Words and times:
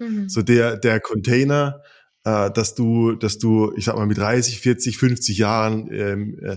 Mhm. 0.00 0.28
So 0.28 0.42
der, 0.42 0.76
der 0.76 0.98
Container, 0.98 1.82
äh, 2.24 2.50
dass 2.50 2.74
du, 2.74 3.12
dass 3.12 3.38
du, 3.38 3.72
ich 3.76 3.84
sag 3.84 3.96
mal, 3.96 4.06
mit 4.06 4.18
30, 4.18 4.60
40, 4.60 4.98
50 4.98 5.38
Jahren, 5.38 5.88
ähm, 5.92 6.38
äh, 6.42 6.56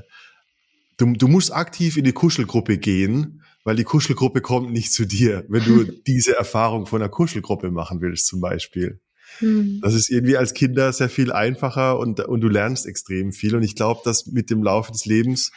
du, 0.97 1.13
du 1.13 1.27
musst 1.27 1.53
aktiv 1.53 1.97
in 1.97 2.05
die 2.05 2.13
Kuschelgruppe 2.13 2.77
gehen, 2.77 3.41
weil 3.63 3.75
die 3.75 3.83
Kuschelgruppe 3.83 4.41
kommt 4.41 4.71
nicht 4.71 4.91
zu 4.91 5.05
dir, 5.05 5.45
wenn 5.49 5.63
du 5.63 5.83
diese 6.07 6.35
Erfahrung 6.35 6.85
von 6.85 7.01
einer 7.01 7.09
Kuschelgruppe 7.09 7.69
machen 7.69 8.01
willst, 8.01 8.27
zum 8.27 8.41
Beispiel. 8.41 8.99
Mhm. 9.41 9.79
Das 9.81 9.93
ist 9.93 10.09
irgendwie 10.09 10.37
als 10.37 10.53
Kinder 10.53 10.91
sehr 10.93 11.09
viel 11.09 11.31
einfacher 11.31 11.99
und, 11.99 12.19
und 12.21 12.41
du 12.41 12.49
lernst 12.49 12.85
extrem 12.85 13.31
viel. 13.31 13.55
Und 13.55 13.63
ich 13.63 13.75
glaube, 13.75 14.01
dass 14.03 14.27
mit 14.27 14.49
dem 14.49 14.63
Laufe 14.63 14.91
des 14.91 15.05
Lebens 15.05 15.51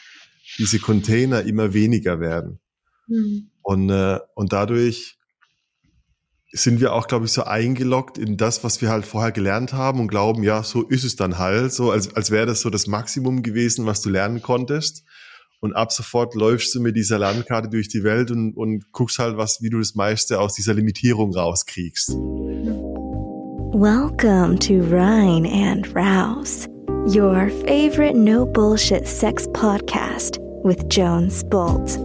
diese 0.58 0.78
Container 0.78 1.42
immer 1.42 1.74
weniger 1.74 2.20
werden. 2.20 2.60
Mhm. 3.08 3.50
Und, 3.62 3.90
äh, 3.90 4.20
und 4.34 4.52
dadurch 4.52 5.15
sind 6.56 6.80
wir 6.80 6.92
auch, 6.92 7.06
glaube 7.06 7.26
ich, 7.26 7.32
so 7.32 7.44
eingeloggt 7.44 8.18
in 8.18 8.36
das, 8.36 8.64
was 8.64 8.80
wir 8.80 8.88
halt 8.88 9.06
vorher 9.06 9.32
gelernt 9.32 9.72
haben 9.72 10.00
und 10.00 10.08
glauben, 10.08 10.42
ja, 10.42 10.62
so 10.62 10.82
ist 10.82 11.04
es 11.04 11.16
dann 11.16 11.38
halt, 11.38 11.72
so 11.72 11.90
als, 11.90 12.14
als 12.14 12.30
wäre 12.30 12.46
das 12.46 12.60
so 12.60 12.70
das 12.70 12.86
Maximum 12.86 13.42
gewesen, 13.42 13.86
was 13.86 14.00
du 14.00 14.10
lernen 14.10 14.42
konntest. 14.42 15.04
Und 15.60 15.74
ab 15.74 15.90
sofort 15.90 16.34
läufst 16.34 16.74
du 16.74 16.80
mit 16.80 16.96
dieser 16.96 17.18
Landkarte 17.18 17.68
durch 17.68 17.88
die 17.88 18.04
Welt 18.04 18.30
und, 18.30 18.56
und 18.56 18.92
guckst 18.92 19.18
halt, 19.18 19.36
was, 19.36 19.62
wie 19.62 19.70
du 19.70 19.78
das 19.78 19.94
meiste 19.94 20.38
aus 20.38 20.54
dieser 20.54 20.74
Limitierung 20.74 21.34
rauskriegst. 21.34 22.10
Welcome 23.72 24.58
to 24.60 24.80
Rhine 24.80 25.46
and 25.46 25.86
Rouse, 25.94 26.68
your 27.06 27.50
favorite 27.66 28.14
no 28.16 28.46
bullshit 28.46 29.06
sex 29.06 29.46
podcast 29.52 30.38
with 30.62 30.84
Jones 30.88 31.42
Bolt. 31.44 31.98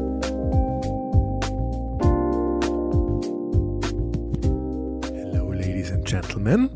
Gentlemen. 6.41 6.69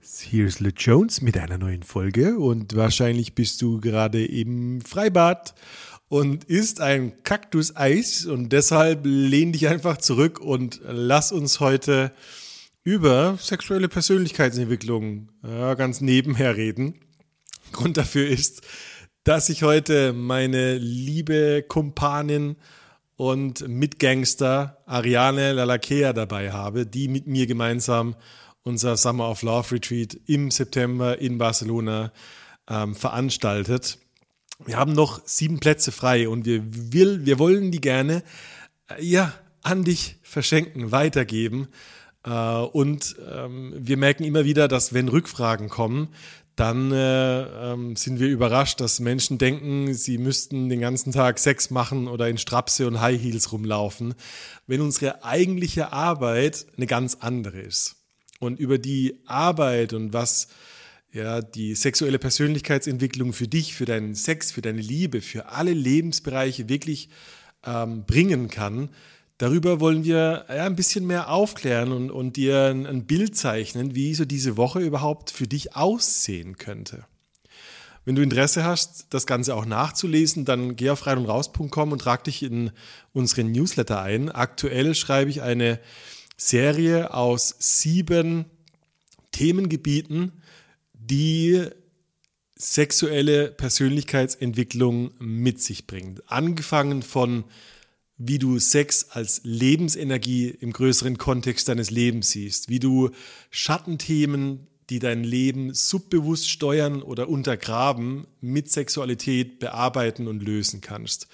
Hier 0.00 0.46
ist 0.46 0.60
Le 0.60 0.70
Jones 0.76 1.22
mit 1.22 1.36
einer 1.36 1.58
neuen 1.58 1.82
Folge 1.82 2.38
und 2.38 2.76
wahrscheinlich 2.76 3.34
bist 3.34 3.60
du 3.62 3.80
gerade 3.80 4.24
im 4.24 4.80
Freibad 4.80 5.54
und 6.08 6.44
isst 6.44 6.80
ein 6.80 7.24
Kaktuseis 7.24 8.26
und 8.26 8.50
deshalb 8.50 9.00
lehn 9.04 9.52
dich 9.52 9.66
einfach 9.66 9.96
zurück 9.96 10.40
und 10.40 10.80
lass 10.84 11.32
uns 11.32 11.58
heute 11.58 12.12
über 12.84 13.36
sexuelle 13.40 13.88
Persönlichkeitsentwicklung 13.88 15.30
ja, 15.42 15.74
ganz 15.74 16.00
nebenher 16.00 16.56
reden. 16.56 16.94
Grund 17.72 17.96
dafür 17.96 18.28
ist, 18.28 18.62
dass 19.24 19.48
ich 19.48 19.64
heute 19.64 20.12
meine 20.12 20.78
liebe 20.78 21.64
Kumpanin 21.66 22.54
und 23.18 23.66
Mitgangster 23.66 24.80
Ariane 24.86 25.52
Lalakea 25.52 26.12
dabei 26.12 26.52
habe, 26.52 26.86
die 26.86 27.08
mit 27.08 27.26
mir 27.26 27.48
gemeinsam 27.48 28.14
unser 28.62 28.96
Summer 28.96 29.28
of 29.28 29.42
Love 29.42 29.74
Retreat 29.74 30.16
im 30.26 30.52
September 30.52 31.18
in 31.18 31.36
Barcelona 31.36 32.12
ähm, 32.70 32.94
veranstaltet. 32.94 33.98
Wir 34.64 34.76
haben 34.76 34.92
noch 34.92 35.20
sieben 35.24 35.58
Plätze 35.58 35.90
frei 35.90 36.28
und 36.28 36.46
wir, 36.46 36.62
will, 36.92 37.26
wir 37.26 37.40
wollen 37.40 37.72
die 37.72 37.80
gerne 37.80 38.22
äh, 38.88 39.04
ja, 39.04 39.34
an 39.62 39.82
dich 39.82 40.18
verschenken, 40.22 40.92
weitergeben. 40.92 41.66
Äh, 42.24 42.30
und 42.30 43.16
ähm, 43.28 43.74
wir 43.76 43.96
merken 43.96 44.22
immer 44.22 44.44
wieder, 44.44 44.68
dass 44.68 44.94
wenn 44.94 45.08
Rückfragen 45.08 45.68
kommen, 45.68 46.10
dann 46.58 46.90
äh, 46.90 47.42
ähm, 47.72 47.94
sind 47.94 48.18
wir 48.18 48.26
überrascht, 48.28 48.80
dass 48.80 48.98
Menschen 48.98 49.38
denken, 49.38 49.94
sie 49.94 50.18
müssten 50.18 50.68
den 50.68 50.80
ganzen 50.80 51.12
Tag 51.12 51.38
Sex 51.38 51.70
machen 51.70 52.08
oder 52.08 52.28
in 52.28 52.36
Strapse 52.36 52.88
und 52.88 53.00
High 53.00 53.22
Heels 53.22 53.52
rumlaufen, 53.52 54.14
wenn 54.66 54.80
unsere 54.80 55.22
eigentliche 55.22 55.92
Arbeit 55.92 56.66
eine 56.76 56.86
ganz 56.86 57.18
andere 57.20 57.60
ist. 57.60 57.96
Und 58.40 58.58
über 58.58 58.78
die 58.78 59.20
Arbeit 59.26 59.92
und 59.92 60.12
was 60.12 60.48
ja 61.12 61.42
die 61.42 61.76
sexuelle 61.76 62.18
Persönlichkeitsentwicklung 62.18 63.32
für 63.32 63.46
dich, 63.46 63.74
für 63.74 63.84
deinen 63.84 64.16
Sex, 64.16 64.50
für 64.50 64.62
deine 64.62 64.80
Liebe, 64.80 65.20
für 65.20 65.50
alle 65.50 65.72
Lebensbereiche 65.72 66.68
wirklich 66.68 67.08
ähm, 67.64 68.04
bringen 68.04 68.48
kann, 68.48 68.90
Darüber 69.38 69.78
wollen 69.78 70.04
wir 70.04 70.46
ja, 70.48 70.64
ein 70.64 70.74
bisschen 70.74 71.06
mehr 71.06 71.30
aufklären 71.30 71.92
und, 71.92 72.10
und 72.10 72.36
dir 72.36 72.64
ein, 72.64 72.86
ein 72.86 73.06
Bild 73.06 73.36
zeichnen, 73.36 73.94
wie 73.94 74.14
so 74.14 74.24
diese 74.24 74.56
Woche 74.56 74.80
überhaupt 74.80 75.30
für 75.30 75.46
dich 75.46 75.76
aussehen 75.76 76.58
könnte. 76.58 77.06
Wenn 78.04 78.16
du 78.16 78.22
Interesse 78.22 78.64
hast, 78.64 79.06
das 79.10 79.26
Ganze 79.26 79.54
auch 79.54 79.66
nachzulesen, 79.66 80.44
dann 80.44 80.76
geh 80.76 80.90
auf 80.90 81.06
reinundraus.com 81.06 81.92
und 81.92 81.98
trag 82.00 82.24
dich 82.24 82.42
in 82.42 82.72
unseren 83.12 83.52
Newsletter 83.52 84.02
ein. 84.02 84.30
Aktuell 84.30 84.94
schreibe 84.94 85.30
ich 85.30 85.42
eine 85.42 85.78
Serie 86.36 87.14
aus 87.14 87.54
sieben 87.58 88.46
Themengebieten, 89.30 90.42
die 90.94 91.64
sexuelle 92.56 93.52
Persönlichkeitsentwicklung 93.52 95.12
mit 95.18 95.62
sich 95.62 95.86
bringt. 95.86 96.28
Angefangen 96.30 97.02
von 97.02 97.44
wie 98.18 98.38
du 98.40 98.58
Sex 98.58 99.10
als 99.10 99.40
Lebensenergie 99.44 100.48
im 100.48 100.72
größeren 100.72 101.18
Kontext 101.18 101.68
deines 101.68 101.90
Lebens 101.90 102.30
siehst, 102.30 102.68
wie 102.68 102.80
du 102.80 103.10
Schattenthemen, 103.50 104.66
die 104.90 104.98
dein 104.98 105.22
Leben 105.22 105.72
subbewusst 105.72 106.50
steuern 106.50 107.02
oder 107.02 107.28
untergraben, 107.28 108.26
mit 108.40 108.70
Sexualität 108.70 109.60
bearbeiten 109.60 110.26
und 110.26 110.42
lösen 110.42 110.80
kannst. 110.80 111.28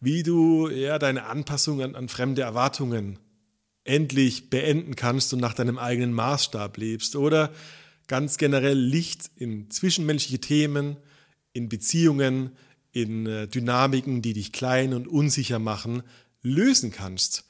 Wie 0.00 0.22
du 0.22 0.68
ja 0.68 0.98
deine 0.98 1.26
Anpassung 1.26 1.82
an, 1.82 1.94
an 1.94 2.08
fremde 2.08 2.42
Erwartungen 2.42 3.18
endlich 3.84 4.50
beenden 4.50 4.96
kannst 4.96 5.32
und 5.34 5.40
nach 5.40 5.54
deinem 5.54 5.78
eigenen 5.78 6.12
Maßstab 6.12 6.76
lebst 6.78 7.16
oder 7.16 7.52
ganz 8.06 8.38
generell 8.38 8.78
Licht 8.78 9.30
in 9.36 9.70
zwischenmenschliche 9.70 10.40
Themen, 10.40 10.96
in 11.52 11.68
Beziehungen, 11.68 12.52
in 12.92 13.26
äh, 13.26 13.48
Dynamiken, 13.48 14.22
die 14.22 14.32
dich 14.32 14.52
klein 14.52 14.94
und 14.94 15.08
unsicher 15.08 15.58
machen, 15.58 16.02
lösen 16.44 16.92
kannst. 16.92 17.44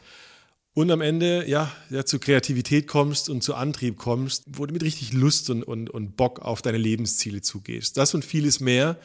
Und 0.73 0.91
am 0.91 1.03
Ende, 1.03 1.49
ja, 1.49 1.71
ja, 1.91 2.05
zu 2.05 2.19
Kreativität 2.19 2.89
kommst 2.89 3.29
und 3.29 3.43
zu 3.43 3.55
Antrieb 3.55 3.97
kommst, 3.97 4.45
wo 4.47 4.67
du 4.67 4.73
mit 4.73 4.83
richtig 4.83 5.13
Lust 5.13 5.51
und, 5.51 5.63
und, 5.63 5.91
und 5.91 6.17
Bock 6.17 6.41
auf 6.41 6.63
deine 6.63 6.79
Lebensziele 6.79 7.43
zugehst. 7.43 7.97
Das 7.97 8.15
und 8.15 8.25
vieles 8.25 8.59
mehr, 8.59 8.99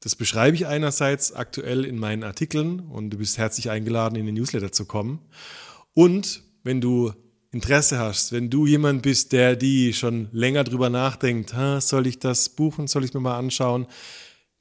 das 0.00 0.16
beschreibe 0.16 0.56
ich 0.56 0.66
einerseits 0.66 1.32
aktuell 1.32 1.84
in 1.84 1.98
meinen 1.98 2.22
Artikeln 2.22 2.80
und 2.80 3.10
du 3.10 3.18
bist 3.18 3.36
herzlich 3.36 3.68
eingeladen, 3.68 4.16
in 4.16 4.24
den 4.24 4.34
Newsletter 4.34 4.72
zu 4.72 4.86
kommen. 4.86 5.18
Und 5.92 6.42
wenn 6.62 6.80
du 6.80 7.12
Interesse 7.52 7.98
hast, 7.98 8.32
wenn 8.32 8.48
du 8.48 8.66
jemand 8.66 9.02
bist, 9.02 9.32
der 9.32 9.56
die 9.56 9.92
schon 9.92 10.28
länger 10.32 10.64
drüber 10.64 10.88
nachdenkt, 10.88 11.54
soll 11.80 12.06
ich 12.06 12.18
das 12.18 12.48
buchen, 12.50 12.86
soll 12.86 13.04
ich 13.04 13.12
mir 13.12 13.20
mal 13.20 13.38
anschauen, 13.38 13.86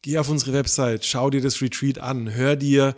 geh 0.02 0.18
auf 0.18 0.28
unsere 0.28 0.52
Website, 0.52 1.06
schau 1.06 1.30
dir 1.30 1.42
das 1.42 1.62
Retreat 1.62 2.00
an, 2.00 2.34
hör 2.34 2.58
dir 2.58 2.98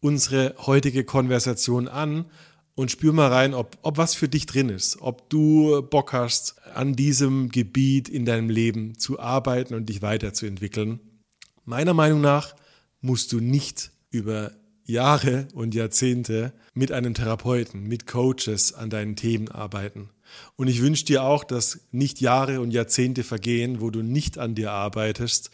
unsere 0.00 0.54
heutige 0.66 1.04
Konversation 1.04 1.88
an 1.88 2.26
und 2.74 2.90
spür 2.90 3.12
mal 3.12 3.28
rein, 3.28 3.54
ob, 3.54 3.78
ob 3.82 3.98
was 3.98 4.14
für 4.14 4.28
dich 4.28 4.46
drin 4.46 4.68
ist, 4.68 5.00
ob 5.00 5.28
du 5.28 5.82
Bock 5.82 6.12
hast, 6.12 6.56
an 6.74 6.94
diesem 6.96 7.50
Gebiet 7.50 8.08
in 8.08 8.24
deinem 8.24 8.48
Leben 8.48 8.98
zu 8.98 9.20
arbeiten 9.20 9.74
und 9.74 9.88
dich 9.88 10.02
weiterzuentwickeln. 10.02 11.00
Meiner 11.64 11.94
Meinung 11.94 12.20
nach 12.20 12.54
musst 13.00 13.32
du 13.32 13.40
nicht 13.40 13.90
über 14.10 14.52
Jahre 14.84 15.46
und 15.54 15.74
Jahrzehnte 15.74 16.52
mit 16.74 16.90
einem 16.90 17.14
Therapeuten, 17.14 17.84
mit 17.84 18.06
Coaches 18.06 18.72
an 18.72 18.90
deinen 18.90 19.14
Themen 19.14 19.48
arbeiten. 19.48 20.10
Und 20.56 20.68
ich 20.68 20.80
wünsche 20.80 21.04
dir 21.04 21.22
auch, 21.24 21.44
dass 21.44 21.80
nicht 21.90 22.20
Jahre 22.20 22.60
und 22.60 22.70
Jahrzehnte 22.70 23.24
vergehen, 23.24 23.80
wo 23.80 23.90
du 23.90 24.02
nicht 24.02 24.38
an 24.38 24.54
dir 24.54 24.72
arbeitest 24.72 25.50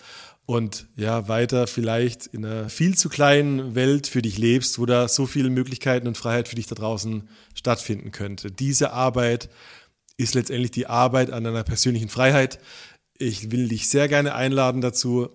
und 0.46 0.86
ja, 0.96 1.26
weiter 1.26 1.66
vielleicht 1.66 2.26
in 2.28 2.44
einer 2.44 2.68
viel 2.68 2.96
zu 2.96 3.08
kleinen 3.08 3.74
Welt 3.74 4.06
für 4.06 4.22
dich 4.22 4.38
lebst, 4.38 4.78
wo 4.78 4.86
da 4.86 5.08
so 5.08 5.26
viele 5.26 5.50
Möglichkeiten 5.50 6.06
und 6.06 6.16
Freiheit 6.16 6.46
für 6.46 6.54
dich 6.54 6.68
da 6.68 6.76
draußen 6.76 7.28
stattfinden 7.54 8.12
könnte. 8.12 8.52
Diese 8.52 8.92
Arbeit 8.92 9.50
ist 10.16 10.34
letztendlich 10.34 10.70
die 10.70 10.86
Arbeit 10.86 11.32
an 11.32 11.42
deiner 11.42 11.64
persönlichen 11.64 12.08
Freiheit. 12.08 12.60
Ich 13.18 13.50
will 13.50 13.68
dich 13.68 13.88
sehr 13.88 14.06
gerne 14.06 14.36
einladen 14.36 14.80
dazu. 14.80 15.30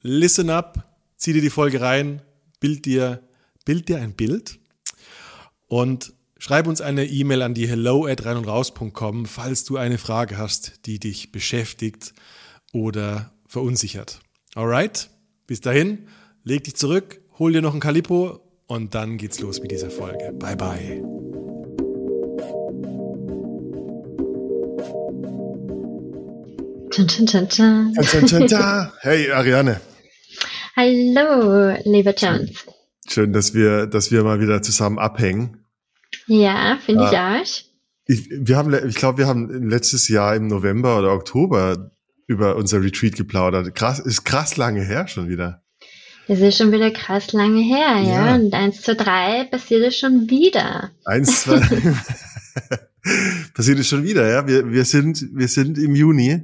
Listen 0.00 0.48
up, 0.48 0.96
zieh 1.18 1.34
dir 1.34 1.42
die 1.42 1.50
Folge 1.50 1.82
rein, 1.82 2.22
bild 2.58 2.86
dir, 2.86 3.22
bild 3.66 3.90
dir 3.90 3.98
ein 3.98 4.14
Bild 4.14 4.58
und 5.68 6.14
schreib 6.38 6.66
uns 6.66 6.80
eine 6.80 7.04
E-Mail 7.04 7.42
an 7.42 7.52
die 7.52 7.68
hello 7.68 8.06
at 8.06 8.24
rein 8.24 8.38
und 8.38 8.46
raus.com, 8.46 9.26
falls 9.26 9.64
du 9.64 9.76
eine 9.76 9.98
Frage 9.98 10.38
hast, 10.38 10.86
die 10.86 10.98
dich 10.98 11.32
beschäftigt 11.32 12.14
oder 12.72 13.32
verunsichert. 13.46 14.23
Alright, 14.56 15.10
bis 15.48 15.60
dahin, 15.60 16.06
leg 16.44 16.62
dich 16.62 16.76
zurück, 16.76 17.20
hol 17.40 17.52
dir 17.52 17.60
noch 17.60 17.74
ein 17.74 17.80
Calippo 17.80 18.38
und 18.68 18.94
dann 18.94 19.16
geht's 19.16 19.40
los 19.40 19.60
mit 19.60 19.72
dieser 19.72 19.90
Folge. 19.90 20.32
Bye 20.34 20.54
bye. 20.54 21.02
Hey 29.00 29.32
Ariane. 29.32 29.80
Hallo, 30.76 31.76
lieber 31.84 32.14
Jones. 32.14 32.64
Schön, 33.08 33.32
dass 33.32 33.54
wir, 33.54 33.88
dass 33.88 34.12
wir 34.12 34.22
mal 34.22 34.40
wieder 34.40 34.62
zusammen 34.62 35.00
abhängen. 35.00 35.64
Ja, 36.28 36.78
finde 36.86 37.08
ich 37.10 37.18
auch. 37.18 37.64
ich, 38.06 38.28
wir 38.30 38.56
haben, 38.56 38.88
ich 38.88 38.94
glaube, 38.94 39.18
wir 39.18 39.26
haben 39.26 39.68
letztes 39.68 40.06
Jahr 40.08 40.36
im 40.36 40.46
November 40.46 40.96
oder 41.00 41.12
Oktober 41.12 41.90
über 42.26 42.56
unser 42.56 42.82
Retreat 42.82 43.16
geplaudert. 43.16 43.74
Krass, 43.74 43.98
ist 43.98 44.24
krass 44.24 44.56
lange 44.56 44.82
her 44.82 45.06
schon 45.08 45.28
wieder. 45.28 45.62
Das 46.26 46.40
ist 46.40 46.56
schon 46.56 46.72
wieder 46.72 46.90
krass 46.90 47.32
lange 47.32 47.60
her, 47.60 48.00
ja. 48.00 48.26
ja. 48.26 48.34
Und 48.34 48.54
eins, 48.54 48.80
zwei, 48.82 48.94
drei 48.94 49.44
passiert 49.44 49.82
es 49.82 49.98
schon 49.98 50.30
wieder. 50.30 50.90
Eins, 51.04 51.42
zwei, 51.42 51.60
passiert 53.54 53.78
es 53.78 53.88
schon 53.88 54.04
wieder, 54.04 54.26
ja. 54.28 54.46
Wir, 54.46 54.70
wir 54.70 54.84
sind, 54.86 55.28
wir 55.34 55.48
sind 55.48 55.76
im 55.76 55.94
Juni 55.94 56.42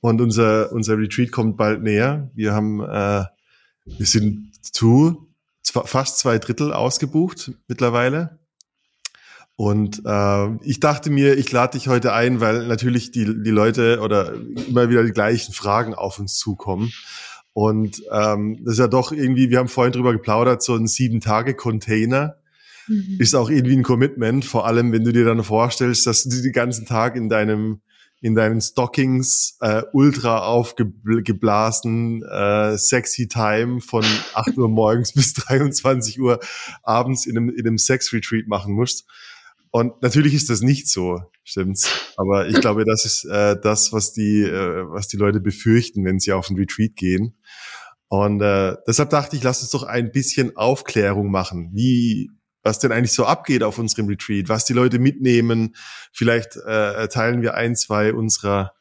und 0.00 0.22
unser, 0.22 0.72
unser 0.72 0.96
Retreat 0.96 1.32
kommt 1.32 1.58
bald 1.58 1.82
näher. 1.82 2.30
Wir 2.34 2.54
haben, 2.54 2.80
äh, 2.80 3.24
wir 3.84 4.06
sind 4.06 4.52
zu 4.62 5.28
fast 5.62 6.18
zwei 6.18 6.38
Drittel 6.38 6.72
ausgebucht 6.72 7.52
mittlerweile. 7.68 8.39
Und 9.60 10.00
äh, 10.06 10.56
ich 10.62 10.80
dachte 10.80 11.10
mir, 11.10 11.36
ich 11.36 11.52
lade 11.52 11.76
dich 11.76 11.86
heute 11.86 12.14
ein, 12.14 12.40
weil 12.40 12.66
natürlich 12.66 13.10
die, 13.10 13.26
die 13.26 13.50
Leute 13.50 14.00
oder 14.00 14.32
immer 14.66 14.88
wieder 14.88 15.04
die 15.04 15.12
gleichen 15.12 15.52
Fragen 15.52 15.92
auf 15.92 16.18
uns 16.18 16.38
zukommen. 16.38 16.94
Und 17.52 18.02
ähm, 18.10 18.58
das 18.64 18.72
ist 18.72 18.78
ja 18.78 18.88
doch 18.88 19.12
irgendwie, 19.12 19.50
wir 19.50 19.58
haben 19.58 19.68
vorhin 19.68 19.92
drüber 19.92 20.14
geplaudert, 20.14 20.62
so 20.62 20.74
ein 20.74 20.86
Sieben-Tage-Container 20.86 22.36
mhm. 22.88 23.16
ist 23.18 23.34
auch 23.34 23.50
irgendwie 23.50 23.76
ein 23.76 23.82
Commitment, 23.82 24.46
vor 24.46 24.66
allem 24.66 24.92
wenn 24.92 25.04
du 25.04 25.12
dir 25.12 25.26
dann 25.26 25.44
vorstellst, 25.44 26.06
dass 26.06 26.24
du 26.24 26.40
den 26.40 26.52
ganzen 26.52 26.86
Tag 26.86 27.14
in 27.14 27.28
deinem 27.28 27.82
in 28.22 28.34
deinen 28.34 28.60
Stockings 28.60 29.56
äh, 29.60 29.82
ultra 29.92 30.40
aufgeblasen, 30.40 32.22
äh, 32.22 32.76
sexy 32.76 33.28
Time 33.28 33.80
von 33.80 34.04
8 34.34 34.56
Uhr 34.58 34.68
morgens 34.68 35.12
bis 35.14 35.34
23 35.34 36.20
Uhr 36.20 36.38
abends 36.82 37.26
in 37.26 37.36
einem, 37.36 37.50
in 37.50 37.66
einem 37.66 37.78
Sex-Retreat 37.78 38.46
machen 38.46 38.74
musst. 38.74 39.06
Und 39.72 40.02
natürlich 40.02 40.34
ist 40.34 40.50
das 40.50 40.62
nicht 40.62 40.88
so, 40.88 41.22
stimmt's. 41.44 42.12
Aber 42.16 42.48
ich 42.48 42.54
glaube, 42.60 42.84
das 42.84 43.04
ist 43.04 43.24
äh, 43.24 43.56
das, 43.60 43.92
was 43.92 44.12
die, 44.12 44.42
äh, 44.42 44.84
was 44.88 45.08
die 45.08 45.16
Leute 45.16 45.40
befürchten, 45.40 46.04
wenn 46.04 46.18
sie 46.18 46.32
auf 46.32 46.50
ein 46.50 46.56
Retreat 46.56 46.96
gehen. 46.96 47.36
Und 48.08 48.40
äh, 48.40 48.76
deshalb 48.88 49.10
dachte 49.10 49.36
ich, 49.36 49.42
lass 49.44 49.62
uns 49.62 49.70
doch 49.70 49.84
ein 49.84 50.10
bisschen 50.10 50.56
Aufklärung 50.56 51.30
machen. 51.30 51.70
Wie, 51.72 52.30
was 52.62 52.80
denn 52.80 52.90
eigentlich 52.90 53.12
so 53.12 53.24
abgeht 53.24 53.62
auf 53.62 53.78
unserem 53.78 54.08
Retreat, 54.08 54.48
was 54.48 54.64
die 54.64 54.72
Leute 54.72 54.98
mitnehmen. 54.98 55.76
Vielleicht 56.12 56.56
äh, 56.56 57.06
teilen 57.08 57.42
wir 57.42 57.54
ein, 57.54 57.76
zwei 57.76 58.12
unserer, 58.12 58.72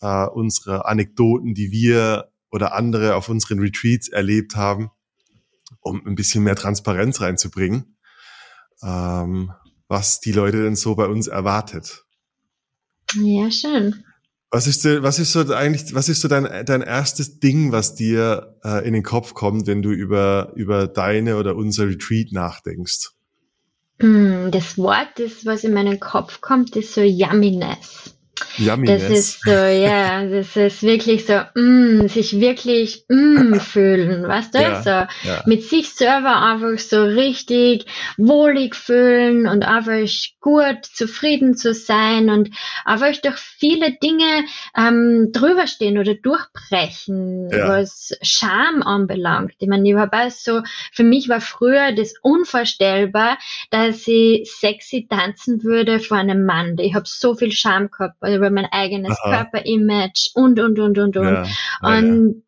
äh, 0.00 0.26
unserer 0.26 0.86
Anekdoten, 0.86 1.54
die 1.54 1.72
wir 1.72 2.30
oder 2.50 2.74
andere 2.74 3.16
auf 3.16 3.28
unseren 3.28 3.58
Retreats 3.58 4.08
erlebt 4.08 4.54
haben, 4.54 4.90
um 5.80 6.06
ein 6.06 6.14
bisschen 6.14 6.44
mehr 6.44 6.56
Transparenz 6.56 7.20
reinzubringen. 7.20 7.98
Ähm, 8.82 9.52
was 9.88 10.20
die 10.20 10.32
Leute 10.32 10.62
denn 10.62 10.76
so 10.76 10.94
bei 10.94 11.06
uns 11.06 11.26
erwartet. 11.26 12.04
Ja, 13.14 13.50
schön. 13.50 14.04
Was 14.50 14.66
ist, 14.66 14.84
was 14.84 15.18
ist 15.18 15.32
so 15.32 15.40
eigentlich, 15.52 15.94
was 15.94 16.08
ist 16.08 16.20
so 16.20 16.28
dein, 16.28 16.64
dein 16.64 16.80
erstes 16.80 17.40
Ding, 17.40 17.72
was 17.72 17.94
dir 17.94 18.56
äh, 18.64 18.86
in 18.86 18.94
den 18.94 19.02
Kopf 19.02 19.34
kommt, 19.34 19.66
wenn 19.66 19.82
du 19.82 19.90
über, 19.90 20.52
über 20.54 20.86
deine 20.86 21.36
oder 21.36 21.56
unser 21.56 21.88
Retreat 21.88 22.32
nachdenkst? 22.32 23.10
Hm, 24.00 24.50
das 24.50 24.78
Wort, 24.78 25.08
das 25.16 25.44
was 25.44 25.64
in 25.64 25.74
meinen 25.74 26.00
Kopf 26.00 26.40
kommt, 26.40 26.76
ist 26.76 26.94
so 26.94 27.00
Yumminess. 27.00 28.15
Yumminess. 28.58 29.02
Das 29.02 29.18
ist 29.18 29.44
so, 29.44 29.50
ja, 29.50 30.24
das 30.24 30.56
ist 30.56 30.82
wirklich 30.82 31.26
so, 31.26 31.40
mm, 31.54 32.08
sich 32.08 32.40
wirklich 32.40 33.04
mm, 33.08 33.54
fühlen, 33.54 34.26
weißt 34.26 34.54
du? 34.54 34.58
Ja, 34.60 34.82
so 34.82 34.90
ja. 34.90 35.42
mit 35.46 35.62
sich 35.62 35.90
selber 35.90 36.42
einfach 36.42 36.78
so 36.78 37.02
richtig 37.02 37.86
wohlig 38.16 38.74
fühlen 38.74 39.46
und 39.46 39.64
einfach 39.64 40.08
gut, 40.40 40.84
zufrieden 40.84 41.56
zu 41.56 41.74
sein 41.74 42.30
und 42.30 42.50
einfach 42.84 43.16
durch 43.20 43.36
viele 43.36 43.92
Dinge 43.92 44.44
ähm, 44.76 45.30
drüber 45.32 45.66
stehen 45.66 45.98
oder 45.98 46.14
durchbrechen, 46.14 47.50
ja. 47.50 47.68
was 47.68 48.16
Scham 48.22 48.82
anbelangt. 48.82 49.54
Ich 49.58 49.68
meine, 49.68 49.88
ich 49.88 49.94
war 49.94 50.30
so, 50.30 50.62
für 50.92 51.04
mich 51.04 51.28
war 51.28 51.40
früher 51.40 51.92
das 51.92 52.14
unvorstellbar, 52.22 53.38
dass 53.70 54.06
ich 54.06 54.50
sexy 54.50 55.06
tanzen 55.08 55.62
würde 55.64 56.00
vor 56.00 56.18
einem 56.18 56.44
Mann. 56.44 56.76
Ich 56.78 56.94
habe 56.94 57.06
so 57.06 57.34
viel 57.34 57.52
Scham 57.52 57.90
gehabt 57.90 58.16
über 58.34 58.50
mein 58.50 58.66
eigenes 58.66 59.18
Aha. 59.20 59.44
Körperimage 59.44 60.30
und, 60.34 60.58
und, 60.60 60.78
und, 60.78 60.98
und, 60.98 61.16
und. 61.16 61.26
Ja. 61.26 61.46
Und 61.82 62.42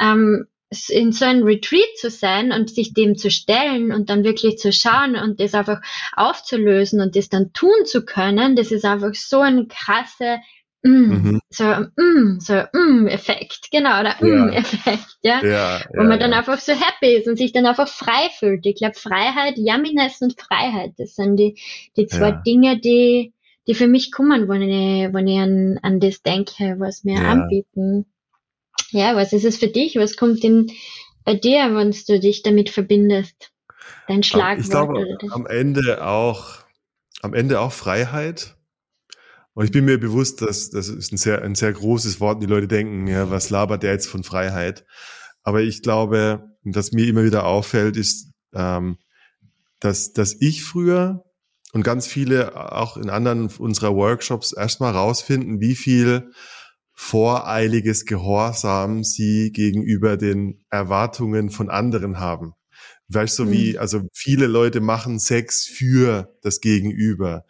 ähm, 0.00 0.46
in 0.88 1.12
so 1.12 1.24
einem 1.24 1.44
Retreat 1.44 1.96
zu 1.96 2.10
sein 2.10 2.52
und 2.52 2.70
sich 2.70 2.92
dem 2.92 3.16
zu 3.16 3.30
stellen 3.30 3.90
und 3.90 4.10
dann 4.10 4.22
wirklich 4.22 4.58
zu 4.58 4.70
schauen 4.72 5.16
und 5.16 5.40
das 5.40 5.54
einfach 5.54 5.80
aufzulösen 6.14 7.00
und 7.00 7.16
das 7.16 7.30
dann 7.30 7.52
tun 7.54 7.86
zu 7.86 8.04
können, 8.04 8.54
das 8.54 8.70
ist 8.70 8.84
einfach 8.84 9.14
so 9.14 9.40
ein 9.40 9.68
krasse 9.68 10.40
Mm, 10.82 11.10
mhm. 11.10 11.40
so 11.50 11.64
mm, 11.64 12.38
so 12.38 12.54
mm 12.72 13.08
Effekt, 13.08 13.70
genau, 13.72 13.98
oder 13.98 14.14
mm 14.20 14.50
Effekt, 14.50 15.18
ja, 15.22 15.44
ja, 15.44 15.80
wo 15.92 16.04
man 16.04 16.20
dann 16.20 16.32
einfach 16.32 16.60
so 16.60 16.72
happy 16.72 17.16
ist 17.16 17.26
und 17.26 17.36
sich 17.36 17.50
dann 17.50 17.66
einfach 17.66 17.88
frei 17.88 18.28
fühlt. 18.38 18.64
Ich 18.64 18.76
glaube, 18.76 18.94
Freiheit, 18.94 19.54
Yumminess 19.56 20.20
und 20.20 20.40
Freiheit, 20.40 20.92
das 20.96 21.16
sind 21.16 21.36
die 21.36 21.60
die 21.96 22.06
zwei 22.06 22.30
Dinge, 22.46 22.78
die 22.78 23.32
die 23.68 23.74
für 23.74 23.86
mich 23.86 24.10
kommen, 24.10 24.48
wenn 24.48 24.62
ich, 24.62 25.12
wenn 25.12 25.26
ich 25.26 25.38
an, 25.38 25.78
an 25.82 26.00
das 26.00 26.22
denke, 26.22 26.76
was 26.78 27.04
wir 27.04 27.14
ja. 27.14 27.30
anbieten. 27.30 28.06
Ja, 28.90 29.14
was 29.14 29.34
ist 29.34 29.44
es 29.44 29.58
für 29.58 29.68
dich? 29.68 29.96
Was 29.96 30.16
kommt 30.16 30.42
denn 30.42 30.70
bei 31.24 31.34
dir, 31.34 31.74
wenn 31.74 31.94
du 32.06 32.18
dich 32.18 32.42
damit 32.42 32.70
verbindest? 32.70 33.52
Dein 34.06 34.22
Schlagwort? 34.22 34.64
Ich 34.64 34.70
glaube, 34.70 35.18
am 35.30 35.46
Ende 35.46 36.04
auch, 36.06 36.60
am 37.20 37.34
Ende 37.34 37.60
auch 37.60 37.72
Freiheit. 37.72 38.56
Und 39.52 39.66
ich 39.66 39.72
bin 39.72 39.84
mir 39.84 39.98
bewusst, 39.98 40.40
dass 40.40 40.70
das 40.70 40.88
ist 40.88 41.12
ein 41.12 41.18
sehr, 41.18 41.42
ein 41.42 41.54
sehr 41.54 41.72
großes 41.72 42.20
Wort. 42.20 42.42
Die 42.42 42.46
Leute 42.46 42.68
denken, 42.68 43.06
ja, 43.06 43.30
was 43.30 43.50
labert 43.50 43.82
der 43.82 43.92
jetzt 43.92 44.06
von 44.06 44.24
Freiheit? 44.24 44.86
Aber 45.42 45.60
ich 45.60 45.82
glaube, 45.82 46.56
was 46.64 46.92
mir 46.92 47.06
immer 47.06 47.24
wieder 47.24 47.44
auffällt, 47.44 47.98
ist, 47.98 48.32
ähm, 48.54 48.96
dass, 49.80 50.12
dass 50.12 50.40
ich 50.40 50.64
früher 50.64 51.24
und 51.72 51.82
ganz 51.82 52.06
viele 52.06 52.72
auch 52.72 52.96
in 52.96 53.10
anderen 53.10 53.48
unserer 53.58 53.94
Workshops 53.94 54.52
erstmal 54.52 54.92
rausfinden, 54.92 55.60
wie 55.60 55.74
viel 55.74 56.32
voreiliges 56.94 58.06
Gehorsam 58.06 59.04
sie 59.04 59.52
gegenüber 59.52 60.16
den 60.16 60.64
Erwartungen 60.70 61.50
von 61.50 61.70
anderen 61.70 62.18
haben. 62.18 62.54
Weißt 63.08 63.38
du, 63.38 63.44
so 63.44 63.52
wie, 63.52 63.72
mhm. 63.72 63.78
also 63.78 64.02
viele 64.12 64.46
Leute 64.46 64.80
machen 64.80 65.18
Sex 65.18 65.64
für 65.66 66.34
das 66.42 66.60
Gegenüber, 66.60 67.44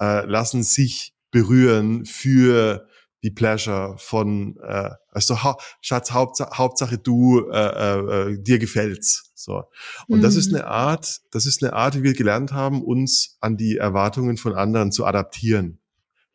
äh, 0.00 0.26
lassen 0.26 0.62
sich 0.62 1.14
berühren 1.30 2.04
für 2.04 2.86
die 3.22 3.30
Pleasure 3.30 3.96
von, 3.98 4.56
äh, 4.62 4.90
also 5.10 5.42
ha 5.42 5.56
Schatz, 5.80 6.10
Hauptsache, 6.12 6.56
Hauptsache 6.56 6.98
du, 6.98 7.48
äh, 7.50 7.56
äh, 7.56 8.32
äh, 8.32 8.42
dir 8.42 8.58
gefällt's. 8.58 9.32
So. 9.34 9.64
Und 10.08 10.18
mhm. 10.18 10.22
das 10.22 10.36
ist 10.36 10.50
mhm. 10.50 10.58
eine 10.58 10.66
Art, 10.66 11.20
das 11.30 11.46
ist 11.46 11.62
eine 11.62 11.72
Art, 11.72 11.96
wie 11.96 12.02
wir 12.02 12.14
gelernt 12.14 12.52
haben, 12.52 12.82
uns 12.82 13.36
an 13.40 13.56
die 13.56 13.76
Erwartungen 13.76 14.36
von 14.36 14.54
anderen 14.54 14.92
zu 14.92 15.04
adaptieren. 15.04 15.80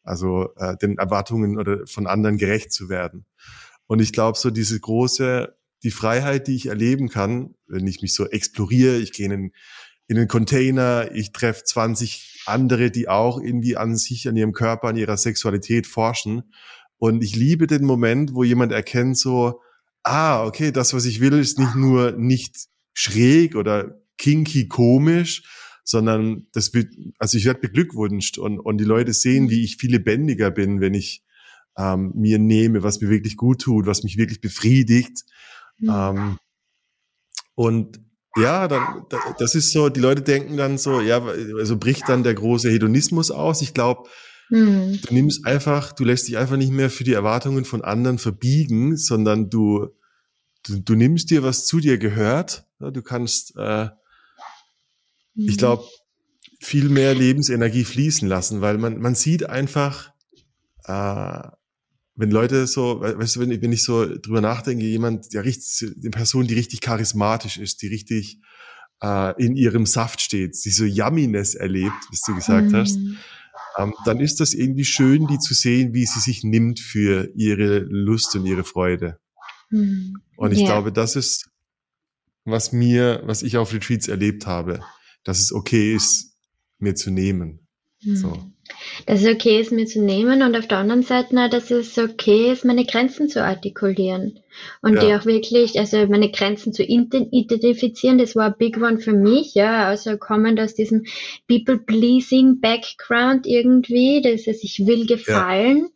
Also 0.03 0.49
äh, 0.57 0.77
den 0.77 0.97
Erwartungen 0.97 1.57
oder 1.57 1.85
von 1.87 2.07
anderen 2.07 2.37
gerecht 2.37 2.71
zu 2.71 2.89
werden. 2.89 3.25
Und 3.87 4.01
ich 4.01 4.13
glaube, 4.13 4.37
so 4.37 4.51
diese 4.51 4.79
große, 4.79 5.55
die 5.83 5.91
Freiheit, 5.91 6.47
die 6.47 6.55
ich 6.55 6.67
erleben 6.67 7.09
kann, 7.09 7.55
wenn 7.67 7.87
ich 7.87 8.01
mich 8.01 8.13
so 8.13 8.27
exploriere, 8.27 8.97
ich 8.97 9.13
gehe 9.13 9.25
in 9.25 9.31
einen, 9.31 9.51
in 10.07 10.17
einen 10.17 10.27
Container, 10.27 11.09
ich 11.13 11.31
treffe 11.31 11.63
20 11.63 12.43
andere, 12.45 12.91
die 12.91 13.09
auch 13.09 13.39
irgendwie 13.39 13.77
an 13.77 13.95
sich, 13.95 14.27
an 14.27 14.37
ihrem 14.37 14.53
Körper, 14.53 14.89
an 14.89 14.97
ihrer 14.97 15.17
Sexualität 15.17 15.87
forschen 15.87 16.43
und 16.97 17.23
ich 17.23 17.35
liebe 17.35 17.67
den 17.67 17.85
Moment, 17.85 18.33
wo 18.33 18.43
jemand 18.43 18.71
erkennt 18.71 19.17
so, 19.17 19.61
ah, 20.03 20.45
okay, 20.45 20.71
das, 20.71 20.93
was 20.93 21.05
ich 21.05 21.19
will, 21.19 21.33
ist 21.33 21.59
nicht 21.59 21.75
nur 21.75 22.11
nicht 22.13 22.67
schräg 22.93 23.55
oder 23.55 23.99
kinky 24.17 24.67
komisch, 24.67 25.43
sondern 25.83 26.47
das 26.53 26.73
wird, 26.73 26.93
also 27.19 27.37
ich 27.37 27.45
werde 27.45 27.59
beglückwünscht 27.59 28.37
und, 28.37 28.59
und 28.59 28.77
die 28.77 28.85
Leute 28.85 29.13
sehen, 29.13 29.49
wie 29.49 29.63
ich 29.63 29.77
viel 29.77 29.91
lebendiger 29.91 30.51
bin, 30.51 30.81
wenn 30.81 30.93
ich 30.93 31.23
ähm, 31.77 32.11
mir 32.15 32.39
nehme, 32.39 32.83
was 32.83 33.01
mir 33.01 33.09
wirklich 33.09 33.37
gut 33.37 33.61
tut, 33.61 33.85
was 33.85 34.03
mich 34.03 34.17
wirklich 34.17 34.41
befriedigt. 34.41 35.25
Mhm. 35.77 35.89
Ähm, 35.89 36.37
und 37.55 37.99
ja, 38.37 38.67
dann, 38.67 39.05
das 39.37 39.55
ist 39.55 39.71
so, 39.71 39.89
die 39.89 39.99
Leute 39.99 40.21
denken 40.21 40.57
dann 40.57 40.77
so, 40.77 40.99
ja, 40.99 41.23
also 41.23 41.77
bricht 41.77 42.09
dann 42.09 42.23
der 42.23 42.33
große 42.33 42.69
Hedonismus 42.69 43.31
aus. 43.31 43.61
Ich 43.61 43.73
glaube, 43.73 44.09
hm. 44.49 44.99
Du 45.01 45.13
nimmst 45.13 45.45
einfach, 45.45 45.91
du 45.93 46.03
lässt 46.03 46.27
dich 46.27 46.37
einfach 46.37 46.57
nicht 46.57 46.71
mehr 46.71 46.89
für 46.89 47.03
die 47.03 47.13
Erwartungen 47.13 47.65
von 47.65 47.83
anderen 47.83 48.19
verbiegen, 48.19 48.97
sondern 48.97 49.49
du, 49.49 49.87
du, 50.63 50.79
du 50.79 50.95
nimmst 50.95 51.31
dir, 51.31 51.43
was 51.43 51.65
zu 51.65 51.79
dir 51.79 51.97
gehört. 51.97 52.65
Du 52.79 53.01
kannst, 53.01 53.53
äh, 53.57 53.85
mhm. 53.85 55.49
ich 55.49 55.57
glaube, 55.57 55.83
viel 56.59 56.89
mehr 56.89 57.15
Lebensenergie 57.15 57.83
fließen 57.83 58.27
lassen, 58.27 58.61
weil 58.61 58.77
man, 58.77 58.99
man 58.99 59.15
sieht 59.15 59.49
einfach, 59.49 60.11
äh, 60.85 61.47
wenn 62.17 62.31
Leute 62.31 62.65
so, 62.67 63.01
weißt 63.01 63.35
du, 63.35 63.39
wenn, 63.41 63.61
wenn 63.61 63.73
ich 63.73 63.83
so 63.83 64.05
drüber 64.05 64.41
nachdenke, 64.41 64.85
jemand, 64.85 65.33
der 65.33 65.43
richtig, 65.43 65.91
eine 65.99 66.11
Person, 66.11 66.47
die 66.47 66.53
richtig 66.53 66.81
charismatisch 66.81 67.57
ist, 67.57 67.81
die 67.81 67.87
richtig 67.87 68.39
äh, 69.01 69.43
in 69.43 69.55
ihrem 69.55 69.85
Saft 69.85 70.21
steht, 70.21 70.55
die 70.63 70.69
so 70.69 70.85
Yumminess 70.85 71.55
erlebt, 71.55 71.93
wie 72.11 72.17
du 72.25 72.35
gesagt 72.35 72.71
mhm. 72.71 72.75
hast, 72.75 72.99
ähm, 73.77 73.93
dann 74.05 74.19
ist 74.19 74.39
das 74.39 74.53
irgendwie 74.53 74.85
schön, 74.85 75.27
die 75.27 75.39
zu 75.39 75.53
sehen, 75.53 75.93
wie 75.93 76.05
sie 76.05 76.19
sich 76.19 76.43
nimmt 76.43 76.79
für 76.79 77.29
ihre 77.35 77.79
Lust 77.79 78.35
und 78.35 78.45
ihre 78.45 78.63
Freude. 78.63 79.19
Mhm. 79.69 80.17
Und 80.37 80.51
ich 80.51 80.59
ja. 80.59 80.65
glaube, 80.65 80.91
das 80.91 81.15
ist, 81.15 81.49
was 82.43 82.71
mir, 82.71 83.21
was 83.25 83.43
ich 83.43 83.57
auf 83.57 83.73
Retreats 83.73 84.07
erlebt 84.07 84.45
habe, 84.45 84.81
dass 85.23 85.39
es 85.39 85.51
okay 85.51 85.93
ist, 85.95 86.35
mir 86.77 86.95
zu 86.95 87.11
nehmen. 87.11 87.67
Mhm. 88.03 88.15
So 88.15 88.51
dass 89.05 89.21
es 89.21 89.27
okay 89.27 89.59
ist, 89.59 89.71
mir 89.71 89.85
zu 89.85 90.01
nehmen 90.01 90.41
und 90.41 90.55
auf 90.55 90.67
der 90.67 90.79
anderen 90.79 91.03
Seite, 91.03 91.35
dass 91.49 91.71
es 91.71 91.97
okay 91.97 92.51
ist, 92.51 92.65
meine 92.65 92.85
Grenzen 92.85 93.29
zu 93.29 93.43
artikulieren 93.43 94.39
und 94.81 94.95
ja. 94.95 95.01
die 95.01 95.13
auch 95.15 95.25
wirklich, 95.25 95.79
also 95.79 96.05
meine 96.07 96.31
Grenzen 96.31 96.73
zu 96.73 96.83
identifizieren, 96.83 98.17
das 98.17 98.35
war 98.35 98.47
ein 98.47 98.55
Big 98.57 98.77
One 98.77 98.99
für 98.99 99.13
mich, 99.13 99.55
ja, 99.55 99.87
also 99.87 100.17
kommend 100.17 100.59
aus 100.59 100.75
diesem 100.75 101.05
People-Pleasing-Background 101.47 103.45
irgendwie, 103.45 104.21
das 104.21 104.47
heißt, 104.47 104.63
ich 104.63 104.85
will 104.85 105.05
gefallen, 105.05 105.89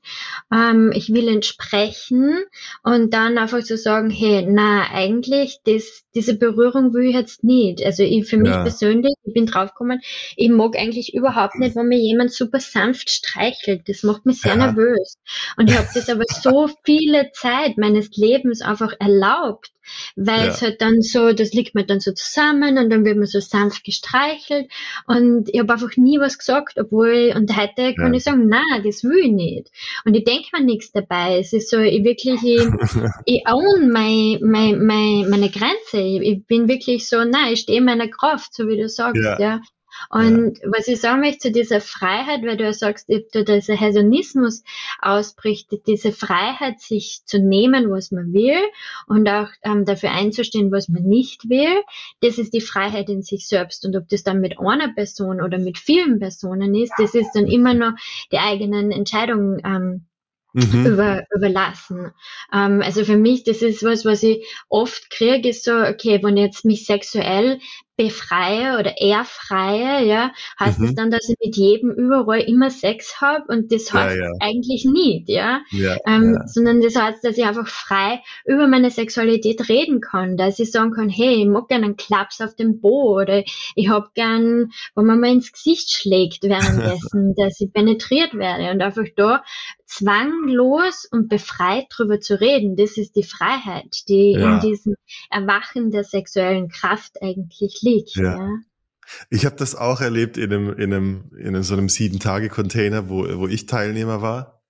ja. 0.51 0.71
ähm, 0.71 0.91
ich 0.93 1.13
will 1.13 1.27
entsprechen 1.27 2.37
und 2.83 3.13
dann 3.13 3.37
einfach 3.37 3.59
zu 3.59 3.77
so 3.77 3.83
sagen, 3.83 4.09
hey, 4.09 4.45
na, 4.47 4.89
eigentlich, 4.91 5.59
das, 5.65 6.03
diese 6.15 6.37
Berührung 6.37 6.93
will 6.93 7.09
ich 7.09 7.15
jetzt 7.15 7.43
nicht, 7.43 7.85
also 7.85 8.03
ich, 8.03 8.27
für 8.27 8.37
mich 8.37 8.51
ja. 8.51 8.63
persönlich, 8.63 9.13
ich 9.23 9.33
bin 9.33 9.45
draufgekommen, 9.45 10.01
ich 10.35 10.49
mag 10.49 10.75
eigentlich 10.77 11.13
überhaupt 11.13 11.55
nicht, 11.55 11.75
wenn 11.75 11.87
mir 11.87 11.99
jemand 11.99 12.31
super 12.31 12.59
sanft 12.59 13.09
streichelt, 13.09 13.87
das 13.87 14.03
macht 14.03 14.25
mich 14.25 14.41
sehr 14.41 14.55
nervös 14.55 15.17
und 15.57 15.69
ich 15.69 15.77
habe 15.77 15.87
das 15.93 16.09
aber 16.09 16.23
so 16.27 16.69
viele 16.83 17.31
Zeit 17.33 17.77
meines 17.77 18.09
Lebens 18.15 18.48
Lebens 18.49 18.61
einfach 18.61 18.93
erlaubt, 18.99 19.71
weil 20.15 20.45
ja. 20.45 20.47
es 20.47 20.61
halt 20.61 20.81
dann 20.81 21.01
so, 21.01 21.33
das 21.33 21.53
liegt 21.53 21.75
mir 21.75 21.85
dann 21.85 21.99
so 21.99 22.11
zusammen 22.11 22.77
und 22.77 22.89
dann 22.89 23.05
wird 23.05 23.17
man 23.17 23.27
so 23.27 23.39
sanft 23.39 23.83
gestreichelt 23.83 24.69
und 25.07 25.49
ich 25.51 25.59
habe 25.59 25.73
einfach 25.73 25.95
nie 25.97 26.19
was 26.19 26.37
gesagt, 26.37 26.77
obwohl, 26.77 27.33
und 27.35 27.55
heute 27.55 27.93
kann 27.95 28.13
ja. 28.13 28.17
ich 28.17 28.23
sagen, 28.23 28.47
na, 28.49 28.61
das 28.83 29.03
will 29.03 29.25
ich 29.25 29.31
nicht. 29.31 29.71
Und 30.05 30.15
ich 30.15 30.23
denke 30.23 30.47
mir 30.53 30.63
nichts 30.63 30.91
dabei. 30.91 31.39
Es 31.39 31.53
ist 31.53 31.69
so, 31.69 31.77
ich 31.79 32.03
wirklich, 32.03 32.41
ich, 32.43 32.67
ich 33.25 33.43
own 33.47 33.91
my, 33.91 34.39
my, 34.41 34.75
my, 34.75 35.25
meine 35.29 35.49
Grenze. 35.49 35.99
Ich, 35.99 36.21
ich 36.21 36.45
bin 36.45 36.67
wirklich 36.67 37.07
so, 37.07 37.23
na, 37.23 37.51
ich 37.51 37.61
stehe 37.61 37.79
in 37.79 37.85
meiner 37.85 38.07
Kraft, 38.07 38.53
so 38.53 38.67
wie 38.67 38.77
du 38.77 38.89
sagst, 38.89 39.23
ja. 39.23 39.39
ja. 39.39 39.61
Und 40.09 40.59
ja. 40.59 40.69
was 40.75 40.87
ich 40.87 40.99
sagen 40.99 41.21
möchte 41.21 41.39
zu 41.39 41.51
dieser 41.51 41.81
Freiheit, 41.81 42.41
weil 42.43 42.57
du 42.57 42.63
ja 42.63 42.73
sagst, 42.73 43.09
ob 43.09 43.31
da 43.31 43.43
dieser 43.43 43.75
Hedonismus 43.75 44.63
ausbricht, 45.01 45.69
diese 45.87 46.11
Freiheit, 46.11 46.79
sich 46.79 47.21
zu 47.25 47.39
nehmen, 47.39 47.89
was 47.91 48.11
man 48.11 48.33
will 48.33 48.59
und 49.07 49.27
auch 49.27 49.49
ähm, 49.63 49.85
dafür 49.85 50.11
einzustehen, 50.11 50.71
was 50.71 50.89
man 50.89 51.03
nicht 51.03 51.49
will, 51.49 51.83
das 52.21 52.37
ist 52.37 52.53
die 52.53 52.61
Freiheit 52.61 53.09
in 53.09 53.21
sich 53.21 53.47
selbst. 53.47 53.85
Und 53.85 53.95
ob 53.95 54.07
das 54.09 54.23
dann 54.23 54.41
mit 54.41 54.59
einer 54.59 54.93
Person 54.93 55.41
oder 55.41 55.57
mit 55.57 55.77
vielen 55.77 56.19
Personen 56.19 56.75
ist, 56.75 56.93
das 56.97 57.15
ist 57.15 57.31
dann 57.33 57.47
immer 57.47 57.73
noch 57.73 57.93
die 58.31 58.37
eigenen 58.37 58.91
Entscheidungen 58.91 59.61
ähm, 59.65 60.05
mhm. 60.53 60.85
über, 60.85 61.25
überlassen. 61.35 62.11
Ähm, 62.53 62.81
also 62.81 63.03
für 63.03 63.17
mich, 63.17 63.43
das 63.43 63.61
ist 63.61 63.83
was, 63.83 64.05
was 64.05 64.23
ich 64.23 64.45
oft 64.67 65.09
kriege, 65.09 65.49
ist 65.49 65.63
so, 65.63 65.73
okay, 65.73 66.19
wenn 66.23 66.37
ich 66.37 66.43
jetzt 66.43 66.65
mich 66.65 66.85
sexuell 66.85 67.59
befreie 67.99 68.79
oder 68.79 68.93
erfreie, 68.97 70.05
ja, 70.05 70.31
heißt 70.57 70.79
mhm. 70.79 70.85
das 70.85 70.95
dann, 70.95 71.11
dass 71.11 71.27
ich 71.27 71.35
mit 71.43 71.57
jedem 71.57 71.91
überall 71.91 72.39
immer 72.39 72.71
Sex 72.71 73.19
habe 73.19 73.43
und 73.49 73.73
das 73.73 73.91
heißt 73.91 74.15
ja, 74.15 74.23
ja. 74.23 74.31
eigentlich 74.39 74.85
nicht, 74.85 75.27
ja, 75.27 75.59
ja, 75.71 75.97
ähm, 76.07 76.35
ja, 76.39 76.47
sondern 76.47 76.79
das 76.79 76.95
heißt, 76.95 77.25
dass 77.25 77.37
ich 77.37 77.43
einfach 77.43 77.67
frei 77.67 78.21
über 78.45 78.67
meine 78.67 78.89
Sexualität 78.89 79.67
reden 79.67 79.99
kann, 79.99 80.37
dass 80.37 80.59
ich 80.59 80.71
sagen 80.71 80.93
kann, 80.93 81.09
hey, 81.09 81.41
ich 81.41 81.47
mag 81.47 81.67
gerne 81.67 81.87
einen 81.87 81.97
Klaps 81.97 82.39
auf 82.39 82.55
dem 82.55 82.79
Po 82.79 83.19
oder 83.19 83.43
ich 83.75 83.89
hab 83.89 84.13
gern, 84.13 84.71
wenn 84.95 85.05
man 85.05 85.19
mal 85.19 85.33
ins 85.33 85.51
Gesicht 85.51 85.91
schlägt 85.91 86.43
währenddessen, 86.43 87.35
dass 87.35 87.59
ich 87.59 87.73
penetriert 87.73 88.33
werde 88.33 88.71
und 88.71 88.81
einfach 88.81 89.07
da 89.17 89.43
zwanglos 89.85 91.05
und 91.11 91.27
befreit 91.27 91.87
drüber 91.89 92.21
zu 92.21 92.39
reden, 92.39 92.77
das 92.77 92.95
ist 92.95 93.17
die 93.17 93.23
Freiheit, 93.23 94.07
die 94.07 94.33
in 94.33 94.59
diesem 94.61 94.95
Erwachen 95.31 95.89
der 95.89 96.03
sexuellen 96.03 96.69
Kraft 96.69 97.21
eigentlich 97.23 97.79
liegt 97.81 97.88
liegt. 97.95 98.15
Ja. 98.15 98.37
ja. 98.37 98.49
Ich 99.29 99.45
habe 99.45 99.55
das 99.55 99.75
auch 99.75 100.01
erlebt 100.01 100.37
in 100.37 100.53
einem, 100.53 100.73
in 100.73 100.93
einem, 100.93 101.31
in 101.37 101.63
so 101.63 101.73
einem 101.73 101.89
sieben-Tage-Container, 101.89 103.09
wo, 103.09 103.25
wo 103.39 103.47
ich 103.47 103.65
Teilnehmer 103.65 104.21
war. 104.21 104.61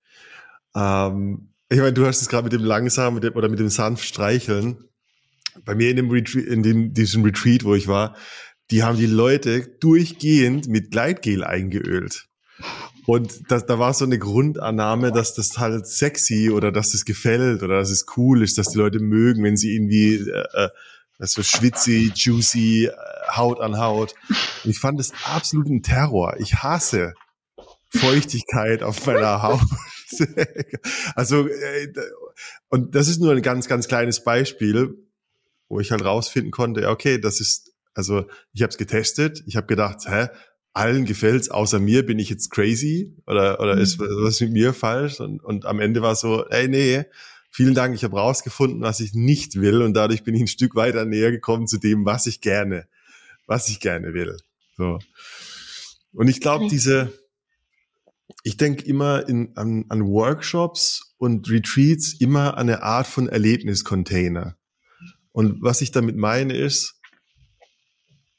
Ähm, 0.74 1.52
ich 1.68 1.78
meine, 1.78 1.92
du 1.92 2.06
hast 2.06 2.22
es 2.22 2.28
gerade 2.28 2.44
mit 2.44 2.52
dem 2.52 2.64
langsamen 2.64 3.14
mit 3.14 3.24
dem, 3.24 3.34
oder 3.34 3.48
mit 3.48 3.58
dem 3.58 3.68
sanft 3.68 4.04
Streicheln. 4.04 4.84
Bei 5.64 5.74
mir 5.74 5.90
in 5.90 5.96
dem 5.96 6.10
Retreat, 6.10 6.46
in 6.46 6.62
dem, 6.62 6.94
diesem 6.94 7.22
Retreat, 7.22 7.64
wo 7.64 7.74
ich 7.74 7.86
war, 7.86 8.16
die 8.70 8.82
haben 8.82 8.96
die 8.96 9.06
Leute 9.06 9.66
durchgehend 9.80 10.68
mit 10.68 10.90
Gleitgel 10.90 11.44
eingeölt. 11.44 12.28
Und 13.06 13.50
das, 13.50 13.66
da 13.66 13.78
war 13.78 13.92
so 13.94 14.04
eine 14.04 14.18
Grundannahme, 14.18 15.10
dass 15.10 15.34
das 15.34 15.58
halt 15.58 15.86
sexy 15.86 16.50
oder 16.50 16.70
dass 16.70 16.92
das 16.92 17.04
gefällt 17.04 17.62
oder 17.62 17.78
dass 17.78 17.90
es 17.90 18.06
cool 18.16 18.42
ist, 18.42 18.58
dass 18.58 18.68
die 18.68 18.78
Leute 18.78 19.00
mögen, 19.00 19.42
wenn 19.42 19.56
sie 19.56 19.74
irgendwie 19.74 20.16
äh, 20.16 20.68
das 21.20 21.32
so 21.32 21.42
schwitzig, 21.42 22.16
juicy, 22.16 22.86
äh, 22.86 22.92
Haut 23.36 23.60
an 23.60 23.78
Haut. 23.78 24.14
Und 24.64 24.70
ich 24.70 24.80
fand 24.80 24.98
es 24.98 25.12
absoluten 25.24 25.82
Terror. 25.82 26.34
Ich 26.40 26.56
hasse 26.56 27.14
Feuchtigkeit 27.90 28.82
auf 28.82 29.06
meiner 29.06 29.42
Haut. 29.42 29.60
also, 31.14 31.46
äh, 31.46 31.92
und 32.70 32.94
das 32.94 33.06
ist 33.06 33.20
nur 33.20 33.32
ein 33.32 33.42
ganz, 33.42 33.68
ganz 33.68 33.86
kleines 33.86 34.24
Beispiel, 34.24 34.94
wo 35.68 35.78
ich 35.78 35.90
halt 35.90 36.04
rausfinden 36.04 36.50
konnte, 36.50 36.88
okay, 36.88 37.20
das 37.20 37.40
ist, 37.40 37.72
also 37.94 38.24
ich 38.52 38.62
habe 38.62 38.70
es 38.70 38.78
getestet, 38.78 39.42
ich 39.46 39.56
habe 39.56 39.66
gedacht, 39.66 39.98
hä, 40.06 40.28
allen 40.72 41.04
gefällt's, 41.04 41.50
außer 41.50 41.80
mir, 41.80 42.06
bin 42.06 42.18
ich 42.18 42.30
jetzt 42.30 42.50
crazy 42.50 43.14
oder, 43.26 43.60
oder 43.60 43.76
ist 43.76 44.00
mhm. 44.00 44.06
was 44.22 44.40
mit 44.40 44.52
mir 44.52 44.72
falsch? 44.72 45.20
Und, 45.20 45.44
und 45.44 45.66
am 45.66 45.80
Ende 45.80 46.00
war 46.00 46.16
so, 46.16 46.46
ey, 46.48 46.66
nee, 46.66 47.04
vielen 47.50 47.74
Dank, 47.74 47.94
ich 47.94 48.04
habe 48.04 48.18
rausgefunden, 48.18 48.80
was 48.80 49.00
ich 49.00 49.14
nicht 49.14 49.60
will 49.60 49.82
und 49.82 49.94
dadurch 49.94 50.22
bin 50.22 50.34
ich 50.34 50.42
ein 50.42 50.48
Stück 50.48 50.74
weiter 50.74 51.04
näher 51.04 51.30
gekommen 51.30 51.66
zu 51.66 51.78
dem, 51.78 52.04
was 52.04 52.26
ich 52.26 52.40
gerne, 52.40 52.86
was 53.46 53.68
ich 53.68 53.80
gerne 53.80 54.14
will. 54.14 54.36
So. 54.76 54.98
Und 56.12 56.28
ich 56.28 56.40
glaube, 56.40 56.68
diese, 56.68 57.12
ich 58.42 58.56
denke 58.56 58.84
immer 58.84 59.28
in, 59.28 59.56
an, 59.56 59.84
an 59.88 60.06
Workshops 60.06 61.14
und 61.18 61.50
Retreats 61.50 62.14
immer 62.14 62.56
an 62.56 62.68
eine 62.68 62.82
Art 62.82 63.06
von 63.06 63.28
Erlebniscontainer. 63.28 64.56
Und 65.32 65.62
was 65.62 65.80
ich 65.80 65.92
damit 65.92 66.16
meine 66.16 66.56
ist, 66.56 67.00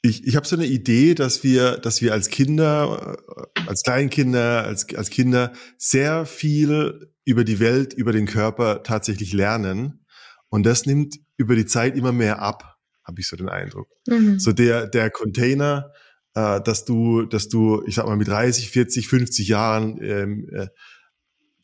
ich, 0.02 0.26
ich 0.26 0.34
habe 0.34 0.46
so 0.46 0.56
eine 0.56 0.66
Idee, 0.66 1.14
dass 1.14 1.44
wir, 1.44 1.76
dass 1.76 2.02
wir 2.02 2.12
als 2.12 2.28
Kinder, 2.28 3.16
äh, 3.56 3.60
als 3.68 3.82
Kleinkinder, 3.82 4.64
als, 4.64 4.92
als 4.94 5.10
Kinder 5.10 5.52
sehr 5.78 6.26
viel 6.26 7.11
über 7.24 7.44
die 7.44 7.60
Welt, 7.60 7.92
über 7.94 8.12
den 8.12 8.26
Körper 8.26 8.82
tatsächlich 8.82 9.32
lernen. 9.32 10.04
Und 10.48 10.64
das 10.64 10.86
nimmt 10.86 11.18
über 11.36 11.56
die 11.56 11.66
Zeit 11.66 11.96
immer 11.96 12.12
mehr 12.12 12.40
ab, 12.40 12.76
habe 13.04 13.20
ich 13.20 13.28
so 13.28 13.36
den 13.36 13.48
Eindruck. 13.48 13.88
Mhm. 14.06 14.38
So 14.38 14.52
der, 14.52 14.86
der 14.86 15.10
Container, 15.10 15.92
äh, 16.34 16.60
dass 16.60 16.84
du, 16.84 17.24
dass 17.24 17.48
du, 17.48 17.82
ich 17.86 17.94
sag 17.94 18.06
mal, 18.06 18.16
mit 18.16 18.28
30, 18.28 18.70
40, 18.70 19.08
50 19.08 19.48
Jahren, 19.48 19.98
ähm, 20.02 20.48
äh, 20.52 20.68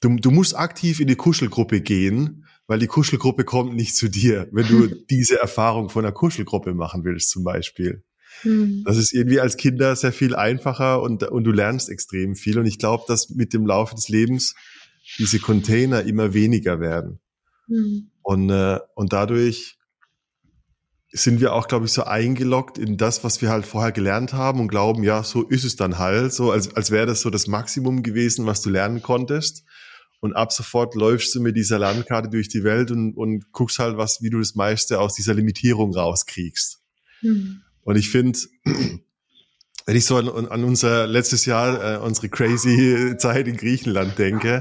du, 0.01 0.17
du 0.17 0.31
musst 0.31 0.57
aktiv 0.57 1.01
in 1.01 1.09
die 1.09 1.17
Kuschelgruppe 1.17 1.81
gehen, 1.81 2.47
weil 2.67 2.79
die 2.79 2.87
Kuschelgruppe 2.87 3.45
kommt 3.45 3.75
nicht 3.75 3.97
zu 3.97 4.09
dir, 4.09 4.49
wenn 4.53 4.67
du 4.67 4.87
diese 5.11 5.41
Erfahrung 5.41 5.89
von 5.89 6.05
einer 6.05 6.13
Kuschelgruppe 6.13 6.75
machen 6.75 7.05
willst, 7.05 7.31
zum 7.31 7.45
Beispiel. 7.45 8.05
Mhm. 8.45 8.85
Das 8.85 8.97
ist 8.97 9.13
irgendwie 9.13 9.41
als 9.41 9.57
Kinder 9.57 9.97
sehr 9.97 10.13
viel 10.13 10.35
einfacher 10.35 11.03
und, 11.03 11.25
und 11.25 11.45
du 11.45 11.51
lernst 11.51 11.89
extrem 11.89 12.37
viel. 12.37 12.59
Und 12.59 12.67
ich 12.67 12.79
glaube, 12.79 13.05
dass 13.09 13.31
mit 13.31 13.53
dem 13.53 13.67
Laufe 13.67 13.95
des 13.95 14.09
Lebens 14.09 14.55
diese 15.19 15.39
Container 15.41 16.03
immer 16.03 16.35
weniger 16.35 16.81
werden. 16.81 17.21
Mhm. 17.67 18.11
Und, 18.23 18.51
äh, 18.51 18.79
und 18.95 19.13
dadurch 19.13 19.79
sind 21.11 21.41
wir 21.41 21.55
auch, 21.55 21.69
glaube 21.69 21.87
ich, 21.87 21.93
so 21.93 22.05
eingeloggt 22.05 22.77
in 22.77 22.97
das, 22.99 23.25
was 23.25 23.41
wir 23.41 23.49
halt 23.49 23.65
vorher 23.65 23.93
gelernt 23.93 24.35
haben 24.35 24.61
und 24.61 24.69
glauben, 24.69 25.03
ja, 25.03 25.23
so 25.23 25.43
ist 25.43 25.65
es 25.65 25.77
dann 25.77 25.99
halt, 25.99 26.35
so 26.35 26.51
als, 26.51 26.75
als 26.75 26.91
wäre 26.91 27.07
das 27.07 27.23
so 27.23 27.31
das 27.31 27.47
Maximum 27.47 28.03
gewesen, 28.03 28.47
was 28.47 28.61
du 28.61 28.71
lernen 28.71 29.03
konntest. 29.03 29.65
Und 30.21 30.35
ab 30.35 30.53
sofort 30.53 30.95
läufst 30.95 31.35
du 31.35 31.41
mit 31.41 31.57
dieser 31.57 31.79
Landkarte 31.79 32.29
durch 32.29 32.49
die 32.49 32.65
Welt 32.65 32.91
und, 32.91 33.15
und 33.17 33.53
guckst 33.53 33.79
halt, 33.79 33.97
was, 33.97 34.21
wie 34.21 34.31
du 34.31 34.39
das 34.39 34.55
meiste 34.55 35.01
aus 35.01 35.15
dieser 35.15 35.33
Limitierung 35.33 35.95
rauskriegst. 35.95 36.83
Mhm. 37.23 37.63
Und 37.83 37.97
ich 37.97 38.11
finde, 38.11 38.39
wenn 39.89 39.97
ich 39.97 40.05
so 40.05 40.19
an, 40.19 40.29
an 40.29 40.65
unser 40.65 41.07
letztes 41.07 41.47
Jahr, 41.47 41.95
äh, 41.95 41.97
unsere 41.97 42.29
crazy 42.29 43.17
Zeit 43.19 43.49
in 43.49 43.57
Griechenland 43.57 44.19
denke, 44.19 44.61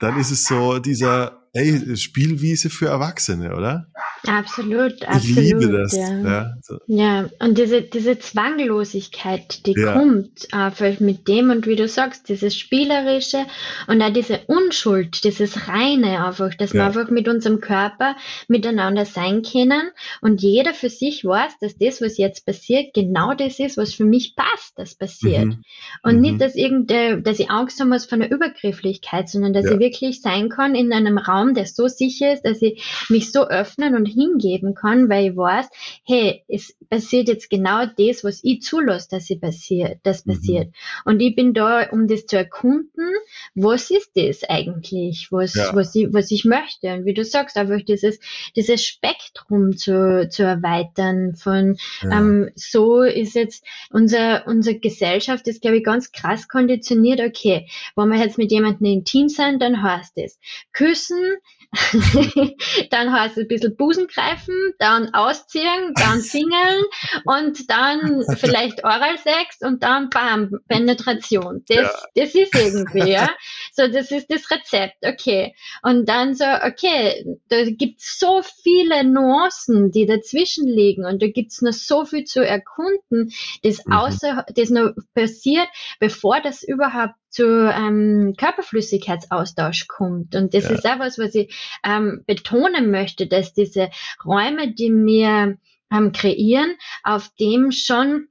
dann 0.00 0.18
ist 0.18 0.32
es 0.32 0.46
so 0.46 0.80
dieser, 0.80 1.43
ey, 1.54 1.96
Spielwiese 1.96 2.68
für 2.68 2.88
Erwachsene, 2.88 3.54
oder? 3.54 3.86
Absolut, 4.26 5.06
absolut. 5.06 5.24
Ich 5.24 5.36
liebe 5.36 5.70
das. 5.70 5.92
Ja, 5.94 6.18
ja, 6.18 6.54
so. 6.62 6.78
ja. 6.86 7.28
und 7.40 7.58
diese, 7.58 7.82
diese 7.82 8.18
Zwanglosigkeit, 8.18 9.66
die 9.66 9.74
ja. 9.76 9.92
kommt 9.92 10.52
einfach 10.52 10.98
mit 11.00 11.28
dem 11.28 11.50
und 11.50 11.66
wie 11.66 11.76
du 11.76 11.88
sagst, 11.88 12.28
dieses 12.28 12.56
Spielerische 12.56 13.44
und 13.86 14.00
auch 14.02 14.12
diese 14.12 14.40
Unschuld, 14.46 15.24
dieses 15.24 15.68
Reine 15.68 16.24
einfach, 16.24 16.54
dass 16.54 16.72
wir 16.72 16.84
einfach 16.84 17.10
mit 17.10 17.28
unserem 17.28 17.60
Körper 17.60 18.16
miteinander 18.48 19.04
sein 19.04 19.42
können 19.42 19.90
und 20.20 20.42
jeder 20.42 20.72
für 20.72 20.90
sich 20.90 21.24
weiß, 21.24 21.58
dass 21.60 21.76
das, 21.76 22.00
was 22.00 22.16
jetzt 22.16 22.46
passiert, 22.46 22.94
genau 22.94 23.34
das 23.34 23.58
ist, 23.58 23.76
was 23.76 23.94
für 23.94 24.04
mich 24.04 24.36
passt, 24.36 24.72
das 24.76 24.94
passiert. 24.94 25.46
Mhm. 25.46 25.62
Und 26.02 26.16
mhm. 26.16 26.20
nicht, 26.20 26.40
dass 26.40 26.54
irgende, 26.54 27.20
dass 27.20 27.38
ich 27.38 27.50
Angst 27.50 27.78
haben 27.80 27.90
muss 27.90 28.06
von 28.06 28.20
der 28.20 28.30
Übergrifflichkeit, 28.30 29.28
sondern 29.28 29.52
dass 29.52 29.66
ich 29.66 29.78
wirklich 29.78 30.22
sein 30.22 30.48
kann 30.48 30.74
in 30.74 30.92
einem 30.92 31.18
Raum, 31.18 31.43
der 31.52 31.66
so 31.66 31.88
sicher 31.88 32.32
ist, 32.32 32.46
dass 32.46 32.62
ich 32.62 32.82
mich 33.10 33.30
so 33.30 33.46
öffnen 33.46 33.94
und 33.94 34.06
hingeben 34.06 34.74
kann, 34.74 35.10
weil 35.10 35.32
ich 35.32 35.36
weiß, 35.36 35.68
hey, 36.06 36.42
es 36.48 36.74
passiert 36.88 37.28
jetzt 37.28 37.50
genau 37.50 37.84
das, 37.86 38.24
was 38.24 38.40
ich 38.42 38.62
zulasse, 38.62 39.08
dass 39.10 39.26
sie 39.26 39.36
passiert, 39.36 39.98
das 40.04 40.24
mhm. 40.24 40.30
passiert. 40.32 40.74
Und 41.04 41.20
ich 41.20 41.34
bin 41.34 41.52
da, 41.52 41.90
um 41.90 42.06
das 42.06 42.26
zu 42.26 42.36
erkunden, 42.36 43.12
was 43.54 43.90
ist 43.90 44.12
das 44.14 44.44
eigentlich, 44.44 45.28
was, 45.30 45.54
ja. 45.54 45.74
was 45.74 45.94
ich, 45.94 46.12
was 46.12 46.30
ich 46.30 46.44
möchte. 46.44 46.94
Und 46.94 47.04
wie 47.04 47.14
du 47.14 47.24
sagst, 47.24 47.56
einfach 47.56 47.82
dieses, 47.86 48.20
dieses 48.56 48.84
Spektrum 48.84 49.76
zu, 49.76 50.28
zu 50.30 50.44
erweitern 50.44 51.34
von, 51.34 51.76
ja. 52.02 52.18
ähm, 52.18 52.50
so 52.54 53.02
ist 53.02 53.34
jetzt 53.34 53.64
unser, 53.90 54.46
unsere 54.46 54.78
Gesellschaft 54.78 55.48
ist, 55.48 55.60
glaube 55.60 55.78
ich, 55.78 55.84
ganz 55.84 56.12
krass 56.12 56.48
konditioniert. 56.48 57.20
Okay, 57.20 57.68
wenn 57.96 58.08
wir 58.08 58.18
jetzt 58.18 58.38
mit 58.38 58.52
jemandem 58.52 58.86
intim 58.86 59.28
sind, 59.28 59.60
dann 59.60 59.82
heißt 59.82 60.12
es, 60.16 60.38
küssen, 60.72 61.33
dann 62.90 63.12
heißt 63.12 63.36
es 63.36 63.44
ein 63.44 63.48
bisschen 63.48 63.76
Busen 63.76 64.06
greifen, 64.06 64.54
dann 64.78 65.12
ausziehen, 65.14 65.92
dann 65.96 66.20
singeln 66.20 66.84
und 67.24 67.70
dann 67.70 68.24
vielleicht 68.36 68.84
Oralsex 68.84 69.60
und 69.62 69.82
dann 69.82 70.08
bam, 70.10 70.60
Penetration. 70.68 71.64
Das, 71.66 71.76
ja. 71.76 71.90
das 72.14 72.34
ist 72.34 72.54
irgendwie, 72.54 73.10
ja. 73.10 73.28
So, 73.72 73.88
das 73.88 74.10
ist 74.10 74.30
das 74.30 74.50
Rezept, 74.50 74.96
okay. 75.04 75.54
Und 75.82 76.08
dann 76.08 76.34
so, 76.34 76.44
okay, 76.44 77.24
da 77.48 77.64
gibt's 77.64 78.18
so 78.18 78.42
viele 78.62 79.04
Nuancen, 79.04 79.90
die 79.90 80.06
dazwischen 80.06 80.66
liegen 80.66 81.04
und 81.04 81.22
da 81.22 81.26
gibt's 81.28 81.62
noch 81.62 81.72
so 81.72 82.04
viel 82.04 82.24
zu 82.24 82.46
erkunden, 82.46 83.32
das 83.62 83.84
mhm. 83.84 83.92
außer, 83.92 84.46
das 84.54 84.70
noch 84.70 84.92
passiert, 85.14 85.68
bevor 85.98 86.40
das 86.40 86.62
überhaupt 86.62 87.14
zu 87.34 87.68
ähm, 87.68 88.34
Körperflüssigkeitsaustausch 88.38 89.88
kommt. 89.88 90.36
Und 90.36 90.54
das 90.54 90.64
ja. 90.64 90.70
ist 90.70 90.86
auch 90.86 91.00
was, 91.00 91.18
was 91.18 91.34
ich 91.34 91.52
ähm, 91.84 92.22
betonen 92.26 92.92
möchte, 92.92 93.26
dass 93.26 93.52
diese 93.52 93.90
Räume, 94.24 94.72
die 94.72 94.92
wir 94.92 95.58
ähm, 95.92 96.12
kreieren, 96.12 96.76
auf 97.02 97.28
dem 97.40 97.72
schon 97.72 98.28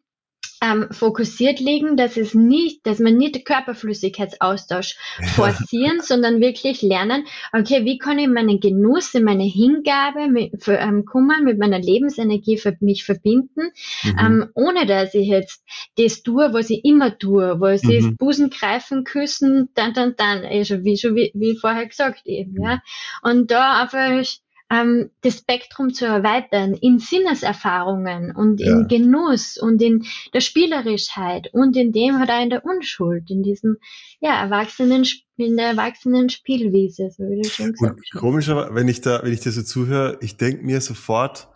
ähm, 0.63 0.87
fokussiert 0.91 1.59
liegen, 1.59 1.97
dass 1.97 2.15
es 2.15 2.33
nicht, 2.33 2.87
dass 2.87 2.99
man 2.99 3.17
nicht 3.17 3.45
Körperflüssigkeitsaustausch 3.45 4.95
forcieren, 5.35 5.99
sondern 6.01 6.39
wirklich 6.39 6.81
lernen, 6.81 7.25
okay, 7.51 7.83
wie 7.83 7.97
kann 7.97 8.17
ich 8.17 8.27
meinen 8.27 8.61
Genuss, 8.61 9.13
meine 9.15 9.43
Hingabe 9.43 10.29
mit, 10.29 10.63
für, 10.63 10.77
ähm, 10.77 11.03
Kummer 11.05 11.41
mit 11.41 11.59
meiner 11.59 11.79
Lebensenergie 11.79 12.57
für 12.57 12.77
mich 12.79 13.03
verbinden, 13.03 13.71
mhm. 14.03 14.17
ähm, 14.19 14.49
ohne 14.55 14.85
dass 14.85 15.13
ich 15.13 15.27
jetzt 15.27 15.63
das 15.97 16.23
tue, 16.23 16.53
was 16.53 16.69
ich 16.69 16.85
immer 16.85 17.17
tue, 17.17 17.59
was 17.59 17.83
mhm. 17.83 17.91
ist 17.91 18.17
Busen 18.17 18.49
greifen, 18.49 19.03
küssen, 19.03 19.69
dann, 19.75 19.93
dann, 19.93 20.15
dann, 20.15 20.43
wie 20.43 20.97
schon 20.97 21.15
wie, 21.15 21.31
wie 21.33 21.57
vorher 21.57 21.87
gesagt 21.87 22.21
eben, 22.25 22.61
ja. 22.61 22.81
Und 23.21 23.51
da 23.51 23.81
einfach 23.81 24.23
ähm, 24.71 25.09
das 25.21 25.39
Spektrum 25.39 25.93
zu 25.93 26.05
erweitern 26.05 26.73
in 26.73 26.99
Sinneserfahrungen 26.99 28.35
und 28.35 28.59
ja. 28.59 28.71
in 28.71 28.87
Genuss 28.87 29.57
und 29.57 29.81
in 29.81 30.05
der 30.33 30.41
Spielerischkeit 30.41 31.49
und 31.53 31.75
in 31.75 31.91
dem 31.91 32.15
auch 32.15 32.41
in 32.41 32.49
der 32.49 32.65
Unschuld, 32.65 33.29
in 33.29 33.43
diesem 33.43 33.77
ja, 34.19 34.41
Erwachsenen, 34.41 35.05
in 35.37 35.57
der 35.57 35.67
erwachsenen 35.67 36.29
Spielwiese, 36.29 37.09
so 37.15 37.23
wie 37.23 37.41
du 37.41 37.49
schon 37.49 37.73
gesagt 37.73 37.99
hast. 37.99 38.19
Komischer, 38.19 38.73
wenn 38.73 38.87
ich 38.87 39.01
da, 39.01 39.21
wenn 39.23 39.33
ich 39.33 39.41
dir 39.41 39.51
so 39.51 39.63
zuhöre, 39.63 40.17
ich 40.21 40.37
denke 40.37 40.63
mir 40.63 40.81
sofort, 40.81 41.49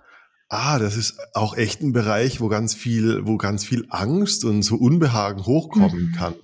ah, 0.50 0.80
das 0.80 0.98
ist 0.98 1.20
auch 1.34 1.56
echt 1.58 1.82
ein 1.82 1.94
Bereich, 1.94 2.40
wo 2.42 2.48
ganz 2.48 2.74
viel, 2.74 3.26
wo 3.26 3.38
ganz 3.38 3.66
viel 3.66 3.86
Angst 3.90 4.46
und 4.46 4.64
so 4.64 4.76
Unbehagen 4.76 5.46
hochkommen 5.46 6.12
mhm. 6.12 6.16
kann. 6.16 6.36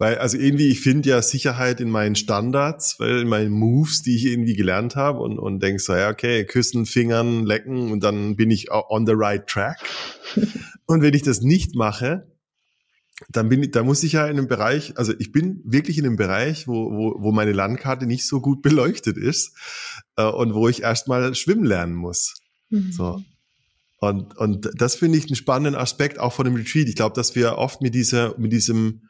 Weil, 0.00 0.16
also 0.16 0.38
irgendwie, 0.38 0.68
ich 0.68 0.80
finde 0.80 1.10
ja 1.10 1.20
Sicherheit 1.20 1.78
in 1.78 1.90
meinen 1.90 2.14
Standards, 2.14 2.98
weil 2.98 3.20
in 3.20 3.28
meinen 3.28 3.50
Moves, 3.50 4.00
die 4.00 4.16
ich 4.16 4.24
irgendwie 4.24 4.54
gelernt 4.54 4.96
habe 4.96 5.20
und, 5.20 5.38
und 5.38 5.62
denk 5.62 5.78
so, 5.78 5.94
ja, 5.94 6.08
okay, 6.08 6.46
küssen, 6.46 6.86
fingern, 6.86 7.44
lecken 7.44 7.92
und 7.92 8.02
dann 8.02 8.34
bin 8.34 8.50
ich 8.50 8.70
on 8.70 9.04
the 9.04 9.12
right 9.14 9.46
track. 9.46 9.76
und 10.86 11.02
wenn 11.02 11.12
ich 11.12 11.20
das 11.20 11.42
nicht 11.42 11.74
mache, 11.74 12.26
dann 13.28 13.50
bin 13.50 13.62
ich, 13.62 13.72
da 13.72 13.82
muss 13.82 14.02
ich 14.02 14.12
ja 14.12 14.24
in 14.24 14.38
einem 14.38 14.48
Bereich, 14.48 14.96
also 14.96 15.12
ich 15.18 15.32
bin 15.32 15.60
wirklich 15.66 15.98
in 15.98 16.06
einem 16.06 16.16
Bereich, 16.16 16.66
wo, 16.66 16.90
wo, 16.90 17.22
wo 17.22 17.30
meine 17.30 17.52
Landkarte 17.52 18.06
nicht 18.06 18.26
so 18.26 18.40
gut 18.40 18.62
beleuchtet 18.62 19.18
ist 19.18 19.54
äh, 20.16 20.24
und 20.24 20.54
wo 20.54 20.66
ich 20.66 20.80
erstmal 20.80 21.34
schwimmen 21.34 21.66
lernen 21.66 21.94
muss. 21.94 22.40
Mhm. 22.70 22.90
So. 22.90 23.22
Und, 23.98 24.34
und 24.38 24.70
das 24.78 24.94
finde 24.94 25.18
ich 25.18 25.26
einen 25.26 25.36
spannenden 25.36 25.78
Aspekt 25.78 26.18
auch 26.18 26.32
von 26.32 26.46
dem 26.46 26.54
Retreat. 26.54 26.88
Ich 26.88 26.96
glaube, 26.96 27.14
dass 27.14 27.34
wir 27.34 27.58
oft 27.58 27.82
mit 27.82 27.94
dieser, 27.94 28.34
mit 28.38 28.50
diesem 28.50 29.02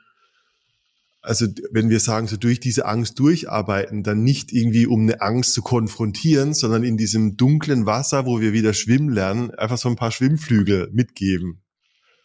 also 1.23 1.47
wenn 1.71 1.91
wir 1.91 2.01
sagen, 2.01 2.27
so 2.27 2.37
durch 2.37 2.61
diese 2.61 2.87
Angst 2.87 3.19
durcharbeiten, 3.19 4.03
dann 4.03 4.23
nicht 4.23 4.53
irgendwie 4.53 4.87
um 4.87 5.03
eine 5.03 5.21
Angst 5.21 5.53
zu 5.53 5.63
konfrontieren, 5.63 6.55
sondern 6.55 6.83
in 6.83 6.97
diesem 6.97 7.37
dunklen 7.37 7.85
Wasser, 7.85 8.25
wo 8.25 8.41
wir 8.41 8.53
wieder 8.53 8.73
schwimmen 8.73 9.11
lernen, 9.11 9.51
einfach 9.53 9.77
so 9.77 9.89
ein 9.89 9.97
paar 9.97 10.13
Schwimmflügel 10.13 10.89
mitgeben. 10.93 11.63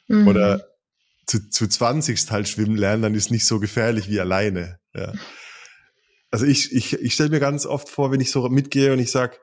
Mhm. 0.07 0.27
Oder 0.27 0.65
zu, 1.25 1.49
zu 1.49 1.67
20 1.67 2.31
halt 2.31 2.47
schwimmen 2.47 2.77
lernen, 2.77 3.01
dann 3.01 3.15
ist 3.15 3.31
nicht 3.31 3.45
so 3.45 3.59
gefährlich 3.59 4.09
wie 4.09 4.19
alleine. 4.19 4.79
Ja. 4.93 5.13
Also 6.31 6.45
ich, 6.45 6.73
ich, 6.73 6.93
ich 6.93 7.13
stelle 7.13 7.29
mir 7.29 7.39
ganz 7.39 7.65
oft 7.65 7.89
vor, 7.89 8.11
wenn 8.11 8.21
ich 8.21 8.31
so 8.31 8.47
mitgehe 8.49 8.93
und 8.93 8.99
ich 8.99 9.11
sag, 9.11 9.39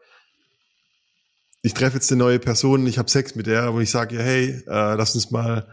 ich 1.62 1.74
treffe 1.74 1.96
jetzt 1.96 2.10
eine 2.10 2.18
neue 2.18 2.38
Person, 2.38 2.86
ich 2.86 2.98
habe 2.98 3.10
Sex 3.10 3.34
mit 3.34 3.46
der 3.46 3.72
und 3.72 3.82
ich 3.82 3.90
sage 3.90 4.16
ihr, 4.16 4.22
hey, 4.22 4.62
äh, 4.66 4.94
lass 4.94 5.14
uns 5.14 5.30
mal 5.30 5.68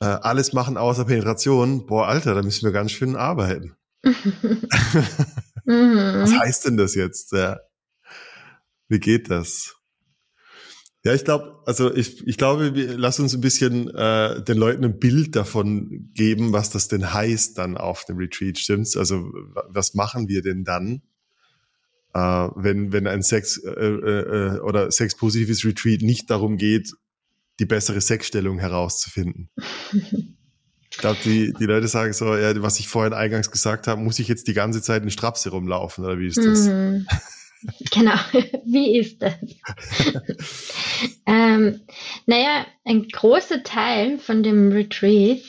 äh, 0.00 0.06
alles 0.06 0.52
machen 0.52 0.76
außer 0.76 1.04
Penetration, 1.04 1.86
boah, 1.86 2.06
Alter, 2.08 2.34
da 2.34 2.42
müssen 2.42 2.64
wir 2.64 2.72
ganz 2.72 2.92
schön 2.92 3.16
arbeiten. 3.16 3.76
Was 5.64 6.32
heißt 6.32 6.66
denn 6.66 6.76
das 6.76 6.94
jetzt? 6.94 7.32
Ja. 7.32 7.58
Wie 8.88 9.00
geht 9.00 9.30
das? 9.30 9.76
Ja, 11.04 11.14
ich 11.14 11.24
glaube, 11.24 11.62
also 11.66 11.94
ich, 11.94 12.26
ich 12.26 12.38
glaube, 12.38 12.74
wir, 12.74 12.98
lass 12.98 13.20
uns 13.20 13.34
ein 13.34 13.40
bisschen 13.40 13.88
äh, 13.94 14.42
den 14.42 14.58
Leuten 14.58 14.84
ein 14.84 14.98
Bild 14.98 15.36
davon 15.36 16.10
geben, 16.14 16.52
was 16.52 16.70
das 16.70 16.88
denn 16.88 17.12
heißt 17.12 17.56
dann 17.56 17.76
auf 17.76 18.04
dem 18.04 18.16
Retreat, 18.16 18.58
stimmt's? 18.58 18.96
Also 18.96 19.30
was 19.68 19.94
machen 19.94 20.28
wir 20.28 20.42
denn 20.42 20.64
dann, 20.64 21.02
äh, 22.14 22.48
wenn 22.56 22.92
wenn 22.92 23.06
ein 23.06 23.22
Sex 23.22 23.58
äh, 23.58 23.70
äh, 23.70 24.56
äh 24.56 24.60
oder 24.60 24.90
sexpositives 24.90 25.64
Retreat 25.64 26.02
nicht 26.02 26.30
darum 26.30 26.56
geht, 26.56 26.94
die 27.58 27.66
bessere 27.66 28.00
Sexstellung 28.00 28.58
herauszufinden. 28.58 29.50
ich 29.92 30.98
glaube, 30.98 31.18
die, 31.24 31.52
die 31.58 31.64
Leute 31.64 31.88
sagen 31.88 32.12
so, 32.12 32.36
ja, 32.36 32.60
was 32.62 32.78
ich 32.80 32.88
vorhin 32.88 33.12
eingangs 33.12 33.50
gesagt 33.50 33.86
habe, 33.86 34.00
muss 34.00 34.18
ich 34.18 34.28
jetzt 34.28 34.48
die 34.48 34.54
ganze 34.54 34.82
Zeit 34.82 35.02
in 35.02 35.10
Strapse 35.10 35.50
rumlaufen 35.50 36.04
oder 36.04 36.18
wie 36.18 36.28
ist 36.28 36.38
das? 36.38 36.66
Mhm. 36.66 37.06
Genau, 37.90 38.14
wie 38.66 38.98
ist 38.98 39.20
das? 39.20 39.34
ähm, 41.26 41.80
naja, 42.26 42.66
ein 42.84 43.08
großer 43.08 43.64
Teil 43.64 44.18
von 44.18 44.44
dem 44.44 44.70
Retreat 44.70 45.42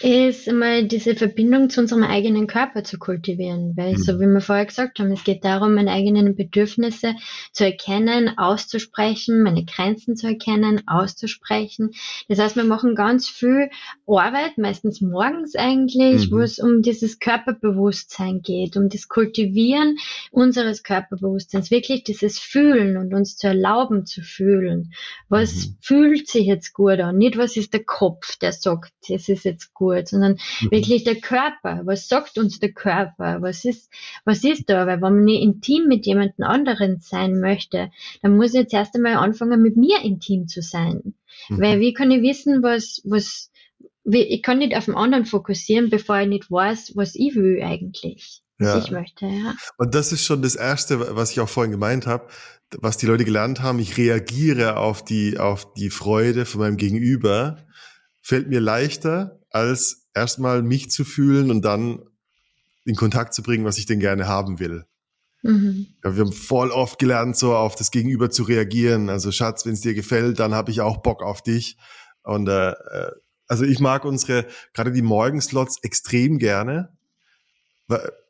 ist 0.00 0.48
einmal 0.48 0.84
diese 0.84 1.14
Verbindung 1.14 1.70
zu 1.70 1.80
unserem 1.80 2.04
eigenen 2.04 2.46
Körper 2.46 2.84
zu 2.84 2.98
kultivieren. 2.98 3.76
Weil, 3.76 3.92
mhm. 3.92 3.98
so 3.98 4.20
wie 4.20 4.26
wir 4.26 4.40
vorher 4.40 4.66
gesagt 4.66 4.98
haben, 4.98 5.10
es 5.12 5.24
geht 5.24 5.44
darum, 5.44 5.74
meine 5.74 5.90
eigenen 5.90 6.34
Bedürfnisse 6.34 7.14
zu 7.52 7.64
erkennen, 7.64 8.36
auszusprechen, 8.38 9.42
meine 9.42 9.64
Grenzen 9.64 10.16
zu 10.16 10.26
erkennen, 10.26 10.82
auszusprechen. 10.86 11.90
Das 12.28 12.38
heißt, 12.38 12.56
wir 12.56 12.64
machen 12.64 12.94
ganz 12.94 13.28
viel 13.28 13.70
Arbeit, 14.06 14.58
meistens 14.58 15.00
morgens 15.00 15.54
eigentlich, 15.54 16.30
mhm. 16.30 16.34
wo 16.34 16.38
es 16.40 16.58
um 16.58 16.82
dieses 16.82 17.18
Körperbewusstsein 17.18 18.42
geht, 18.42 18.76
um 18.76 18.88
das 18.88 19.08
Kultivieren 19.08 19.96
unseres 20.30 20.82
Körperbewusstseins, 20.82 21.70
wirklich 21.70 22.04
dieses 22.04 22.38
Fühlen 22.38 22.96
und 22.96 23.14
uns 23.14 23.36
zu 23.36 23.48
erlauben 23.48 24.06
zu 24.06 24.22
fühlen. 24.22 24.92
Was 25.28 25.66
mhm. 25.66 25.76
fühlt 25.80 26.28
sich 26.28 26.46
jetzt 26.46 26.72
gut 26.72 27.00
an? 27.00 27.18
Nicht, 27.18 27.36
was 27.36 27.56
ist 27.56 27.72
der 27.72 27.84
Kopf, 27.84 28.36
der 28.36 28.52
sagt, 28.52 28.92
es 29.08 29.28
ist 29.28 29.44
jetzt 29.44 29.67
gut 29.78 30.08
sondern 30.08 30.38
mhm. 30.60 30.70
wirklich 30.70 31.04
der 31.04 31.16
Körper. 31.16 31.82
Was 31.84 32.08
sagt 32.08 32.36
uns 32.36 32.58
der 32.58 32.72
Körper? 32.72 33.40
Was 33.40 33.64
ist, 33.64 33.90
was 34.24 34.44
ist 34.44 34.68
da? 34.68 34.86
Weil 34.86 35.00
wenn 35.00 35.14
man 35.14 35.24
nicht 35.24 35.42
intim 35.42 35.86
mit 35.86 36.04
jemand 36.06 36.34
anderen 36.40 37.00
sein 37.00 37.40
möchte, 37.40 37.90
dann 38.22 38.36
muss 38.36 38.54
ich 38.54 38.60
jetzt 38.60 38.74
erst 38.74 38.94
einmal 38.94 39.14
anfangen, 39.14 39.62
mit 39.62 39.76
mir 39.76 40.02
intim 40.02 40.48
zu 40.48 40.60
sein. 40.60 41.14
Mhm. 41.48 41.60
Weil 41.60 41.80
wie 41.80 41.94
kann 41.94 42.10
ich 42.10 42.22
wissen, 42.22 42.62
was, 42.62 43.00
was, 43.04 43.50
wie, 44.04 44.22
ich 44.22 44.42
kann 44.42 44.58
nicht 44.58 44.76
auf 44.76 44.86
den 44.86 44.94
anderen 44.94 45.24
fokussieren, 45.24 45.90
bevor 45.90 46.20
ich 46.20 46.28
nicht 46.28 46.50
weiß, 46.50 46.92
was 46.96 47.14
ich 47.14 47.34
will 47.36 47.62
eigentlich. 47.62 48.42
ja. 48.58 48.78
ich 48.78 48.90
möchte, 48.90 49.26
ja. 49.26 49.54
Und 49.76 49.94
das 49.94 50.12
ist 50.12 50.24
schon 50.24 50.42
das 50.42 50.56
Erste, 50.56 51.14
was 51.16 51.30
ich 51.30 51.40
auch 51.40 51.48
vorhin 51.48 51.70
gemeint 51.70 52.06
habe, 52.06 52.26
was 52.76 52.96
die 52.96 53.06
Leute 53.06 53.24
gelernt 53.24 53.62
haben, 53.62 53.78
ich 53.78 53.96
reagiere 53.96 54.76
auf 54.76 55.04
die, 55.04 55.38
auf 55.38 55.72
die 55.74 55.90
Freude 55.90 56.44
von 56.44 56.60
meinem 56.60 56.76
Gegenüber, 56.76 57.64
fällt 58.20 58.48
mir 58.48 58.60
leichter, 58.60 59.37
als 59.50 60.08
erstmal 60.14 60.62
mich 60.62 60.90
zu 60.90 61.04
fühlen 61.04 61.50
und 61.50 61.62
dann 61.62 62.00
in 62.84 62.96
Kontakt 62.96 63.34
zu 63.34 63.42
bringen, 63.42 63.64
was 63.64 63.78
ich 63.78 63.86
denn 63.86 64.00
gerne 64.00 64.26
haben 64.26 64.58
will. 64.58 64.84
Mhm. 65.42 65.86
Ja, 66.02 66.16
wir 66.16 66.24
haben 66.24 66.32
voll 66.32 66.70
oft 66.70 66.98
gelernt, 66.98 67.36
so 67.36 67.54
auf 67.54 67.76
das 67.76 67.90
Gegenüber 67.90 68.30
zu 68.30 68.42
reagieren. 68.42 69.08
Also 69.08 69.30
Schatz, 69.30 69.66
wenn 69.66 69.74
es 69.74 69.82
dir 69.82 69.94
gefällt, 69.94 70.38
dann 70.40 70.54
habe 70.54 70.70
ich 70.70 70.80
auch 70.80 70.98
Bock 70.98 71.22
auf 71.22 71.42
dich. 71.42 71.76
Und 72.22 72.48
äh, 72.48 72.70
äh 72.70 73.12
also 73.50 73.64
ich 73.64 73.80
mag 73.80 74.04
unsere, 74.04 74.46
gerade 74.74 74.92
die 74.92 75.00
Morgenslots 75.00 75.78
extrem 75.82 76.38
gerne. 76.38 76.90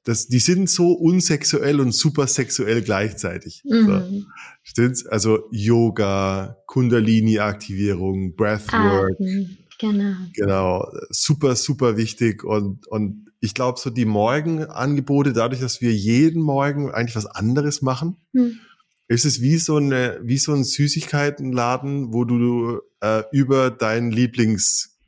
Das, 0.04 0.28
die 0.28 0.38
sind 0.38 0.70
so 0.70 0.92
unsexuell 0.92 1.80
und 1.80 1.90
super 1.92 2.28
sexuell 2.28 2.82
gleichzeitig. 2.82 3.62
Mhm. 3.64 3.86
So. 3.86 4.26
Stimmt's? 4.62 5.06
Also 5.06 5.48
Yoga, 5.50 6.58
Kundalini-Aktivierung, 6.66 8.36
Breathwork. 8.36 9.14
Atmen. 9.14 9.58
Genau. 9.78 10.14
Genau. 10.34 10.92
Super, 11.10 11.56
super 11.56 11.96
wichtig. 11.96 12.44
Und, 12.44 12.86
und 12.88 13.30
ich 13.40 13.54
glaube, 13.54 13.78
so 13.78 13.90
die 13.90 14.04
Morgenangebote, 14.04 15.32
dadurch, 15.32 15.60
dass 15.60 15.80
wir 15.80 15.92
jeden 15.92 16.42
Morgen 16.42 16.90
eigentlich 16.90 17.16
was 17.16 17.26
anderes 17.26 17.82
machen, 17.82 18.16
hm. 18.34 18.58
ist 19.06 19.24
es 19.24 19.40
wie 19.40 19.56
so 19.58 19.76
eine, 19.76 20.18
wie 20.22 20.38
so 20.38 20.52
ein 20.52 20.64
Süßigkeitenladen, 20.64 22.12
wo 22.12 22.24
du 22.24 22.80
äh, 23.00 23.22
über 23.32 23.70
deinen 23.70 24.10
Lieblings 24.10 24.98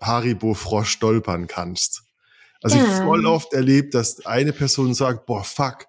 Haribo-Frosch 0.00 0.90
stolpern 0.90 1.46
kannst. 1.46 2.04
Also 2.62 2.78
ja. 2.78 2.84
ich 2.84 2.90
voll 3.02 3.26
oft 3.26 3.52
erlebt, 3.52 3.94
dass 3.94 4.24
eine 4.26 4.52
Person 4.52 4.94
sagt, 4.94 5.26
boah, 5.26 5.44
fuck, 5.44 5.86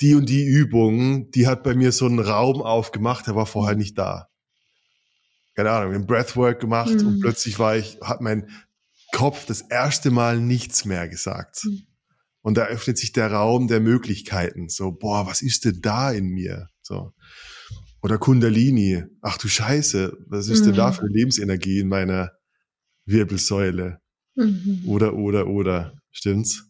die 0.00 0.14
und 0.14 0.28
die 0.28 0.44
Übung, 0.44 1.30
die 1.30 1.46
hat 1.46 1.62
bei 1.62 1.74
mir 1.74 1.92
so 1.92 2.06
einen 2.06 2.18
Raum 2.18 2.62
aufgemacht, 2.62 3.26
der 3.26 3.36
war 3.36 3.46
vorher 3.46 3.76
nicht 3.76 3.98
da. 3.98 4.28
Keine 5.54 5.70
Ahnung, 5.70 5.94
haben 5.94 6.06
Breathwork 6.06 6.60
gemacht 6.60 6.94
mhm. 7.00 7.06
und 7.06 7.20
plötzlich 7.20 7.58
war 7.58 7.76
ich, 7.76 7.98
hat 8.02 8.20
mein 8.20 8.48
Kopf 9.12 9.46
das 9.46 9.60
erste 9.60 10.10
Mal 10.10 10.40
nichts 10.40 10.84
mehr 10.84 11.08
gesagt. 11.08 11.64
Mhm. 11.64 11.86
Und 12.42 12.58
da 12.58 12.66
öffnet 12.66 12.98
sich 12.98 13.12
der 13.12 13.32
Raum 13.32 13.68
der 13.68 13.80
Möglichkeiten. 13.80 14.68
So, 14.68 14.92
boah, 14.92 15.26
was 15.26 15.40
ist 15.40 15.64
denn 15.64 15.80
da 15.80 16.10
in 16.10 16.26
mir? 16.26 16.68
So. 16.82 17.12
Oder 18.02 18.18
Kundalini. 18.18 19.04
Ach 19.22 19.38
du 19.38 19.48
Scheiße, 19.48 20.18
was 20.28 20.48
ist 20.48 20.60
mhm. 20.60 20.64
denn 20.66 20.74
da 20.74 20.90
mhm. 20.90 20.94
für 20.94 21.06
Lebensenergie 21.06 21.78
in 21.78 21.88
meiner 21.88 22.32
Wirbelsäule? 23.06 23.98
Mhm. 24.34 24.82
Oder, 24.86 25.14
oder, 25.14 25.46
oder. 25.46 25.94
Stimmt's? 26.10 26.64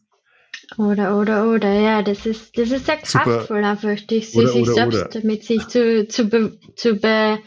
Oder, 0.78 1.18
oder, 1.18 1.50
oder, 1.50 1.72
ja, 1.72 2.02
das 2.02 2.24
ist, 2.24 2.56
das 2.56 2.70
ist 2.70 2.86
sehr 2.86 2.96
kraftvoll, 2.96 3.64
einfach 3.64 3.98
sich, 3.98 4.30
sich 4.30 4.50
selbst 4.66 5.16
oder. 5.16 5.24
mit 5.24 5.44
sich 5.44 5.66
zu, 5.68 6.06
zu, 6.08 6.28
be, 6.28 6.58
zu 6.76 6.96
be, 6.96 7.38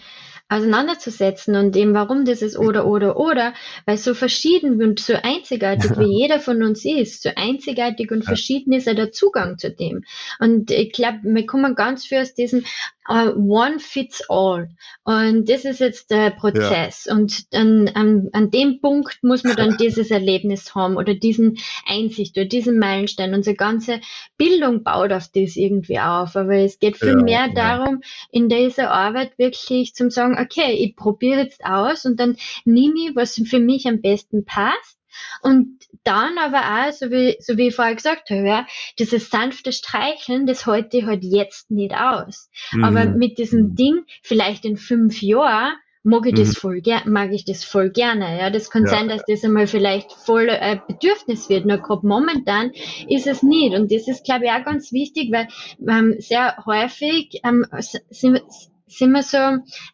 auseinanderzusetzen 0.50 1.56
und 1.56 1.76
eben 1.76 1.94
warum 1.94 2.24
dieses 2.24 2.58
oder 2.58 2.86
oder 2.86 3.18
oder, 3.18 3.54
weil 3.86 3.98
so 3.98 4.14
verschieden 4.14 4.82
und 4.82 5.00
so 5.00 5.14
einzigartig 5.14 5.92
wie 5.98 6.22
jeder 6.22 6.40
von 6.40 6.64
uns 6.64 6.86
ist, 6.86 7.24
so 7.24 7.30
einzigartig 7.36 8.12
und 8.12 8.24
verschieden 8.24 8.74
ist 8.74 8.88
er 8.88 8.96
der 8.96 9.12
Zugang 9.12 9.58
zu 9.58 9.72
dem. 9.72 10.04
Und 10.40 10.72
ich 10.72 10.92
glaube, 10.94 11.20
wir 11.24 11.46
kommen 11.46 11.76
ganz 11.76 12.06
viel 12.06 12.20
aus 12.20 12.34
diesem 12.34 12.64
uh, 13.10 13.34
One 13.36 13.80
fits 13.80 14.22
all. 14.30 14.70
Und 15.04 15.50
das 15.50 15.66
ist 15.66 15.80
jetzt 15.80 16.12
der 16.12 16.32
Prozess. 16.32 17.06
Ja. 17.06 17.16
Und 17.16 17.46
an, 17.54 17.90
an, 17.94 18.30
an 18.34 18.52
dem 18.52 18.82
Punkt 18.82 19.20
muss 19.24 19.44
man 19.44 19.56
dann 19.56 19.78
dieses 19.80 20.12
Erlebnis 20.12 20.76
haben 20.76 20.98
oder 20.98 21.14
diesen 21.14 21.58
Einsicht 21.86 22.38
oder 22.38 22.46
diesen 22.46 22.80
Meilenstein. 22.80 23.34
Unsere 23.34 23.56
ganze 23.56 24.02
Bildung 24.38 24.84
baut 24.84 25.12
auf 25.12 25.30
das 25.34 25.56
irgendwie 25.56 26.00
auf. 26.00 26.36
Aber 26.36 26.56
es 26.56 26.80
geht 26.80 26.98
viel 26.98 27.10
ja, 27.10 27.24
mehr 27.24 27.48
darum, 27.54 28.02
in 28.32 28.50
dieser 28.50 28.92
Arbeit 28.92 29.38
wirklich 29.38 29.94
zu 29.94 30.10
sagen, 30.10 30.38
okay, 30.40 30.74
ich 30.74 30.96
probiere 30.96 31.42
jetzt 31.42 31.64
aus 31.64 32.06
und 32.06 32.20
dann 32.20 32.38
nehme 32.66 32.96
ich, 33.10 33.16
was 33.16 33.36
für 33.36 33.60
mich 33.60 33.88
am 33.88 34.02
besten 34.02 34.46
passt 34.46 34.97
und 35.42 35.78
dann 36.04 36.38
aber 36.38 36.60
auch, 36.60 36.92
so 36.92 37.12
wie, 37.12 37.38
so 37.40 37.58
wie 37.58 37.68
ich 37.68 37.76
vorher 37.76 37.96
gesagt 37.96 38.30
habe, 38.30 38.48
ja, 38.48 38.68
dieses 39.00 39.30
sanfte 39.30 39.72
Streicheln, 39.72 40.46
das 40.46 40.66
halte 40.66 40.98
ich 40.98 41.06
halt 41.06 41.24
jetzt 41.24 41.72
nicht 41.72 41.94
aus. 41.94 42.50
Mhm. 42.72 42.84
Aber 42.84 43.06
mit 43.06 43.38
diesem 43.38 43.76
Ding, 43.76 44.06
vielleicht 44.24 44.66
in 44.66 44.78
fünf 44.78 45.22
Jahren, 45.22 45.74
mag 46.08 46.26
ich 46.26 46.36
das 46.36 46.50
mhm. 46.50 46.54
voll 46.54 46.82
gerne, 46.82 47.12
mag 47.12 47.32
ich 47.34 47.44
das 47.44 47.66
voll 47.66 47.90
gerne. 47.90 48.40
Ja, 48.40 48.50
das 48.50 48.70
kann 48.70 48.84
ja. 48.84 48.90
sein, 48.90 49.10
dass 49.10 49.24
das 49.28 49.44
einmal 49.44 49.68
vielleicht 49.68 50.14
voll 50.14 50.48
äh, 50.50 50.80
Bedürfnis 50.88 51.50
wird. 51.50 51.66
Nur 51.66 51.80
gerade 51.80 52.08
momentan 52.08 52.72
ist 53.10 53.28
es 53.28 53.44
nicht. 53.44 53.76
Und 53.76 53.92
das 53.92 54.08
ist, 54.08 54.24
glaube 54.24 54.46
ich, 54.46 54.52
auch 54.52 54.64
ganz 54.64 54.94
wichtig, 54.94 55.32
weil 55.32 55.48
ähm, 55.86 56.16
sehr 56.20 56.64
häufig 56.66 57.42
ähm, 57.44 57.66
sind, 58.10 58.42
sind 58.88 59.12
wir 59.12 59.24
so 59.24 59.38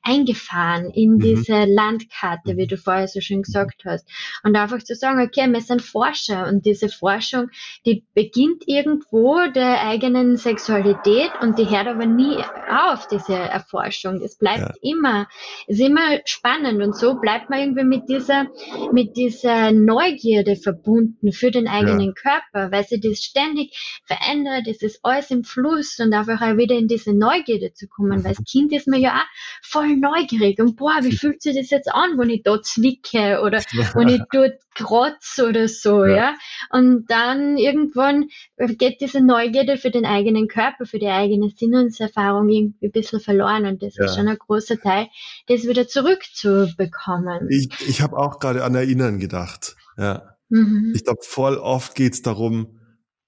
eingefahren 0.01 0.91
in 0.91 1.15
mhm. 1.15 1.19
diese 1.19 1.65
Landkarte, 1.65 2.57
wie 2.57 2.63
mhm. 2.63 2.67
du 2.67 2.77
vorher 2.77 3.07
so 3.07 3.21
schön 3.21 3.41
gesagt 3.41 3.83
hast. 3.85 4.07
Und 4.43 4.55
einfach 4.55 4.83
zu 4.83 4.95
sagen, 4.95 5.21
okay, 5.21 5.51
wir 5.51 5.61
sind 5.61 5.81
Forscher 5.81 6.47
und 6.47 6.65
diese 6.65 6.89
Forschung, 6.89 7.49
die 7.85 8.05
beginnt 8.13 8.63
irgendwo 8.67 9.37
der 9.53 9.81
eigenen 9.85 10.37
Sexualität 10.37 11.31
und 11.41 11.57
die 11.57 11.69
hört 11.69 11.87
aber 11.87 12.05
nie 12.05 12.37
auf, 12.69 13.07
diese 13.07 13.33
Erforschung. 13.33 14.21
Es 14.21 14.37
bleibt 14.37 14.59
ja. 14.59 14.73
immer, 14.81 15.27
ist 15.67 15.79
immer 15.79 16.19
spannend 16.25 16.81
und 16.81 16.95
so 16.95 17.15
bleibt 17.19 17.49
man 17.49 17.59
irgendwie 17.59 17.83
mit 17.83 18.09
dieser, 18.09 18.47
mit 18.91 19.17
dieser 19.17 19.71
Neugierde 19.71 20.55
verbunden 20.55 21.31
für 21.31 21.51
den 21.51 21.67
eigenen 21.67 22.13
ja. 22.15 22.39
Körper, 22.51 22.71
weil 22.71 22.83
sich 22.85 23.01
das 23.01 23.23
ständig 23.23 24.01
verändert, 24.05 24.67
es 24.67 24.81
ist 24.81 24.99
alles 25.03 25.31
im 25.31 25.43
Fluss 25.43 25.99
und 25.99 26.13
einfach 26.13 26.41
auch 26.41 26.57
wieder 26.57 26.75
in 26.75 26.87
diese 26.87 27.13
Neugierde 27.13 27.73
zu 27.73 27.87
kommen, 27.87 28.23
weil 28.23 28.35
das 28.35 28.45
Kind 28.45 28.71
ist 28.71 28.82
ist 28.83 28.87
man 28.89 28.99
ja 28.99 29.15
auch 29.15 29.25
voll 29.61 29.95
neugierig 29.95 30.59
und 30.59 30.75
boah, 30.75 30.99
wie 31.01 31.15
fühlt 31.15 31.41
sich 31.41 31.55
das 31.55 31.69
jetzt 31.69 31.89
an, 31.93 32.17
wenn 32.17 32.29
ich 32.29 32.43
dort 32.43 32.65
zwicke 32.65 33.41
oder 33.41 33.63
wenn 33.95 34.09
ich 34.09 34.21
dort 34.31 34.59
krotze 34.75 35.47
oder 35.47 35.67
so, 35.67 36.03
ja. 36.03 36.15
ja. 36.15 36.35
Und 36.69 37.05
dann 37.09 37.57
irgendwann 37.57 38.29
geht 38.57 39.01
diese 39.01 39.21
Neugierde 39.21 39.77
für 39.77 39.91
den 39.91 40.05
eigenen 40.05 40.47
Körper, 40.47 40.85
für 40.85 40.99
die 40.99 41.07
eigene 41.07 41.49
Sinneserfahrung 41.55 42.49
irgendwie 42.49 42.87
ein 42.87 42.91
bisschen 42.91 43.19
verloren 43.19 43.65
und 43.65 43.81
das 43.81 43.95
ja. 43.95 44.05
ist 44.05 44.15
schon 44.15 44.27
ein 44.27 44.37
großer 44.37 44.79
Teil, 44.79 45.07
das 45.47 45.67
wieder 45.67 45.87
zurückzubekommen. 45.87 47.47
Ich, 47.49 47.69
ich 47.87 48.01
habe 48.01 48.17
auch 48.17 48.39
gerade 48.39 48.63
an 48.63 48.75
Erinnern 48.75 49.19
gedacht, 49.19 49.75
ja. 49.97 50.35
Mhm. 50.49 50.91
Ich 50.95 51.03
glaube, 51.03 51.21
voll 51.23 51.57
oft 51.57 51.95
geht's 51.95 52.21
darum, 52.21 52.79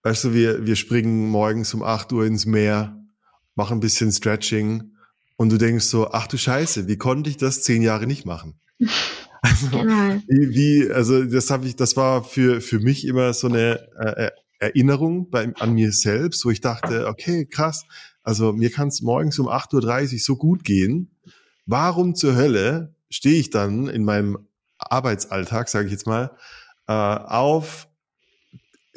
weißt 0.03 0.25
du, 0.25 0.33
wir, 0.33 0.65
wir 0.65 0.75
springen 0.75 1.29
morgens 1.29 1.73
um 1.73 1.81
8 1.81 2.11
Uhr 2.13 2.25
ins 2.25 2.45
Meer, 2.45 3.01
machen 3.55 3.77
ein 3.77 3.79
bisschen 3.79 4.11
Stretching 4.11 4.94
und 5.37 5.51
du 5.51 5.57
denkst 5.57 5.85
so, 5.85 6.11
ach 6.11 6.27
du 6.27 6.37
Scheiße, 6.37 6.87
wie 6.87 6.97
konnte 6.97 7.29
ich 7.29 7.37
das 7.37 7.61
zehn 7.61 7.81
Jahre 7.81 8.07
nicht 8.07 8.25
machen? 8.25 8.59
Also, 9.41 9.69
genau. 9.69 10.19
wie, 10.27 10.55
wie, 10.55 10.91
also 10.91 11.23
das 11.23 11.51
habe 11.51 11.67
ich, 11.67 11.75
das 11.75 11.95
war 11.95 12.23
für, 12.23 12.61
für 12.61 12.79
mich 12.79 13.05
immer 13.05 13.31
so 13.31 13.45
eine 13.45 13.87
äh, 13.99 14.31
Erinnerung 14.57 15.29
bei, 15.29 15.53
an 15.59 15.73
mir 15.73 15.91
selbst, 15.91 16.43
wo 16.45 16.49
ich 16.49 16.61
dachte, 16.61 17.05
okay, 17.07 17.45
krass, 17.45 17.85
also 18.23 18.53
mir 18.53 18.71
kann 18.71 18.87
es 18.87 19.03
morgens 19.03 19.37
um 19.37 19.47
8.30 19.47 20.13
Uhr 20.13 20.19
so 20.19 20.35
gut 20.35 20.63
gehen. 20.63 21.15
Warum 21.67 22.15
zur 22.15 22.35
Hölle 22.35 22.95
stehe 23.11 23.39
ich 23.39 23.51
dann 23.51 23.87
in 23.87 24.03
meinem 24.03 24.47
Arbeitsalltag, 24.79 25.69
sage 25.69 25.85
ich 25.85 25.91
jetzt 25.91 26.07
mal, 26.07 26.35
äh, 26.87 26.93
auf, 26.93 27.87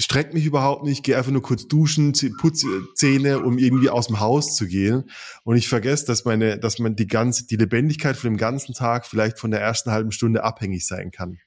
streckt 0.00 0.32
mich 0.32 0.44
überhaupt 0.44 0.84
nicht, 0.84 1.02
gehe 1.02 1.16
einfach 1.16 1.32
nur 1.32 1.42
kurz 1.42 1.66
duschen, 1.66 2.12
putze 2.40 2.66
Zähne, 2.94 3.40
um 3.40 3.58
irgendwie 3.58 3.90
aus 3.90 4.06
dem 4.06 4.20
Haus 4.20 4.54
zu 4.54 4.66
gehen. 4.66 5.10
Und 5.44 5.56
ich 5.56 5.68
vergesse, 5.68 6.06
dass 6.06 6.24
meine, 6.24 6.58
dass 6.58 6.78
man 6.78 6.94
die 6.94 7.08
ganze, 7.08 7.46
die 7.46 7.56
Lebendigkeit 7.56 8.16
von 8.16 8.30
dem 8.30 8.36
ganzen 8.36 8.74
Tag 8.74 9.06
vielleicht 9.06 9.38
von 9.38 9.50
der 9.50 9.60
ersten 9.60 9.90
halben 9.90 10.12
Stunde 10.12 10.44
abhängig 10.44 10.86
sein 10.86 11.10
kann. 11.10 11.38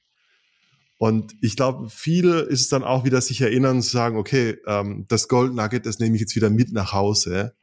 Und 0.98 1.34
ich 1.40 1.56
glaube, 1.56 1.88
viele 1.90 2.42
ist 2.42 2.60
es 2.60 2.68
dann 2.68 2.84
auch 2.84 3.04
wieder 3.04 3.20
sich 3.20 3.40
erinnern 3.40 3.82
zu 3.82 3.90
sagen, 3.90 4.16
okay, 4.16 4.58
ähm, 4.66 5.06
das 5.08 5.26
Gold 5.26 5.54
Nugget, 5.54 5.86
das 5.86 5.98
nehme 5.98 6.14
ich 6.14 6.20
jetzt 6.20 6.36
wieder 6.36 6.50
mit 6.50 6.72
nach 6.72 6.92
Hause. 6.92 7.54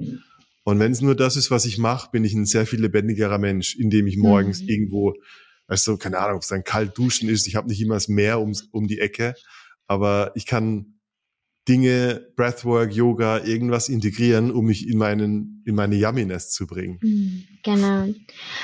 Und 0.64 0.80
wenn 0.80 0.92
es 0.92 1.02
nur 1.02 1.16
das 1.16 1.38
ist, 1.38 1.50
was 1.50 1.66
ich 1.66 1.78
mache, 1.78 2.10
bin 2.12 2.26
ich 2.26 2.34
ein 2.34 2.46
sehr 2.46 2.66
viel 2.66 2.82
lebendigerer 2.82 3.38
Mensch, 3.38 3.76
indem 3.76 4.08
ich 4.08 4.18
morgens 4.18 4.62
mhm. 4.62 4.68
irgendwo, 4.68 5.14
also 5.68 5.96
keine 5.98 6.20
Ahnung, 6.20 6.38
ob 6.38 6.42
es 6.42 6.50
dann 6.50 6.64
kalt 6.64 6.98
duschen 6.98 7.30
ist, 7.30 7.48
ich 7.48 7.56
habe 7.56 7.70
nicht 7.70 7.80
immer 7.80 7.94
das 7.94 8.10
Meer 8.10 8.42
um, 8.42 8.54
um 8.72 8.88
die 8.88 9.00
Ecke, 9.00 9.36
aber 9.90 10.32
ich 10.36 10.46
kann 10.46 11.00
Dinge, 11.68 12.28
Breathwork, 12.36 12.94
Yoga, 12.94 13.40
irgendwas 13.44 13.90
integrieren, 13.90 14.52
um 14.52 14.66
mich 14.66 14.88
in 14.88 14.98
meinen, 14.98 15.59
in 15.70 15.76
meine 15.76 15.96
Yumminess 15.96 16.52
zu 16.52 16.68
bringen. 16.68 17.00
Mhm, 17.02 17.44
Genau. 17.64 18.08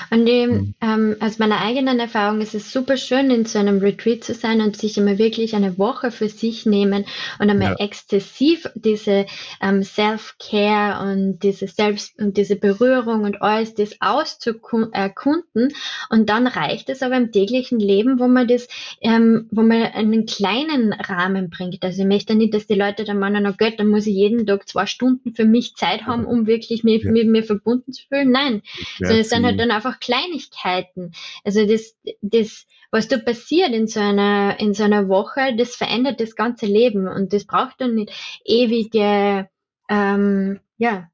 Und 0.10 0.24
mhm. 0.24 0.74
ähm, 0.82 1.16
aus 1.20 1.38
meiner 1.38 1.60
eigenen 1.62 2.00
Erfahrung 2.00 2.40
ist 2.40 2.56
es 2.56 2.72
super 2.72 2.96
schön, 2.96 3.30
in 3.30 3.46
so 3.46 3.60
einem 3.60 3.80
Retreat 3.80 4.24
zu 4.24 4.34
sein 4.34 4.62
und 4.62 4.78
sich 4.78 4.98
immer 4.98 5.18
wirklich 5.18 5.56
eine 5.56 5.78
Woche 5.78 6.12
für 6.12 6.30
sich 6.30 6.66
nehmen 6.66 7.06
und 7.40 7.50
einmal 7.50 7.76
ja. 7.78 7.86
exzessiv 7.86 8.68
diese 8.76 9.26
ähm, 9.62 9.84
Self-Care 9.84 11.12
und 11.12 11.40
diese 11.44 11.68
Selbst- 11.68 12.18
und 12.20 12.38
diese 12.38 12.56
Berührung 12.56 13.24
und 13.24 13.42
alles 13.42 13.74
das 13.74 13.96
auszuerkunden. 14.00 15.74
Und 16.10 16.30
dann 16.30 16.48
reicht 16.48 16.90
es 16.90 17.02
aber 17.02 17.18
im 17.18 17.32
täglichen 17.32 17.80
Leben, 17.80 18.20
wo 18.20 18.28
man 18.28 18.48
das, 18.48 18.68
ähm, 19.02 19.48
wo 19.52 19.62
man 19.62 19.84
einen 19.84 20.26
kleinen 20.26 20.94
Rahmen 20.94 21.50
bringt. 21.50 21.84
Also 21.84 22.02
ich 22.04 22.08
möchte 22.08 22.36
nicht, 22.36 22.54
dass 22.54 22.68
die 22.68 22.76
Leute 22.76 23.04
dann 23.04 23.20
meinen, 23.20 23.46
oh 23.46 23.54
Gott, 23.58 23.74
dann 23.78 23.90
muss 23.90 24.08
ich 24.08 24.16
jeden 24.16 24.46
Tag 24.46 24.70
zwei 24.70 24.86
Stunden 24.86 25.34
für 25.34 25.46
mich 25.46 25.76
Zeit 25.76 26.06
haben, 26.06 26.26
um 26.26 26.48
wirklich 26.48 26.84
mich 26.96 27.04
ja. 27.04 27.12
mit 27.12 27.28
mir 27.28 27.44
verbunden 27.44 27.92
zu 27.92 28.04
fühlen. 28.08 28.32
Nein, 28.32 28.62
sondern 28.98 29.20
es 29.20 29.30
sind 29.30 29.46
halt 29.46 29.60
dann 29.60 29.72
einfach 29.72 30.00
Kleinigkeiten. 30.00 31.14
Also 31.44 31.66
das, 31.66 31.96
das, 32.22 32.66
was 32.92 33.08
da 33.08 33.18
passiert 33.18 33.72
in 33.72 33.88
so 33.88 34.00
einer, 34.00 34.60
in 34.60 34.74
so 34.74 34.84
einer 34.84 35.08
Woche, 35.08 35.56
das 35.58 35.76
verändert 35.76 36.20
das 36.20 36.36
ganze 36.36 36.66
Leben 36.66 37.08
und 37.08 37.34
das 37.34 37.46
braucht 37.46 37.82
dann 37.82 37.96
nicht 37.96 38.12
ewige, 38.46 39.50
ähm, 39.90 40.60
ja, 40.78 41.10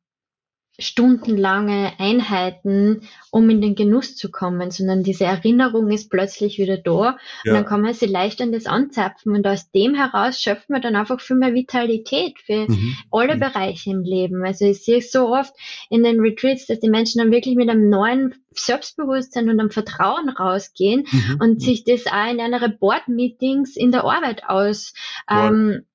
stundenlange 0.81 1.93
Einheiten, 1.99 3.01
um 3.29 3.49
in 3.49 3.61
den 3.61 3.75
Genuss 3.75 4.15
zu 4.15 4.29
kommen, 4.29 4.71
sondern 4.71 5.03
diese 5.03 5.25
Erinnerung 5.25 5.89
ist 5.89 6.09
plötzlich 6.09 6.57
wieder 6.57 6.77
da 6.77 7.17
ja. 7.43 7.51
und 7.51 7.53
dann 7.53 7.65
kann 7.65 7.81
man 7.81 7.93
sie 7.93 8.07
leicht 8.07 8.41
an 8.41 8.51
das 8.51 8.65
anzapfen 8.65 9.35
und 9.35 9.47
aus 9.47 9.71
dem 9.71 9.95
heraus 9.95 10.41
schöpft 10.41 10.69
man 10.69 10.81
dann 10.81 10.95
einfach 10.95 11.21
viel 11.21 11.37
mehr 11.37 11.53
Vitalität 11.53 12.39
für 12.39 12.69
mhm. 12.69 12.95
alle 13.11 13.35
mhm. 13.35 13.39
Bereiche 13.39 13.91
im 13.91 14.03
Leben. 14.03 14.43
Also 14.43 14.65
ich 14.65 14.83
sehe 14.83 14.97
es 14.97 15.11
so 15.11 15.29
oft 15.29 15.53
in 15.89 16.03
den 16.03 16.19
Retreats, 16.19 16.65
dass 16.65 16.79
die 16.79 16.89
Menschen 16.89 17.19
dann 17.19 17.31
wirklich 17.31 17.55
mit 17.55 17.69
einem 17.69 17.89
neuen 17.89 18.35
Selbstbewusstsein 18.53 19.49
und 19.49 19.59
einem 19.59 19.71
Vertrauen 19.71 20.29
rausgehen 20.29 21.05
mhm. 21.09 21.37
und 21.39 21.53
mhm. 21.53 21.59
sich 21.59 21.83
das 21.83 22.07
auch 22.07 22.29
in 22.29 22.41
einer 22.41 22.67
Board-Meetings 22.67 23.77
in 23.77 23.91
der 23.91 24.03
Arbeit 24.03 24.43
aus 24.47 24.93
ähm, 25.29 25.85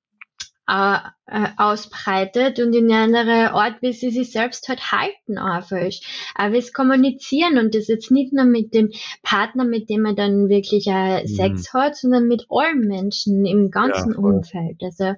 äh, 0.67 0.97
äh, 1.27 1.47
ausbreitet 1.57 2.59
und 2.59 2.73
in 2.73 2.91
einer 2.91 3.53
Art, 3.53 3.81
wie 3.81 3.93
sie 3.93 4.11
sich 4.11 4.31
selbst 4.31 4.67
halt 4.67 4.91
halten 4.91 5.37
einfach. 5.37 5.89
Aber 6.35 6.57
es 6.57 6.73
kommunizieren 6.73 7.57
und 7.57 7.73
das 7.73 7.87
jetzt 7.87 8.11
nicht 8.11 8.33
nur 8.33 8.45
mit 8.45 8.73
dem 8.73 8.91
Partner, 9.23 9.65
mit 9.65 9.89
dem 9.89 10.01
man 10.01 10.15
dann 10.15 10.49
wirklich 10.49 10.87
äh, 10.87 11.23
mhm. 11.23 11.27
Sex 11.27 11.73
hat, 11.73 11.95
sondern 11.95 12.27
mit 12.27 12.47
allen 12.49 12.81
Menschen 12.81 13.45
im 13.45 13.71
ganzen 13.71 14.13
ja, 14.13 14.17
Umfeld. 14.17 14.81
Also 14.81 15.13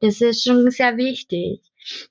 das 0.00 0.20
ist 0.20 0.44
schon 0.44 0.70
sehr 0.70 0.96
wichtig. 0.96 1.60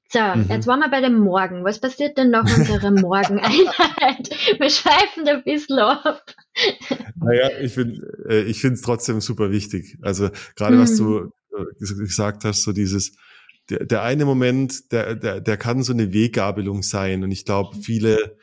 So, 0.10 0.20
mhm. 0.20 0.46
jetzt 0.50 0.68
waren 0.68 0.80
wir 0.80 0.90
bei 0.90 1.02
dem 1.02 1.20
Morgen. 1.20 1.64
Was 1.66 1.80
passiert 1.80 2.18
denn 2.18 2.30
nach 2.30 2.44
unserer 2.44 2.92
Morgeneinheit? 3.02 4.30
Wir 4.60 4.70
schweifen 4.70 5.26
da 5.26 5.34
ein 5.34 5.44
bisschen 5.44 5.80
ab. 5.80 6.24
Naja, 7.16 7.50
ich 7.60 7.74
finde 7.74 8.02
äh, 8.30 8.44
ich 8.44 8.62
finde 8.62 8.76
es 8.76 8.82
trotzdem 8.82 9.20
super 9.20 9.50
wichtig. 9.50 9.98
Also 10.04 10.30
gerade 10.56 10.76
mhm. 10.76 10.82
was 10.82 10.96
du 10.98 11.32
gesagt 11.80 12.46
hast, 12.46 12.64
so 12.64 12.72
dieses, 12.72 13.16
der, 13.70 13.86
der 13.86 14.04
eine 14.04 14.26
Moment, 14.26 14.92
der, 14.92 15.16
der, 15.16 15.42
der 15.42 15.58
kann 15.58 15.84
so 15.84 15.94
eine 15.94 16.14
Weggabelung 16.14 16.84
sein. 16.84 17.24
Und 17.24 17.32
ich 17.32 17.46
glaube, 17.46 17.78
viele, 17.82 18.38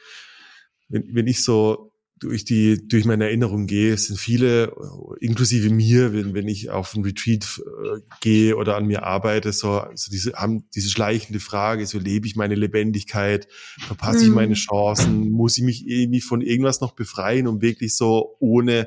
wenn, 0.89 1.15
wenn 1.15 1.27
ich 1.27 1.45
so 1.45 1.91
durch 2.21 2.45
die, 2.45 2.87
durch 2.87 3.07
meine 3.07 3.25
Erinnerung 3.25 3.67
gehe, 3.67 3.97
sind 3.97 4.19
viele, 4.19 4.75
inklusive 5.21 5.71
mir, 5.71 6.13
wenn, 6.13 6.35
wenn 6.35 6.49
ich 6.49 6.69
auf 6.69 6.95
ein 6.95 7.03
Retreat 7.03 7.63
äh, 7.65 8.01
gehe 8.21 8.57
oder 8.57 8.77
an 8.77 8.87
mir 8.87 9.05
arbeite, 9.05 9.53
so, 9.53 9.83
so 9.95 10.11
diese, 10.11 10.35
haben 10.35 10.69
diese 10.75 10.91
schleichende 10.91 11.41
Frage, 11.41 11.87
so 11.87 11.99
lebe 11.99 12.27
ich 12.27 12.37
meine 12.37 12.57
Lebendigkeit, 12.57 13.49
verpasse 13.79 14.25
ich 14.25 14.31
meine 14.31 14.51
mhm. 14.51 14.55
Chancen, 14.55 15.31
muss 15.31 15.57
ich 15.57 15.65
mich 15.65 15.89
irgendwie 15.89 16.21
von 16.21 16.43
irgendwas 16.43 16.83
noch 16.83 16.95
befreien, 16.95 17.47
um 17.47 17.63
wirklich 17.63 17.97
so 17.97 18.37
ohne 18.39 18.81
äh, 18.81 18.87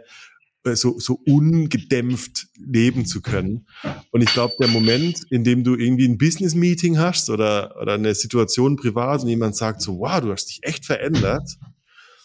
so, 0.66 0.98
so 1.00 1.20
ungedämpft 1.26 2.48
leben 2.58 3.06
zu 3.06 3.22
können. 3.22 3.68
Und 4.12 4.22
ich 4.22 4.32
glaube, 4.32 4.56
der 4.60 4.70
Moment, 4.70 5.24
in 5.30 5.44
dem 5.44 5.64
du 5.64 5.76
irgendwie 5.76 6.08
ein 6.08 6.18
Business-Meeting 6.18 6.98
hast 6.98 7.30
oder, 7.30 7.76
oder 7.82 7.94
eine 7.94 8.16
Situation 8.16 8.78
privat 8.78 9.22
und 9.24 9.30
jemand 9.30 9.56
sagt 9.56 9.82
so, 9.82 10.00
wow, 10.00 10.22
du 10.22 10.32
hast 10.32 10.46
dich 10.46 10.60
echt 10.64 10.86
verändert, 10.86 11.58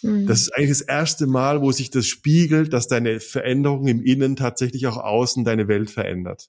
mhm. 0.03 0.27
das 0.27 0.43
ist 0.43 0.57
eigentlich 0.57 0.71
das 0.71 0.81
erste 0.83 1.27
Mal, 1.27 1.61
wo 1.63 1.73
sich 1.73 1.91
das 1.91 2.07
spiegelt, 2.07 2.73
dass 2.73 2.87
deine 2.87 3.21
Veränderung 3.21 3.89
im 3.89 4.03
Innen 4.03 4.37
tatsächlich 4.37 4.87
auch 4.87 4.99
außen 4.99 5.45
deine 5.45 5.67
Welt 5.67 5.91
verändert. 5.91 6.49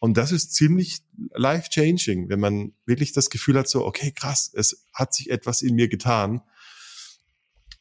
Und 0.00 0.16
das 0.16 0.32
ist 0.32 0.54
ziemlich 0.54 1.00
life-changing, 1.34 2.28
wenn 2.28 2.40
man 2.40 2.72
wirklich 2.86 3.12
das 3.12 3.30
Gefühl 3.30 3.58
hat, 3.58 3.68
so, 3.68 3.84
okay, 3.84 4.12
krass, 4.12 4.50
es 4.54 4.84
hat 4.94 5.14
sich 5.14 5.30
etwas 5.30 5.62
in 5.62 5.74
mir 5.74 5.88
getan. 5.88 6.40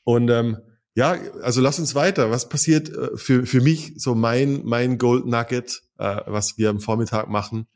Und 0.03 0.29
ähm, 0.29 0.57
ja, 0.97 1.15
also 1.43 1.61
lass 1.61 1.77
uns 1.77 1.93
weiter. 1.93 2.31
Was 2.31 2.49
passiert 2.49 2.89
äh, 2.89 3.15
für, 3.15 3.45
für 3.45 3.61
mich, 3.61 3.93
so 3.97 4.15
mein, 4.15 4.65
mein 4.65 4.97
Gold 4.97 5.27
Nugget, 5.27 5.83
äh, 5.99 6.21
was 6.25 6.57
wir 6.57 6.71
am 6.71 6.79
Vormittag 6.79 7.29
machen, 7.29 7.67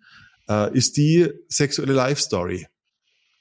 äh, 0.49 0.75
ist 0.75 0.97
die 0.97 1.29
sexuelle 1.47 1.93
Life 1.93 2.19
Story. 2.19 2.65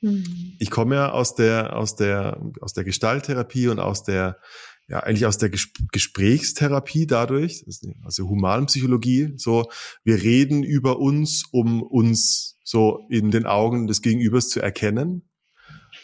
Mhm. 0.03 0.53
Ich 0.59 0.69
komme 0.69 0.97
ja 0.97 1.13
aus 1.13 1.35
der, 1.35 1.75
aus 1.77 1.97
der, 1.97 2.43
aus 2.61 2.75
der 2.75 2.85
Gestalttherapie 2.85 3.69
und 3.69 3.79
aus 3.79 4.03
der, 4.03 4.37
ja, 4.87 5.01
eigentlich 5.01 5.25
aus 5.25 5.39
der 5.39 5.49
Ges 5.49 5.69
Gesprächstherapie 5.93 7.07
dadurch, 7.07 7.65
also 8.05 8.29
Humanpsychologie, 8.29 9.33
so, 9.37 9.71
wir 10.05 10.23
reden 10.23 10.63
über 10.63 10.99
uns, 10.99 11.45
um 11.53 11.83
uns 11.83 12.59
so 12.63 13.07
in 13.09 13.31
den 13.31 13.47
Augen 13.47 13.87
des 13.87 14.03
Gegenübers 14.03 14.51
zu 14.51 14.61
erkennen 14.61 15.30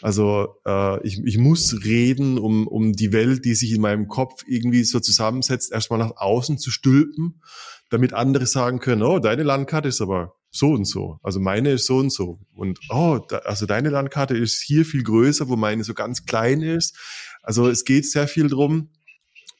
also 0.01 0.55
äh, 0.65 1.05
ich, 1.05 1.19
ich 1.23 1.37
muss 1.37 1.83
reden, 1.83 2.37
um, 2.37 2.67
um 2.67 2.93
die 2.93 3.13
Welt, 3.13 3.45
die 3.45 3.55
sich 3.55 3.73
in 3.73 3.81
meinem 3.81 4.07
Kopf 4.07 4.43
irgendwie 4.47 4.83
so 4.83 4.99
zusammensetzt, 4.99 5.71
erstmal 5.71 5.99
nach 5.99 6.17
außen 6.17 6.57
zu 6.57 6.71
stülpen, 6.71 7.41
damit 7.89 8.13
andere 8.13 8.45
sagen 8.45 8.79
können, 8.79 9.03
oh, 9.03 9.19
deine 9.19 9.43
Landkarte 9.43 9.89
ist 9.89 10.01
aber 10.01 10.35
so 10.51 10.71
und 10.71 10.85
so. 10.85 11.19
Also 11.23 11.39
meine 11.39 11.71
ist 11.71 11.85
so 11.85 11.97
und 11.97 12.11
so. 12.11 12.39
Und 12.55 12.79
oh, 12.89 13.19
da, 13.27 13.37
also 13.39 13.65
deine 13.65 13.89
Landkarte 13.89 14.35
ist 14.37 14.61
hier 14.61 14.85
viel 14.85 15.03
größer, 15.03 15.47
wo 15.49 15.55
meine 15.55 15.83
so 15.83 15.93
ganz 15.93 16.25
klein 16.25 16.61
ist. 16.61 16.97
Also 17.41 17.67
es 17.67 17.85
geht 17.85 18.09
sehr 18.09 18.27
viel 18.27 18.47
drum, 18.47 18.89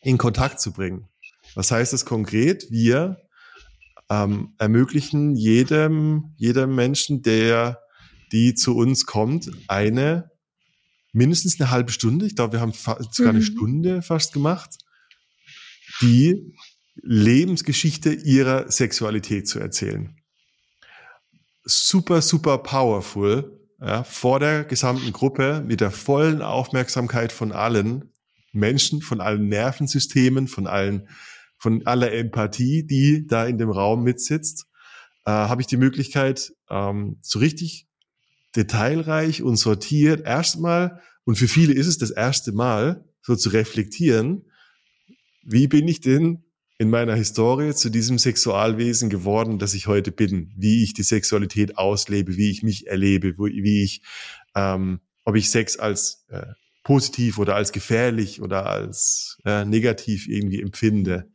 in 0.02 0.17
Kontakt 0.17 0.60
zu 0.60 0.71
bringen. 0.71 1.08
Was 1.56 1.71
heißt 1.71 1.93
das 1.93 2.06
konkret? 2.06 2.69
Wir 2.69 3.17
ähm, 4.10 4.54
ermöglichen 4.58 5.36
jedem, 5.36 6.34
jedem 6.38 6.76
Menschen, 6.76 7.21
der 7.21 7.82
die 8.32 8.54
zu 8.54 8.76
uns 8.76 9.06
kommt, 9.06 9.52
eine 9.68 10.32
mindestens 11.13 11.60
eine 11.60 11.72
halbe 11.72 11.92
Stunde, 11.92 12.26
ich 12.26 12.36
glaube, 12.36 12.54
wir 12.54 12.62
haben 12.62 12.74
sogar 12.74 13.30
eine 13.30 13.40
mhm. 13.40 13.44
Stunde 13.44 14.02
fast 14.02 14.34
gemacht, 14.34 14.78
die 16.02 16.54
Lebensgeschichte 16.96 18.13
ihrer 18.13 18.72
Sexualität 18.72 19.48
zu 19.48 19.60
erzählen. 19.60 20.16
Super, 21.63 22.22
super 22.22 22.60
powerful, 22.60 23.60
ja, 23.80 24.04
vor 24.04 24.40
der 24.40 24.63
gesamten 24.63 25.12
Gruppe 25.12 25.63
mit 25.66 25.82
der 25.82 25.92
vollen 25.92 26.42
Aufmerksamkeit 26.42 27.32
von 27.32 27.52
allen 27.52 28.13
Menschen, 28.52 29.02
von 29.02 29.22
allen 29.22 29.50
Nervensystemen, 29.50 30.48
von 30.48 30.68
allen, 30.68 31.10
von 31.58 31.86
aller 31.86 32.12
Empathie, 32.12 32.86
die 32.86 33.28
da 33.28 33.46
in 33.46 33.58
dem 33.58 33.70
Raum 33.70 34.04
mitsitzt, 34.04 34.66
äh, 35.26 35.32
habe 35.32 35.62
ich 35.62 35.68
die 35.68 35.78
Möglichkeit, 35.78 36.54
ähm, 36.70 37.18
so 37.22 37.40
richtig 37.40 37.87
detailreich 38.58 39.43
und 39.43 39.56
sortiert 39.56 40.26
erstmal, 40.26 41.02
und 41.24 41.38
für 41.38 41.48
viele 41.48 41.74
ist 41.74 41.88
es 41.88 41.98
das 41.98 42.12
erste 42.12 42.52
Mal, 42.52 43.06
so 43.22 43.36
zu 43.36 43.50
reflektieren, 43.50 44.46
wie 45.43 45.67
bin 45.67 45.88
ich 45.88 46.02
denn 46.02 46.43
in 46.78 46.89
meiner 46.89 47.15
Historie 47.15 47.74
zu 47.74 47.89
diesem 47.89 48.20
Sexualwesen 48.20 49.10
geworden, 49.10 49.60
das 49.60 49.74
ich 49.74 49.88
heute 49.88 50.12
bin, 50.12 50.54
wie 50.56 50.84
ich 50.84 50.93
die 50.93 51.04
Sexualität 51.04 51.78
auslebe, 51.78 52.38
wie 52.38 52.52
ich 52.52 52.63
mich 52.63 52.88
erlebe, 52.88 53.38
wie 53.38 53.84
ich, 53.84 54.02
ähm, 54.56 55.00
ob 55.26 55.36
ich 55.36 55.50
Sex 55.50 55.78
als 55.78 56.26
äh, 56.30 56.46
positiv 56.84 57.39
oder 57.39 57.56
als 57.56 57.72
gefährlich 57.72 58.41
oder 58.41 58.67
als 58.67 59.39
äh, 59.43 59.65
negativ 59.65 60.28
irgendwie 60.28 60.62
empfinde. 60.62 61.30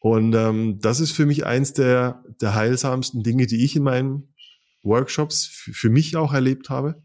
Und 0.00 0.34
ähm, 0.34 0.78
das 0.80 0.98
ist 0.98 1.12
für 1.12 1.26
mich 1.26 1.44
eins 1.44 1.74
der, 1.74 2.24
der 2.40 2.54
heilsamsten 2.54 3.22
Dinge, 3.22 3.46
die 3.46 3.62
ich 3.64 3.76
in 3.76 3.82
meinem 3.82 4.28
Workshops 4.82 5.46
für 5.46 5.90
mich 5.90 6.16
auch 6.16 6.32
erlebt 6.32 6.70
habe. 6.70 7.02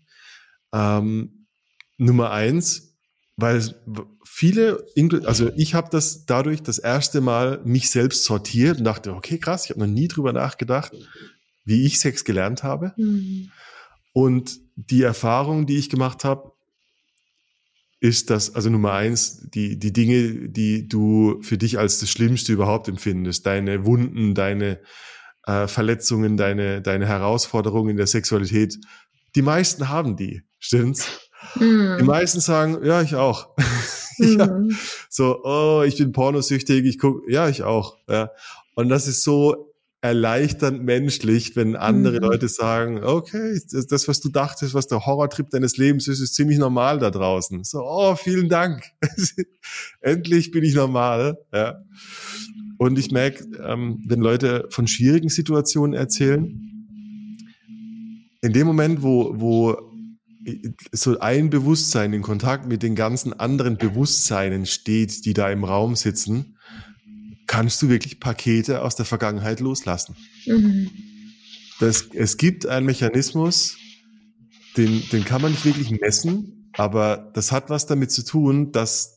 Ähm, 0.73 1.47
Nummer 1.97 2.31
eins, 2.31 2.95
weil 3.37 3.61
viele, 4.25 4.85
also 5.25 5.51
ich 5.55 5.73
habe 5.73 5.89
das 5.91 6.25
dadurch 6.25 6.61
das 6.63 6.77
erste 6.77 7.21
Mal 7.21 7.61
mich 7.65 7.89
selbst 7.89 8.23
sortiert 8.23 8.79
und 8.79 8.83
dachte, 8.85 9.13
okay, 9.13 9.37
krass, 9.37 9.65
ich 9.65 9.71
habe 9.71 9.81
noch 9.81 9.87
nie 9.87 10.07
drüber 10.07 10.33
nachgedacht, 10.33 10.93
wie 11.63 11.85
ich 11.85 11.99
Sex 11.99 12.23
gelernt 12.23 12.63
habe. 12.63 12.93
Mhm. 12.97 13.51
Und 14.13 14.59
die 14.75 15.03
Erfahrung, 15.03 15.65
die 15.65 15.77
ich 15.77 15.89
gemacht 15.89 16.23
habe, 16.23 16.53
ist 17.99 18.29
das, 18.29 18.53
also 18.55 18.69
Nummer 18.69 18.93
eins, 18.93 19.49
die, 19.49 19.79
die 19.79 19.91
Dinge, 19.91 20.49
die 20.49 20.87
du 20.87 21.41
für 21.41 21.57
dich 21.57 21.79
als 21.79 21.99
das 21.99 22.09
Schlimmste 22.09 22.53
überhaupt 22.53 22.87
empfindest, 22.87 23.45
deine 23.45 23.85
Wunden, 23.85 24.35
deine, 24.35 24.79
äh, 25.45 25.67
Verletzungen, 25.67 26.37
deine, 26.37 26.81
deine 26.81 27.07
Herausforderungen 27.07 27.91
in 27.91 27.97
der 27.97 28.07
Sexualität. 28.07 28.77
Die 29.35 29.41
meisten 29.41 29.89
haben 29.89 30.15
die, 30.15 30.43
stimmt's? 30.59 31.29
Mhm. 31.55 31.97
Die 31.99 32.03
meisten 32.03 32.39
sagen, 32.39 32.83
ja, 32.83 33.01
ich 33.01 33.15
auch. 33.15 33.49
ja. 34.17 34.47
Mhm. 34.47 34.75
So, 35.09 35.43
oh, 35.43 35.83
ich 35.85 35.97
bin 35.97 36.11
pornosüchtig, 36.11 36.85
ich 36.85 36.99
gucke, 36.99 37.31
ja, 37.31 37.49
ich 37.49 37.63
auch. 37.63 37.97
Ja. 38.07 38.31
Und 38.75 38.89
das 38.89 39.07
ist 39.07 39.23
so 39.23 39.74
erleichternd 40.01 40.83
menschlich, 40.83 41.55
wenn 41.55 41.75
andere 41.75 42.17
mhm. 42.17 42.23
Leute 42.23 42.47
sagen, 42.47 43.03
okay, 43.03 43.59
das, 43.89 44.07
was 44.07 44.19
du 44.19 44.29
dachtest, 44.29 44.73
was 44.73 44.87
der 44.87 45.05
Horrortrip 45.05 45.49
deines 45.49 45.77
Lebens 45.77 46.07
ist, 46.07 46.19
ist 46.19 46.35
ziemlich 46.35 46.59
normal 46.59 46.99
da 46.99 47.09
draußen. 47.09 47.63
So, 47.63 47.79
oh, 47.81 48.15
vielen 48.15 48.49
Dank. 48.49 48.83
Endlich 50.01 50.51
bin 50.51 50.63
ich 50.63 50.75
normal. 50.75 51.37
Ja. 51.51 51.81
Und 52.77 52.99
ich 52.99 53.11
merke, 53.11 53.45
ähm, 53.63 54.03
wenn 54.05 54.19
Leute 54.21 54.67
von 54.69 54.87
schwierigen 54.87 55.29
Situationen 55.29 55.93
erzählen, 55.93 56.61
in 58.41 58.53
dem 58.53 58.67
Moment, 58.67 59.01
wo, 59.01 59.33
wo 59.39 59.75
so 60.91 61.19
ein 61.19 61.49
Bewusstsein 61.49 62.13
in 62.13 62.21
Kontakt 62.21 62.67
mit 62.67 62.83
den 62.83 62.95
ganzen 62.95 63.33
anderen 63.33 63.77
Bewusstseinen 63.77 64.65
steht, 64.65 65.25
die 65.25 65.33
da 65.33 65.49
im 65.49 65.63
Raum 65.63 65.95
sitzen, 65.95 66.54
kannst 67.47 67.81
du 67.81 67.89
wirklich 67.89 68.19
Pakete 68.19 68.81
aus 68.81 68.95
der 68.95 69.05
Vergangenheit 69.05 69.59
loslassen. 69.59 70.15
Mhm. 70.45 70.89
Das, 71.79 72.09
es 72.13 72.37
gibt 72.37 72.65
einen 72.65 72.85
Mechanismus, 72.85 73.77
den, 74.77 75.07
den 75.09 75.25
kann 75.25 75.41
man 75.41 75.51
nicht 75.51 75.65
wirklich 75.65 75.91
messen, 75.91 76.69
aber 76.73 77.31
das 77.33 77.51
hat 77.51 77.69
was 77.69 77.85
damit 77.85 78.11
zu 78.11 78.23
tun, 78.23 78.71
dass 78.71 79.15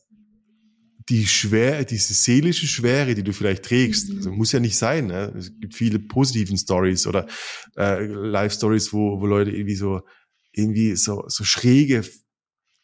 die 1.09 1.25
Schwere, 1.25 1.85
diese 1.85 2.13
seelische 2.13 2.67
Schwere, 2.67 3.15
die 3.15 3.23
du 3.23 3.33
vielleicht 3.33 3.63
trägst, 3.63 4.09
mhm. 4.09 4.17
also 4.17 4.31
muss 4.31 4.51
ja 4.51 4.59
nicht 4.59 4.77
sein. 4.77 5.07
Ne? 5.07 5.33
Es 5.37 5.51
gibt 5.59 5.73
viele 5.73 5.99
positiven 5.99 6.57
Stories 6.57 7.07
oder 7.07 7.25
äh, 7.77 8.05
Live-Stories, 8.05 8.93
wo, 8.93 9.19
wo 9.19 9.25
Leute 9.25 9.51
irgendwie 9.51 9.75
so 9.75 10.01
irgendwie 10.51 10.95
so, 10.95 11.23
so 11.27 11.43
schräge 11.43 12.03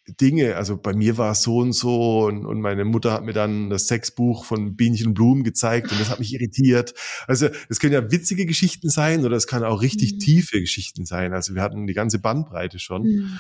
Dinge. 0.08 0.56
Also 0.56 0.78
bei 0.78 0.94
mir 0.94 1.18
war 1.18 1.32
es 1.32 1.42
so 1.42 1.58
und 1.58 1.74
so 1.74 2.26
und, 2.26 2.46
und 2.46 2.62
meine 2.62 2.86
Mutter 2.86 3.12
hat 3.12 3.24
mir 3.24 3.34
dann 3.34 3.70
das 3.70 3.88
Sexbuch 3.88 4.46
von 4.46 4.76
Bienchen 4.76 5.08
und 5.08 5.14
Blumen 5.16 5.44
gezeigt 5.44 5.92
und 5.92 6.00
das 6.00 6.10
hat 6.10 6.20
mich 6.20 6.34
irritiert. 6.34 6.94
Also 7.28 7.50
es 7.70 7.80
können 7.80 7.94
ja 7.94 8.12
witzige 8.12 8.46
Geschichten 8.46 8.90
sein 8.90 9.26
oder 9.26 9.36
es 9.36 9.48
kann 9.48 9.64
auch 9.64 9.82
richtig 9.82 10.14
mhm. 10.14 10.20
tiefe 10.20 10.60
Geschichten 10.60 11.06
sein. 11.06 11.34
Also 11.34 11.56
wir 11.56 11.62
hatten 11.62 11.88
die 11.88 11.94
ganze 11.94 12.20
Bandbreite 12.20 12.80
schon. 12.80 13.04
Mhm. 13.04 13.40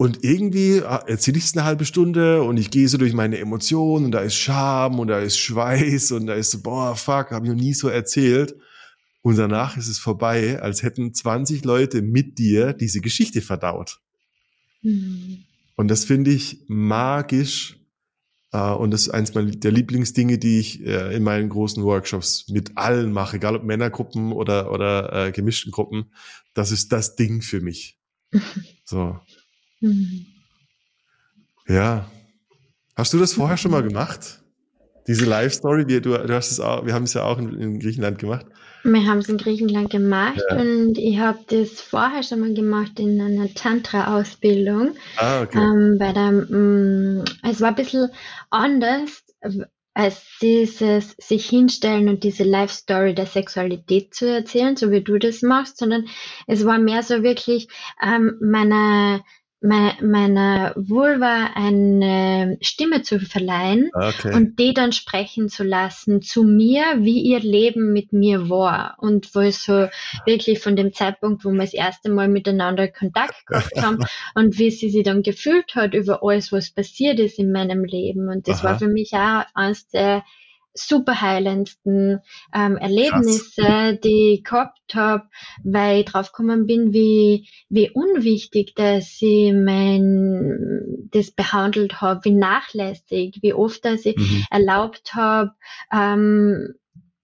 Und 0.00 0.22
irgendwie 0.22 0.80
ah, 0.82 1.02
erzähle 1.06 1.38
ich 1.38 1.44
es 1.44 1.56
eine 1.56 1.64
halbe 1.64 1.84
Stunde 1.84 2.44
und 2.44 2.56
ich 2.56 2.70
gehe 2.70 2.88
so 2.88 2.98
durch 2.98 3.14
meine 3.14 3.38
Emotionen 3.38 4.06
und 4.06 4.12
da 4.12 4.20
ist 4.20 4.36
Scham 4.36 5.00
und 5.00 5.08
da 5.08 5.18
ist 5.18 5.38
Schweiß 5.38 6.12
und 6.12 6.26
da 6.26 6.34
ist 6.34 6.52
so, 6.52 6.62
boah, 6.62 6.94
fuck, 6.94 7.32
habe 7.32 7.46
ich 7.46 7.52
noch 7.52 7.60
nie 7.60 7.74
so 7.74 7.88
erzählt. 7.88 8.54
Und 9.22 9.36
danach 9.36 9.76
ist 9.76 9.88
es 9.88 9.98
vorbei, 9.98 10.62
als 10.62 10.84
hätten 10.84 11.12
20 11.12 11.64
Leute 11.64 12.00
mit 12.00 12.38
dir 12.38 12.72
diese 12.72 13.00
Geschichte 13.00 13.42
verdaut. 13.42 14.00
Mhm. 14.88 15.44
Und 15.76 15.88
das 15.88 16.04
finde 16.04 16.30
ich 16.30 16.64
magisch. 16.66 17.76
Äh, 18.52 18.72
und 18.72 18.90
das 18.90 19.02
ist 19.02 19.10
eins 19.10 19.32
der 19.32 19.72
Lieblingsdinge, 19.72 20.38
die 20.38 20.58
ich 20.58 20.84
äh, 20.84 21.14
in 21.14 21.22
meinen 21.22 21.48
großen 21.48 21.82
Workshops 21.84 22.48
mit 22.48 22.76
allen 22.76 23.12
mache, 23.12 23.36
egal 23.36 23.56
ob 23.56 23.64
Männergruppen 23.64 24.32
oder, 24.32 24.72
oder 24.72 25.26
äh, 25.26 25.32
gemischten 25.32 25.70
Gruppen. 25.70 26.12
Das 26.54 26.72
ist 26.72 26.92
das 26.92 27.16
Ding 27.16 27.42
für 27.42 27.60
mich. 27.60 27.98
So. 28.84 29.20
Mhm. 29.82 30.24
Ja. 31.68 32.10
Hast 32.96 33.12
du 33.12 33.18
das 33.18 33.34
vorher 33.34 33.58
schon 33.58 33.70
mal 33.70 33.82
gemacht? 33.82 34.42
Diese 35.06 35.26
Live-Story, 35.26 35.84
du, 35.84 36.00
du 36.00 36.34
hast 36.34 36.50
es 36.50 36.58
auch, 36.58 36.86
wir 36.86 36.94
haben 36.94 37.02
es 37.02 37.12
ja 37.12 37.24
auch 37.24 37.38
in, 37.38 37.52
in 37.60 37.80
Griechenland 37.80 38.18
gemacht. 38.18 38.46
Wir 38.92 39.06
haben 39.06 39.18
es 39.18 39.28
in 39.28 39.38
Griechenland 39.38 39.90
gemacht 39.90 40.42
ja. 40.50 40.56
und 40.56 40.98
ich 40.98 41.18
habe 41.18 41.38
das 41.48 41.80
vorher 41.80 42.22
schon 42.22 42.40
mal 42.40 42.54
gemacht 42.54 42.98
in 42.98 43.20
einer 43.20 43.52
Tantra-Ausbildung. 43.52 44.94
Ah, 45.16 45.42
okay. 45.42 45.58
Ähm, 45.58 45.96
bei 45.98 46.12
der, 46.12 46.32
mh, 46.32 47.22
mm, 47.22 47.24
es 47.50 47.60
war 47.60 47.68
ein 47.68 47.74
bisschen 47.74 48.10
anders 48.50 49.24
als 49.98 50.22
dieses 50.40 51.16
sich 51.18 51.48
hinstellen 51.48 52.08
und 52.08 52.22
diese 52.22 52.44
Life-Story 52.44 53.16
der 53.16 53.26
Sexualität 53.26 54.14
zu 54.14 54.32
erzählen, 54.32 54.76
so 54.76 54.92
wie 54.92 55.00
du 55.00 55.18
das 55.18 55.42
machst, 55.42 55.78
sondern 55.78 56.06
es 56.46 56.64
war 56.64 56.78
mehr 56.78 57.02
so 57.02 57.24
wirklich 57.24 57.68
ähm, 58.00 58.36
meine 58.40 59.24
meiner 59.60 60.72
Vulva 60.76 61.50
eine 61.54 62.58
Stimme 62.60 63.02
zu 63.02 63.18
verleihen 63.18 63.90
okay. 63.92 64.32
und 64.34 64.58
die 64.58 64.72
dann 64.72 64.92
sprechen 64.92 65.48
zu 65.48 65.64
lassen 65.64 66.22
zu 66.22 66.44
mir, 66.44 66.84
wie 66.98 67.20
ihr 67.22 67.40
Leben 67.40 67.92
mit 67.92 68.12
mir 68.12 68.48
war. 68.48 68.96
Und 68.98 69.34
wo 69.34 69.40
es 69.40 69.64
so 69.64 69.88
wirklich 70.26 70.60
von 70.60 70.76
dem 70.76 70.92
Zeitpunkt, 70.92 71.44
wo 71.44 71.50
wir 71.50 71.62
das 71.62 71.74
erste 71.74 72.08
Mal 72.10 72.28
miteinander 72.28 72.86
Kontakt 72.86 73.46
gehabt 73.46 73.76
haben 73.82 74.04
und 74.34 74.58
wie 74.58 74.70
sie 74.70 74.90
sich 74.90 75.02
dann 75.02 75.22
gefühlt 75.22 75.74
hat 75.74 75.94
über 75.94 76.22
alles, 76.22 76.52
was 76.52 76.70
passiert 76.70 77.18
ist 77.18 77.38
in 77.38 77.50
meinem 77.50 77.84
Leben. 77.84 78.28
Und 78.28 78.46
das 78.46 78.60
Aha. 78.60 78.64
war 78.64 78.78
für 78.78 78.88
mich 78.88 79.12
auch 79.14 79.44
eines 79.54 79.88
der 79.88 80.22
superheilendsten 80.86 82.20
ähm, 82.54 82.76
Erlebnisse, 82.76 83.62
Krass. 83.62 84.00
die 84.04 84.34
ich 84.34 84.44
gehabt 84.44 84.94
habe, 84.94 85.24
weil 85.64 86.00
ich 86.00 86.04
draufgekommen 86.06 86.66
bin, 86.66 86.92
wie, 86.92 87.48
wie 87.68 87.90
unwichtig, 87.90 88.74
dass 88.74 89.18
ich 89.20 89.52
mein, 89.52 91.08
das 91.10 91.30
behandelt 91.30 92.00
habe, 92.00 92.24
wie 92.24 92.34
nachlässig, 92.34 93.38
wie 93.42 93.52
oft, 93.52 93.84
dass 93.84 94.06
ich 94.06 94.16
mhm. 94.16 94.44
erlaubt 94.50 95.14
habe, 95.14 95.52
ähm, 95.92 96.74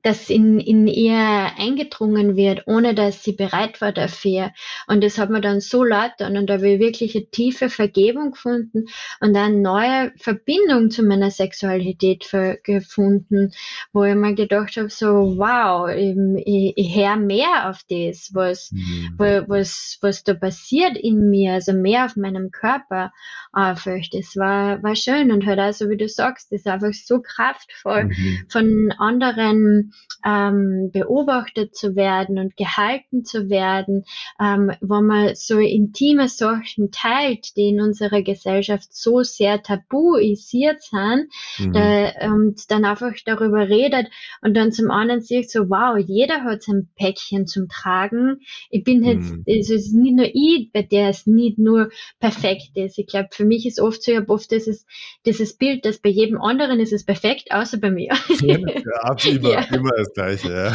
das 0.04 0.28
in, 0.28 0.60
in 0.60 0.86
ihr 0.86 1.16
eingedrungen 1.16 2.36
wird, 2.36 2.64
ohne 2.66 2.94
dass 2.94 3.24
sie 3.24 3.32
bereit 3.32 3.80
war 3.80 3.90
dafür. 3.90 4.52
Und 4.86 5.02
das 5.02 5.16
hat 5.16 5.30
mir 5.30 5.40
dann 5.40 5.60
so 5.60 5.82
leid 5.82 6.12
dann 6.18 6.36
und 6.36 6.46
da 6.46 6.54
habe 6.54 6.68
ich 6.68 6.78
wirklich 6.78 7.16
eine 7.16 7.24
tiefe 7.30 7.70
Vergebung 7.70 8.32
gefunden 8.32 8.84
und 9.20 9.34
eine 9.34 9.56
neue 9.56 10.12
Verbindung 10.18 10.90
zu 10.90 11.04
meiner 11.04 11.30
Sexualität 11.30 12.30
gefunden, 12.64 13.52
wo 13.94 14.04
ich 14.04 14.14
mir 14.14 14.34
gedacht 14.34 14.76
habe, 14.76 14.90
so 14.90 15.38
wow, 15.38 15.88
ich, 15.88 16.14
ich, 16.44 16.72
ich 16.76 16.96
höre 16.96 17.16
mehr 17.16 17.70
auf 17.70 17.80
das, 17.88 18.30
was, 18.34 18.72
mhm. 18.72 19.14
was, 19.16 19.96
was 20.02 20.22
da 20.22 20.34
passiert 20.34 20.98
in 20.98 21.30
mir, 21.30 21.54
also 21.54 21.72
mehr 21.72 22.04
auf 22.04 22.16
meinem 22.16 22.50
Körper 22.50 23.10
einfach. 23.54 24.00
Das 24.12 24.36
war, 24.36 24.82
war 24.82 24.96
schön 24.96 25.32
und 25.32 25.46
halt 25.46 25.60
auch 25.60 25.72
so 25.72 25.88
wie 25.88 25.96
du 25.96 26.10
sagst, 26.10 26.52
das 26.52 26.60
ist 26.60 26.66
einfach 26.66 26.92
so 26.92 27.22
kraftvoll 27.22 28.04
mhm. 28.04 28.44
von 28.50 28.92
anderen 28.98 29.93
ähm, 30.24 30.90
beobachtet 30.92 31.76
zu 31.76 31.96
werden 31.96 32.38
und 32.38 32.56
gehalten 32.56 33.24
zu 33.24 33.50
werden, 33.50 34.04
ähm, 34.40 34.72
wo 34.80 35.00
man 35.00 35.34
so 35.34 35.58
intime 35.58 36.28
Sachen 36.28 36.90
teilt, 36.90 37.56
die 37.56 37.68
in 37.68 37.80
unserer 37.80 38.22
Gesellschaft 38.22 38.94
so 38.94 39.22
sehr 39.22 39.62
tabuisiert 39.62 40.82
sind, 40.82 41.28
mhm. 41.58 41.72
da, 41.72 42.10
und 42.32 42.70
dann 42.70 42.84
einfach 42.84 43.12
darüber 43.24 43.68
redet 43.68 44.08
und 44.40 44.54
dann 44.54 44.72
zum 44.72 44.90
anderen 44.90 45.20
sieht 45.20 45.50
so, 45.50 45.68
wow, 45.68 45.98
jeder 45.98 46.42
hat 46.44 46.62
sein 46.62 46.88
Päckchen 46.96 47.46
zum 47.46 47.68
Tragen. 47.68 48.40
Ich 48.70 48.84
bin 48.84 49.02
jetzt, 49.04 49.30
mhm. 49.30 49.42
es 49.46 49.70
ist 49.70 49.92
nicht 49.92 50.16
nur 50.16 50.28
ich, 50.32 50.70
bei 50.72 50.82
der 50.82 51.08
es 51.10 51.26
nicht 51.26 51.58
nur 51.58 51.90
perfekt 52.18 52.70
ist. 52.74 52.98
Ich 52.98 53.06
glaube, 53.06 53.28
für 53.32 53.44
mich 53.44 53.66
ist 53.66 53.80
oft 53.80 54.02
so, 54.02 54.12
ich 54.12 54.18
habe 54.18 54.30
oft 54.30 54.50
dieses, 54.50 54.86
dieses 55.26 55.56
Bild, 55.56 55.84
dass 55.84 55.98
bei 55.98 56.08
jedem 56.08 56.40
anderen 56.40 56.80
ist 56.80 56.92
es 56.92 57.04
perfekt, 57.04 57.50
außer 57.50 57.78
bei 57.78 57.90
mir. 57.90 58.14
Ja, 58.40 58.58
absolut, 59.02 59.38
immer, 59.38 59.50
ja. 59.52 59.66
Immer 59.84 59.96
das 59.96 60.12
Gleiche, 60.12 60.52
ja. 60.52 60.72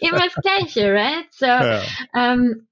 immer 0.00 0.24
das 0.24 0.34
Gleiche, 0.34 0.92
right? 0.92 1.26
So, 1.30 1.46
ja. 1.46 1.82
ähm, 2.14 2.66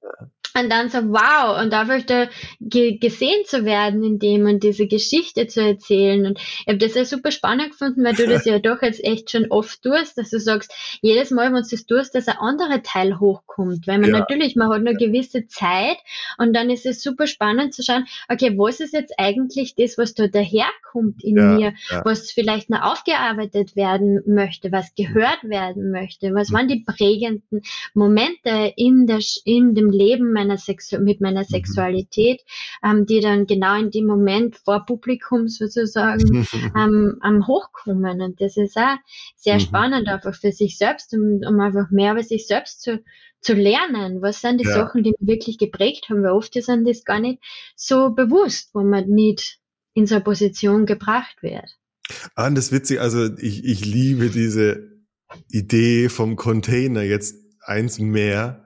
und 0.62 0.70
dann 0.70 0.88
so, 0.88 0.98
wow, 0.98 1.62
und 1.62 1.72
einfach 1.72 2.04
da 2.06 2.28
ge 2.60 2.98
gesehen 2.98 3.44
zu 3.44 3.64
werden 3.64 4.02
in 4.02 4.18
dem 4.18 4.46
und 4.46 4.62
diese 4.62 4.86
Geschichte 4.86 5.46
zu 5.46 5.60
erzählen. 5.60 6.26
Und 6.26 6.38
ich 6.38 6.66
habe 6.66 6.78
das 6.78 6.94
ja 6.94 7.04
super 7.04 7.30
spannend 7.30 7.70
gefunden, 7.70 8.04
weil 8.04 8.14
du 8.14 8.26
das 8.26 8.44
ja 8.44 8.58
doch 8.58 8.82
jetzt 8.82 9.02
echt 9.04 9.30
schon 9.30 9.50
oft 9.50 9.82
tust, 9.82 10.18
dass 10.18 10.30
du 10.30 10.40
sagst, 10.40 10.72
jedes 11.02 11.30
Mal, 11.30 11.52
wenn 11.52 11.62
du 11.62 11.68
das 11.68 11.86
tust, 11.86 12.14
dass 12.14 12.28
ein 12.28 12.38
anderer 12.38 12.82
Teil 12.82 13.20
hochkommt. 13.20 13.86
Weil 13.86 13.98
man 13.98 14.10
ja. 14.10 14.18
natürlich, 14.18 14.56
man 14.56 14.68
hat 14.68 14.80
eine 14.80 14.94
gewisse 14.94 15.46
Zeit 15.46 15.98
und 16.38 16.54
dann 16.54 16.70
ist 16.70 16.86
es 16.86 17.02
super 17.02 17.26
spannend 17.26 17.74
zu 17.74 17.82
schauen, 17.82 18.06
okay, 18.28 18.56
was 18.56 18.80
ist 18.80 18.94
jetzt 18.94 19.14
eigentlich 19.18 19.74
das, 19.74 19.98
was 19.98 20.14
da 20.14 20.26
daherkommt 20.26 21.22
in 21.22 21.36
ja, 21.36 21.44
mir, 21.44 21.74
ja. 21.90 22.04
was 22.04 22.30
vielleicht 22.30 22.70
noch 22.70 22.82
aufgearbeitet 22.82 23.76
werden 23.76 24.22
möchte, 24.26 24.72
was 24.72 24.94
gehört 24.94 25.42
werden 25.42 25.90
möchte, 25.90 26.34
was 26.34 26.50
mhm. 26.50 26.54
waren 26.54 26.68
die 26.68 26.84
prägenden 26.86 27.62
Momente 27.94 28.72
in, 28.76 29.06
der, 29.06 29.20
in 29.44 29.74
dem 29.74 29.90
Leben 29.90 30.32
meiner 30.32 30.47
Sexu 30.56 30.98
mit 30.98 31.20
meiner 31.20 31.42
mhm. 31.42 31.46
Sexualität, 31.46 32.40
ähm, 32.82 33.06
die 33.06 33.20
dann 33.20 33.46
genau 33.46 33.78
in 33.78 33.90
dem 33.90 34.06
Moment 34.06 34.56
vor 34.56 34.86
Publikum 34.86 35.48
sozusagen 35.48 36.46
ähm, 36.76 37.18
am 37.20 37.46
Hochkommen. 37.46 38.22
Und 38.22 38.40
das 38.40 38.56
ist 38.56 38.76
auch 38.76 38.96
sehr 39.36 39.56
mhm. 39.56 39.60
spannend 39.60 40.08
einfach 40.08 40.34
für 40.34 40.52
sich 40.52 40.78
selbst, 40.78 41.12
um, 41.14 41.40
um 41.46 41.60
einfach 41.60 41.90
mehr 41.90 42.12
über 42.12 42.22
sich 42.22 42.46
selbst 42.46 42.82
zu, 42.82 43.02
zu 43.40 43.54
lernen. 43.54 44.22
Was 44.22 44.40
sind 44.40 44.60
die 44.60 44.66
ja. 44.66 44.74
Sachen, 44.74 45.02
die 45.02 45.14
mich 45.18 45.28
wirklich 45.28 45.58
geprägt 45.58 46.08
haben? 46.08 46.22
Weil 46.22 46.32
oft 46.32 46.54
sind 46.54 46.88
das 46.88 47.04
gar 47.04 47.20
nicht 47.20 47.42
so 47.76 48.10
bewusst, 48.10 48.70
wo 48.74 48.82
man 48.82 49.08
nicht 49.08 49.58
in 49.94 50.06
so 50.06 50.14
eine 50.14 50.24
Position 50.24 50.86
gebracht 50.86 51.42
wird. 51.42 51.76
Ah, 52.34 52.48
das 52.50 52.66
ist 52.66 52.72
witzig. 52.72 53.00
Also 53.00 53.36
ich, 53.36 53.64
ich 53.64 53.84
liebe 53.84 54.30
diese 54.30 54.98
Idee 55.50 56.08
vom 56.08 56.36
Container 56.36 57.02
jetzt 57.02 57.36
eins 57.62 57.98
mehr, 57.98 58.64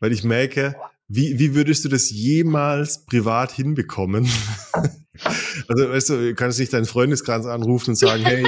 weil 0.00 0.12
ich 0.12 0.24
merke, 0.24 0.74
wie, 1.14 1.38
wie 1.38 1.54
würdest 1.54 1.84
du 1.84 1.90
das 1.90 2.10
jemals 2.10 3.04
privat 3.04 3.52
hinbekommen? 3.52 4.26
also, 5.68 5.90
weißt 5.90 6.08
du, 6.08 6.16
du 6.16 6.34
kannst 6.34 6.58
nicht 6.58 6.72
deinen 6.72 6.86
Freundeskreis 6.86 7.44
anrufen 7.44 7.90
und 7.90 7.96
sagen, 7.96 8.24
hey, 8.24 8.46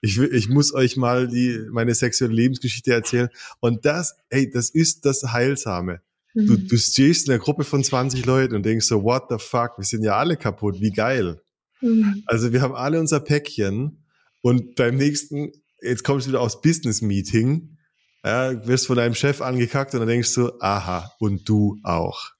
ich, 0.00 0.16
ich, 0.18 0.48
muss 0.48 0.72
euch 0.74 0.96
mal 0.96 1.26
die, 1.26 1.58
meine 1.72 1.92
sexuelle 1.94 2.34
Lebensgeschichte 2.34 2.92
erzählen. 2.92 3.30
Und 3.58 3.84
das, 3.84 4.14
hey, 4.30 4.48
das 4.48 4.70
ist 4.70 5.04
das 5.04 5.32
Heilsame. 5.32 6.00
Du, 6.34 6.52
mhm. 6.52 6.68
du 6.68 6.78
stehst 6.78 7.26
in 7.26 7.34
einer 7.34 7.42
Gruppe 7.42 7.64
von 7.64 7.82
20 7.82 8.24
Leuten 8.26 8.54
und 8.54 8.64
denkst 8.64 8.86
so, 8.86 9.02
what 9.02 9.24
the 9.28 9.36
fuck, 9.38 9.72
wir 9.76 9.84
sind 9.84 10.04
ja 10.04 10.16
alle 10.16 10.36
kaputt, 10.36 10.80
wie 10.80 10.92
geil. 10.92 11.42
Mhm. 11.80 12.22
Also 12.26 12.52
wir 12.52 12.62
haben 12.62 12.74
alle 12.74 13.00
unser 13.00 13.18
Päckchen 13.18 14.04
und 14.40 14.76
beim 14.76 14.96
nächsten, 14.96 15.50
jetzt 15.82 16.04
kommst 16.04 16.26
du 16.26 16.30
wieder 16.30 16.42
aufs 16.42 16.60
Business-Meeting, 16.60 17.76
ja, 18.24 18.66
wirst 18.66 18.86
von 18.86 18.96
deinem 18.96 19.14
Chef 19.14 19.40
angekackt 19.40 19.94
und 19.94 20.00
dann 20.00 20.08
denkst 20.08 20.34
du, 20.34 20.52
aha, 20.60 21.12
und 21.18 21.48
du 21.48 21.78
auch. 21.82 22.30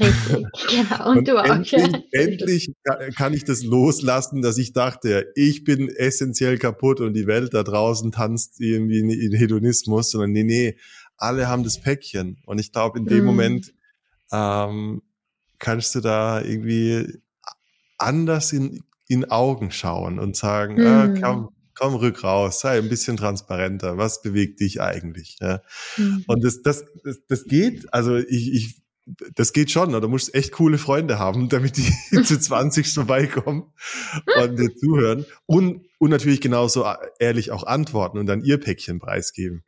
Richtig, 0.00 0.46
genau, 0.68 1.10
und, 1.10 1.18
und 1.18 1.28
du 1.28 1.38
auch. 1.38 1.44
Endlich, 1.44 1.72
ja. 2.12 2.20
endlich 2.20 2.74
kann 3.16 3.32
ich 3.32 3.44
das 3.44 3.62
loslassen, 3.62 4.42
dass 4.42 4.58
ich 4.58 4.72
dachte, 4.72 5.32
ich 5.34 5.64
bin 5.64 5.88
essentiell 5.88 6.58
kaputt 6.58 7.00
und 7.00 7.14
die 7.14 7.26
Welt 7.26 7.54
da 7.54 7.62
draußen 7.62 8.12
tanzt 8.12 8.60
irgendwie 8.60 8.98
in 8.98 9.32
Hedonismus, 9.32 10.10
sondern 10.10 10.32
nee, 10.32 10.44
nee, 10.44 10.76
alle 11.16 11.48
haben 11.48 11.64
das 11.64 11.80
Päckchen. 11.80 12.38
Und 12.46 12.58
ich 12.58 12.72
glaube, 12.72 12.98
in 12.98 13.06
dem 13.06 13.22
mm. 13.22 13.26
Moment 13.26 13.74
ähm, 14.32 15.02
kannst 15.58 15.94
du 15.94 16.00
da 16.00 16.42
irgendwie 16.42 17.20
anders 17.96 18.52
in, 18.52 18.82
in 19.08 19.30
Augen 19.30 19.70
schauen 19.70 20.18
und 20.18 20.36
sagen, 20.36 20.82
mm. 20.82 20.86
ah, 20.86 21.06
mhm. 21.06 21.22
komm, 21.22 21.48
komm 21.76 21.94
rück 21.94 22.24
raus, 22.24 22.60
sei 22.60 22.78
ein 22.78 22.88
bisschen 22.88 23.16
transparenter. 23.16 23.98
Was 23.98 24.22
bewegt 24.22 24.60
dich 24.60 24.80
eigentlich? 24.80 25.38
Ja? 25.40 25.62
Mm. 25.96 26.24
Und 26.26 26.44
das, 26.44 26.62
das, 26.62 26.84
das, 27.04 27.18
das 27.28 27.44
geht, 27.44 27.92
also 27.92 28.16
ich, 28.16 28.52
ich 28.52 28.82
das 29.34 29.52
geht 29.52 29.70
schon, 29.70 29.90
oder? 29.90 30.00
du 30.00 30.08
musst 30.08 30.34
echt 30.34 30.52
coole 30.52 30.78
Freunde 30.78 31.18
haben, 31.18 31.48
damit 31.48 31.76
die 31.76 32.22
zu 32.24 32.40
20 32.40 32.92
vorbeikommen 32.92 33.72
und 34.40 34.58
dir 34.58 34.74
zuhören 34.74 35.26
und, 35.46 35.86
und 35.98 36.10
natürlich 36.10 36.40
genauso 36.40 36.84
ehrlich 37.20 37.52
auch 37.52 37.64
antworten 37.64 38.18
und 38.18 38.26
dann 38.26 38.42
ihr 38.42 38.58
Päckchen 38.58 38.98
preisgeben. 38.98 39.62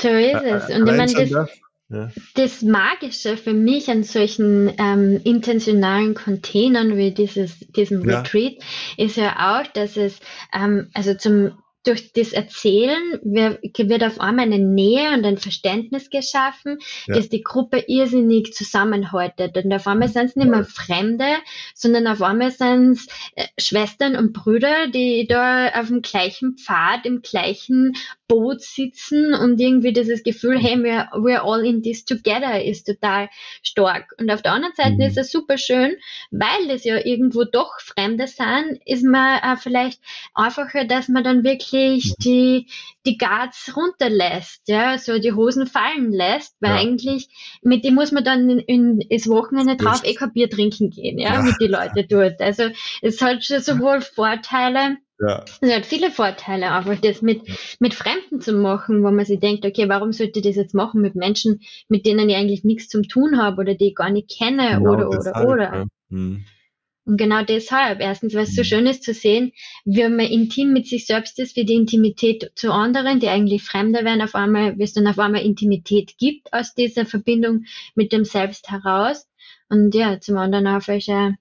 So 0.00 0.08
ist 0.08 0.42
es. 0.42 0.64
Und 0.68 0.88
ich 0.88 0.96
meine, 0.96 1.28
das, 1.28 1.48
ja. 1.88 2.10
das 2.34 2.62
Magische 2.62 3.36
für 3.36 3.52
mich 3.52 3.88
an 3.90 4.02
solchen 4.02 4.72
ähm, 4.78 5.20
intentionalen 5.24 6.14
Containern 6.14 6.96
wie 6.96 7.12
dieses, 7.12 7.58
diesem 7.60 8.08
ja. 8.08 8.20
Retreat 8.20 8.54
ist 8.96 9.16
ja 9.16 9.60
auch, 9.60 9.66
dass 9.68 9.96
es 9.96 10.18
ähm, 10.52 10.90
also 10.94 11.14
zum 11.14 11.52
durch 11.86 12.12
das 12.12 12.32
Erzählen 12.32 13.20
wird 13.22 14.02
auf 14.02 14.20
einmal 14.20 14.46
eine 14.46 14.58
Nähe 14.58 15.12
und 15.14 15.24
ein 15.24 15.38
Verständnis 15.38 16.10
geschaffen, 16.10 16.78
ja. 17.06 17.14
das 17.14 17.28
die 17.28 17.42
Gruppe 17.42 17.84
irrsinnig 17.86 18.52
zusammenhaltet. 18.54 19.56
Und 19.56 19.72
auf 19.72 19.86
einmal 19.86 20.08
sind 20.08 20.26
es 20.26 20.36
nicht 20.36 20.48
mehr 20.50 20.64
Fremde, 20.64 21.36
sondern 21.74 22.06
auf 22.06 22.22
einmal 22.22 22.50
sind 22.50 22.92
es 22.92 23.06
äh, 23.36 23.46
Schwestern 23.58 24.16
und 24.16 24.32
Brüder, 24.32 24.88
die 24.88 25.26
da 25.28 25.68
auf 25.68 25.88
dem 25.88 26.02
gleichen 26.02 26.56
Pfad, 26.56 27.06
im 27.06 27.22
gleichen 27.22 27.94
Boot 28.28 28.60
sitzen 28.60 29.34
und 29.34 29.60
irgendwie 29.60 29.92
dieses 29.92 30.24
Gefühl, 30.24 30.58
hey, 30.58 30.76
we're, 30.76 31.08
we're 31.12 31.42
all 31.42 31.64
in 31.64 31.82
this 31.82 32.04
together 32.04 32.64
ist 32.64 32.86
total 32.86 33.28
stark. 33.62 34.12
Und 34.18 34.30
auf 34.30 34.42
der 34.42 34.52
anderen 34.52 34.74
Seite 34.74 34.94
mhm. 34.94 35.02
ist 35.02 35.18
es 35.18 35.30
super 35.30 35.58
schön, 35.58 35.96
weil 36.30 36.68
das 36.68 36.84
ja 36.84 37.04
irgendwo 37.04 37.44
doch 37.44 37.78
Fremde 37.80 38.26
sind, 38.26 38.80
ist 38.84 39.04
man 39.04 39.38
äh, 39.42 39.56
vielleicht 39.56 40.00
einfacher, 40.34 40.84
dass 40.84 41.08
man 41.08 41.22
dann 41.22 41.44
wirklich 41.44 41.75
mhm. 41.76 42.14
die, 42.24 42.66
die 43.06 43.18
Guards 43.18 43.74
runterlässt, 43.76 44.62
ja, 44.68 44.98
so 44.98 45.18
die 45.18 45.32
Hosen 45.32 45.66
fallen 45.66 46.12
lässt, 46.12 46.56
weil 46.60 46.70
ja. 46.70 46.76
eigentlich 46.76 47.28
mit 47.62 47.84
dem 47.84 47.94
muss 47.94 48.12
man 48.12 48.24
dann 48.24 48.48
in, 48.48 48.58
in 48.60 49.08
das 49.10 49.28
Wochenende 49.28 49.76
drauf 49.76 50.02
eh 50.04 50.14
kein 50.14 50.32
Bier 50.32 50.50
trinken 50.50 50.90
gehen, 50.90 51.18
ja, 51.18 51.34
ja, 51.34 51.42
mit 51.42 51.56
die 51.60 51.66
Leute 51.66 52.04
dort. 52.08 52.40
Also 52.40 52.64
es 53.02 53.20
hat 53.20 53.44
schon 53.44 53.60
sowohl 53.60 54.00
Vorteile, 54.00 54.96
ja. 55.18 55.44
Es 55.60 55.72
hat 55.72 55.86
viele 55.86 56.10
Vorteile, 56.10 56.70
einfach 56.72 57.00
das 57.00 57.22
mit, 57.22 57.40
mit 57.80 57.94
Fremden 57.94 58.40
zu 58.40 58.52
machen, 58.52 59.02
wo 59.02 59.10
man 59.10 59.24
sich 59.24 59.40
denkt, 59.40 59.64
okay, 59.64 59.88
warum 59.88 60.12
sollte 60.12 60.40
ich 60.40 60.44
das 60.44 60.56
jetzt 60.56 60.74
machen 60.74 61.00
mit 61.00 61.14
Menschen, 61.14 61.60
mit 61.88 62.04
denen 62.04 62.28
ich 62.28 62.36
eigentlich 62.36 62.64
nichts 62.64 62.88
zu 62.88 63.00
tun 63.00 63.40
habe 63.40 63.62
oder 63.62 63.74
die 63.74 63.88
ich 63.88 63.94
gar 63.94 64.10
nicht 64.10 64.30
kenne 64.30 64.76
genau, 64.76 64.92
oder, 64.92 65.08
oder, 65.08 65.18
deshalb, 65.18 65.48
oder. 65.48 65.74
Ja. 65.74 65.84
Hm. 66.10 66.44
Und 67.06 67.18
genau 67.18 67.44
deshalb, 67.44 68.00
erstens, 68.00 68.34
weil 68.34 68.42
es 68.42 68.56
so 68.56 68.64
schön 68.64 68.86
ist 68.86 69.04
zu 69.04 69.14
sehen, 69.14 69.52
wie 69.84 70.02
man 70.08 70.26
intim 70.26 70.72
mit 70.72 70.88
sich 70.88 71.06
selbst 71.06 71.38
ist, 71.38 71.54
wie 71.54 71.64
die 71.64 71.74
Intimität 71.74 72.50
zu 72.56 72.72
anderen, 72.72 73.20
die 73.20 73.28
eigentlich 73.28 73.62
Fremde 73.62 74.04
werden, 74.04 74.22
auf 74.22 74.34
einmal, 74.34 74.76
wie 74.76 74.82
es 74.82 74.92
dann 74.92 75.06
auf 75.06 75.20
einmal 75.20 75.42
Intimität 75.42 76.18
gibt 76.18 76.52
aus 76.52 76.74
dieser 76.74 77.06
Verbindung 77.06 77.64
mit 77.94 78.12
dem 78.12 78.24
Selbst 78.24 78.70
heraus. 78.72 79.28
Und 79.68 79.94
ja, 79.94 80.18
zum 80.20 80.36
anderen 80.36 80.66
auch 80.66 80.88
welche 80.88 81.36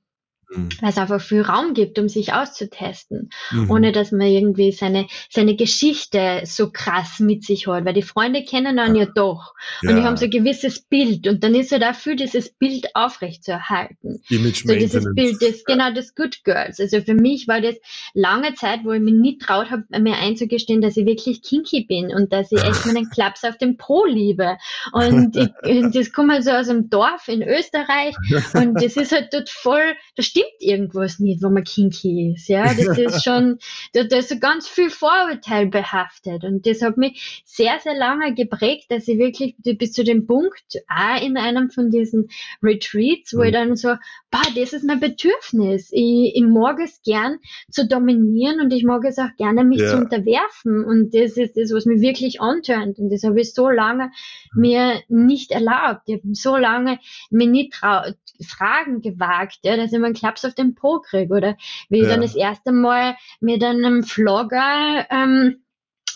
Mhm. 0.49 0.69
Weil 0.81 0.89
es 0.89 0.97
einfach 0.97 1.21
viel 1.21 1.41
Raum 1.41 1.73
gibt, 1.73 1.97
um 1.99 2.09
sich 2.09 2.33
auszutesten, 2.33 3.29
mhm. 3.51 3.71
ohne 3.71 3.91
dass 3.91 4.11
man 4.11 4.27
irgendwie 4.27 4.71
seine, 4.71 5.07
seine 5.29 5.55
Geschichte 5.55 6.41
so 6.45 6.71
krass 6.71 7.19
mit 7.19 7.43
sich 7.43 7.67
hat, 7.67 7.85
weil 7.85 7.93
die 7.93 8.01
Freunde 8.01 8.43
kennen 8.43 8.77
dann 8.77 8.95
ja, 8.95 9.03
ja 9.03 9.11
doch 9.13 9.53
ja. 9.81 9.89
und 9.89 9.97
die 9.97 10.03
haben 10.03 10.17
so 10.17 10.25
ein 10.25 10.31
gewisses 10.31 10.81
Bild 10.81 11.27
und 11.27 11.43
dann 11.43 11.55
ist 11.55 11.71
halt 11.71 11.83
auch 11.83 11.95
für 11.95 12.15
dieses 12.15 12.49
Bild 12.49 12.87
aufrechtzuerhalten. 12.93 14.21
Image 14.29 14.65
so 14.65 14.73
dieses 14.73 15.05
Bild, 15.15 15.41
das, 15.41 15.63
genau 15.63 15.91
das 15.93 16.15
Good 16.15 16.43
Girls. 16.43 16.79
Also 16.79 17.01
für 17.01 17.15
mich 17.15 17.47
war 17.47 17.61
das 17.61 17.75
lange 18.13 18.53
Zeit, 18.53 18.81
wo 18.83 18.91
ich 18.91 19.01
mich 19.01 19.13
nie 19.13 19.37
traut 19.37 19.69
habe, 19.71 19.83
mir 19.99 20.17
einzugestehen, 20.17 20.81
dass 20.81 20.97
ich 20.97 21.05
wirklich 21.05 21.41
kinky 21.41 21.85
bin 21.85 22.13
und 22.13 22.31
dass 22.31 22.51
ich 22.51 22.63
echt 22.63 22.85
meinen 22.85 23.09
Klaps 23.09 23.43
auf 23.43 23.57
dem 23.57 23.77
Po 23.77 24.05
liebe. 24.05 24.57
Und 24.91 25.35
ich, 25.35 25.91
das 25.93 26.11
kommt 26.11 26.31
halt 26.31 26.43
so 26.43 26.51
aus 26.51 26.69
einem 26.69 26.89
Dorf 26.89 27.27
in 27.27 27.41
Österreich 27.41 28.15
und 28.53 28.75
das 28.75 28.97
ist 28.97 29.11
halt 29.11 29.33
dort 29.33 29.49
voll, 29.49 29.95
das 30.15 30.25
stimmt 30.35 30.59
irgendwas 30.59 31.19
nicht, 31.19 31.41
wo 31.41 31.49
man 31.49 31.63
kinky 31.63 32.33
ist. 32.33 32.49
Ja, 32.49 32.73
das 32.73 32.79
ist 32.97 33.23
schon, 33.23 33.57
da, 33.93 34.03
da 34.03 34.17
ist 34.17 34.29
so 34.29 34.37
ganz 34.37 34.67
viel 34.67 34.89
Vorurteil 34.89 35.67
behaftet. 35.67 36.43
Und 36.43 36.65
das 36.65 36.81
hat 36.81 36.97
mich 36.97 37.43
sehr, 37.45 37.79
sehr 37.81 37.95
lange 37.95 38.33
geprägt, 38.33 38.85
dass 38.89 39.07
ich 39.07 39.17
wirklich 39.17 39.55
bis 39.57 39.93
zu 39.93 40.03
dem 40.03 40.27
Punkt, 40.27 40.83
auch 40.89 41.21
in 41.21 41.37
einem 41.37 41.69
von 41.69 41.89
diesen 41.89 42.29
Retreats, 42.61 43.33
wo 43.33 43.39
mhm. 43.39 43.45
ich 43.45 43.53
dann 43.53 43.75
so, 43.75 43.89
bah, 44.29 44.41
das 44.55 44.73
ist 44.73 44.83
mein 44.83 44.99
Bedürfnis. 44.99 45.89
Ich, 45.91 46.33
ich 46.35 46.43
mag 46.43 46.79
es 46.83 47.01
gern 47.03 47.37
zu 47.71 47.87
dominieren 47.87 48.59
und 48.59 48.73
ich 48.73 48.83
mag 48.83 49.05
es 49.05 49.17
auch 49.17 49.33
gerne, 49.37 49.63
mich 49.63 49.79
ja. 49.79 49.89
zu 49.89 49.97
unterwerfen. 49.97 50.83
Und 50.83 51.13
das 51.13 51.37
ist 51.37 51.55
das, 51.55 51.71
was 51.71 51.85
mich 51.85 52.01
wirklich 52.01 52.41
antörnt. 52.41 52.99
Und 52.99 53.09
das 53.09 53.23
habe 53.23 53.39
ich 53.39 53.53
so 53.53 53.69
lange 53.69 54.11
mhm. 54.53 54.61
mir 54.61 55.01
nicht 55.07 55.51
erlaubt. 55.51 56.01
Ich 56.07 56.15
habe 56.15 56.33
so 56.33 56.57
lange 56.57 56.99
mir 57.29 57.47
nicht 57.47 57.73
traut, 57.73 58.15
Fragen 58.43 59.01
gewagt, 59.01 59.59
ja, 59.63 59.77
dass 59.77 59.93
ich 59.93 59.99
mal 59.99 60.07
einen 60.07 60.15
Klaps 60.15 60.45
auf 60.45 60.55
den 60.55 60.75
Po 60.75 60.99
kriege. 60.99 61.33
Oder 61.33 61.57
wie 61.89 61.99
ja. 61.99 62.03
ich 62.03 62.09
dann 62.09 62.21
das 62.21 62.35
erste 62.35 62.71
Mal 62.71 63.15
mit 63.39 63.63
einem 63.63 64.03
Vlogger 64.03 65.05
ähm, 65.09 65.63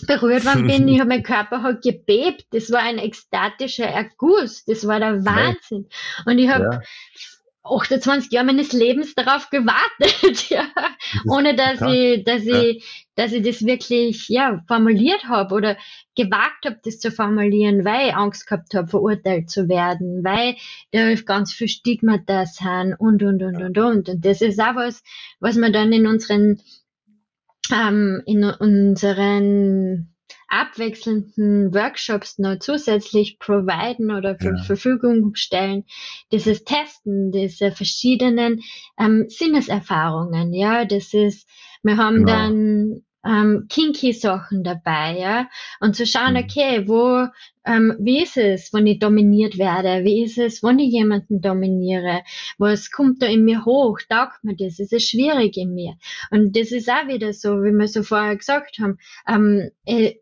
berührt 0.07 0.45
worden 0.45 0.67
bin, 0.67 0.87
ich 0.87 0.99
habe 0.99 1.09
mein 1.09 1.23
Körper 1.23 1.61
hat 1.61 1.81
gebebt. 1.81 2.45
Das 2.51 2.71
war 2.71 2.81
ein 2.81 2.97
ekstatischer 2.97 3.87
Erguss. 3.87 4.65
Das 4.65 4.87
war 4.87 4.99
der 4.99 5.25
Wahnsinn. 5.25 5.87
Und 6.25 6.37
ich 6.39 6.49
habe 6.49 6.63
ja. 6.63 6.81
28 7.69 8.31
Jahre 8.31 8.47
meines 8.47 8.73
Lebens 8.73 9.15
darauf 9.15 9.49
gewartet, 9.49 10.49
ja, 10.49 10.67
ohne 11.27 11.55
dass 11.55 11.79
ja. 11.79 11.91
ich, 11.91 12.23
dass 12.23 12.43
ja. 12.45 12.61
ich, 12.61 13.07
dass 13.15 13.31
ich 13.31 13.43
das 13.43 13.65
wirklich, 13.65 14.29
ja, 14.29 14.63
formuliert 14.67 15.25
habe 15.25 15.53
oder 15.55 15.77
gewagt 16.15 16.65
habe, 16.65 16.79
das 16.83 16.99
zu 16.99 17.11
formulieren, 17.11 17.85
weil 17.85 18.09
ich 18.09 18.15
Angst 18.15 18.47
gehabt 18.47 18.73
habe, 18.73 18.87
verurteilt 18.87 19.49
zu 19.49 19.67
werden, 19.67 20.23
weil 20.23 20.55
da 20.91 21.13
ganz 21.15 21.53
viel 21.53 21.67
Stigma 21.67 22.17
da 22.17 22.45
sind 22.45 22.95
und, 22.97 23.23
und, 23.23 23.41
und, 23.41 23.61
und, 23.61 23.77
und. 23.77 24.09
Und 24.09 24.25
das 24.25 24.41
ist 24.41 24.59
auch 24.59 24.75
was, 24.75 25.03
was 25.39 25.55
man 25.55 25.73
dann 25.73 25.91
in 25.91 26.07
unseren, 26.07 26.61
ähm, 27.71 28.21
in 28.25 28.43
unseren 28.43 30.13
abwechselnden 30.49 31.73
Workshops 31.73 32.39
noch 32.39 32.59
zusätzlich 32.59 33.39
providen 33.39 34.11
oder 34.11 34.37
zur 34.37 34.57
ja. 34.57 34.63
Verfügung 34.63 35.35
stellen. 35.35 35.85
Dieses 36.31 36.63
Testen 36.63 37.31
diese 37.31 37.71
verschiedenen 37.71 38.61
ähm, 38.99 39.25
Sinneserfahrungen, 39.27 40.53
ja, 40.53 40.85
das 40.85 41.13
ist, 41.13 41.47
wir 41.83 41.97
haben 41.97 42.25
genau. 42.25 42.31
dann 42.31 43.03
ähm, 43.25 43.65
kinky 43.69 44.13
Sachen 44.13 44.63
dabei, 44.63 45.17
ja, 45.19 45.49
und 45.79 45.95
zu 45.95 46.05
schauen, 46.05 46.33
mhm. 46.33 46.39
okay, 46.39 46.87
wo, 46.87 47.27
ähm, 47.65 47.95
wie 47.99 48.23
ist 48.23 48.37
es, 48.37 48.73
wenn 48.73 48.87
ich 48.87 48.99
dominiert 48.99 49.57
werde? 49.57 50.03
Wie 50.05 50.23
ist 50.23 50.37
es, 50.37 50.63
wenn 50.63 50.79
ich 50.79 50.91
jemanden 50.91 51.41
dominiere? 51.41 52.21
Was 52.57 52.91
kommt 52.91 53.21
da 53.21 53.27
in 53.27 53.43
mir 53.43 53.65
hoch? 53.65 53.99
Taugt 54.09 54.43
mir 54.43 54.55
das? 54.55 54.79
Ist 54.79 54.93
es 54.93 55.03
schwierig 55.03 55.57
in 55.57 55.73
mir? 55.73 55.95
Und 56.31 56.55
das 56.55 56.71
ist 56.71 56.89
auch 56.89 57.07
wieder 57.07 57.33
so, 57.33 57.61
wie 57.63 57.71
wir 57.71 57.87
so 57.87 58.03
vorher 58.03 58.37
gesagt 58.37 58.79
haben, 58.79 58.97
ähm, 59.27 59.69
äh, 59.85 60.05
äh, 60.05 60.19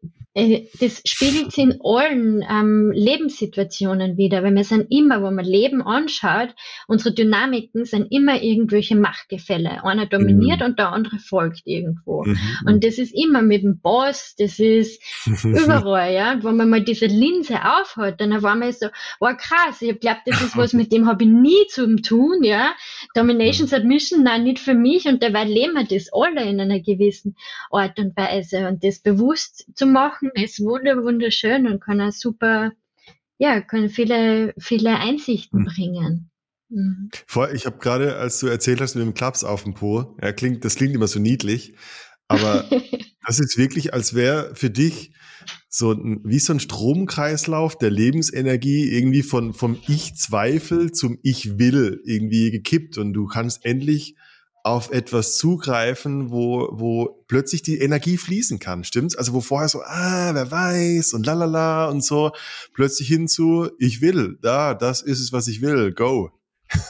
das 0.80 1.02
spiegelt 1.04 1.52
sich 1.52 1.64
in 1.64 1.80
allen 1.84 2.46
ähm, 2.48 2.92
Lebenssituationen 2.94 4.18
wieder, 4.18 4.44
weil 4.44 4.54
wir 4.54 4.64
sind 4.64 4.86
immer, 4.92 5.24
wo 5.24 5.32
man 5.32 5.44
Leben 5.46 5.82
anschaut, 5.82 6.50
unsere 6.88 7.16
Dynamiken 7.16 7.86
sind 7.86 8.12
immer 8.12 8.42
irgendwelche 8.44 8.96
Machtgefälle. 8.96 9.84
Einer 9.84 10.06
dominiert 10.06 10.60
mhm. 10.60 10.68
und 10.68 10.80
der 10.80 10.92
andere 10.92 11.18
folgt 11.18 11.64
irgendwo. 11.66 12.24
Mhm. 12.24 12.38
Und 12.68 12.84
das 12.84 13.00
ist 13.00 13.16
immer 13.16 13.42
mit 13.42 13.64
dem 13.64 13.80
Boss, 13.80 14.36
das 14.38 14.60
ist 14.60 15.02
überall, 15.44 16.14
ja. 16.14 16.38
Wo 16.44 16.52
man 16.52 16.70
mal 16.70 16.84
diese 16.84 17.08
Linse 17.08 17.56
aufhat, 17.56 18.22
dann 18.22 18.44
war 18.44 18.56
man 18.56 18.72
so, 18.72 18.88
wow 19.20 19.36
krass, 19.36 19.82
ich 19.82 20.00
glaube, 20.00 20.20
das 20.28 20.40
ist 20.42 20.56
was, 20.56 20.74
mit 20.74 20.92
dem 20.92 21.08
habe 21.08 21.24
ich 21.24 21.30
nie 21.30 21.66
zu 21.70 21.96
tun, 21.96 22.44
ja. 22.44 22.76
Domination, 23.16 23.66
mhm. 23.66 23.72
Submission, 23.72 24.24
nein, 24.24 24.44
nicht 24.44 24.60
für 24.60 24.76
mich 24.76 25.08
und 25.08 25.24
dabei 25.24 25.46
leben 25.46 25.74
wir 25.74 25.86
das 25.86 26.10
alle 26.14 26.48
in 26.48 26.60
einer 26.60 26.80
gewissen 26.80 27.36
Art 27.72 27.98
und 27.98 28.16
Weise. 28.16 28.68
Und 28.68 28.84
das 28.84 29.00
bewusst 29.00 29.66
zu 29.74 29.88
machen, 29.88 30.27
Sachen 30.28 30.44
ist 30.44 30.60
wunderschön 30.60 31.68
und 31.68 31.82
kann 31.82 32.02
auch 32.02 32.12
super, 32.12 32.72
ja, 33.38 33.62
können 33.62 33.90
viele, 33.90 34.54
viele 34.58 34.98
Einsichten 34.98 35.62
mhm. 35.62 35.66
bringen. 35.66 36.32
Mhm. 36.70 37.10
Vor, 37.26 37.52
ich 37.52 37.66
habe 37.66 37.78
gerade, 37.78 38.18
als 38.18 38.40
du 38.40 38.48
erzählt 38.48 38.82
hast 38.82 38.96
mit 38.96 39.06
dem 39.06 39.14
Klaps 39.14 39.44
auf 39.44 39.64
dem 39.64 39.74
Po, 39.74 40.18
ja, 40.22 40.32
klingt, 40.34 40.66
das 40.66 40.76
klingt 40.76 40.96
immer 40.96 41.08
so 41.08 41.20
niedlich, 41.20 41.76
aber 42.28 42.66
das 43.26 43.40
ist 43.40 43.58
wirklich, 43.58 43.94
als 43.94 44.14
wäre 44.14 44.54
für 44.56 44.70
dich 44.70 45.14
so 45.70 45.92
ein, 45.92 46.22
wie 46.24 46.40
so 46.40 46.54
ein 46.54 46.60
Stromkreislauf 46.60 47.78
der 47.78 47.92
Lebensenergie 47.92 48.90
irgendwie 48.90 49.24
von, 49.24 49.54
vom 49.54 49.78
Ich-Zweifel 49.88 50.92
zum 50.92 51.20
Ich-Will 51.24 52.02
irgendwie 52.06 52.52
gekippt 52.52 52.98
und 52.98 53.14
du 53.14 53.28
kannst 53.28 53.64
endlich 53.66 54.16
auf 54.64 54.92
etwas 54.92 55.38
zugreifen, 55.38 56.30
wo, 56.30 56.68
wo 56.72 57.24
plötzlich 57.28 57.62
die 57.62 57.80
Energie 57.80 58.18
fließen 58.18 58.60
kann, 58.60 58.84
stimmt's? 58.84 59.16
Also 59.16 59.34
wo 59.34 59.42
vorher 59.42 59.70
so, 59.70 59.82
ah, 59.82 60.32
wer 60.34 60.52
weiß 60.52 61.14
und 61.14 61.26
lalala 61.26 61.90
und 61.90 62.04
so, 62.04 62.32
plötzlich 62.74 63.08
hinzu, 63.08 63.70
ich 63.80 64.02
will, 64.02 64.38
da, 64.42 64.74
das 64.74 65.02
ist 65.02 65.20
es, 65.20 65.32
was 65.32 65.48
ich 65.48 65.62
will, 65.62 65.94
go. 65.94 66.32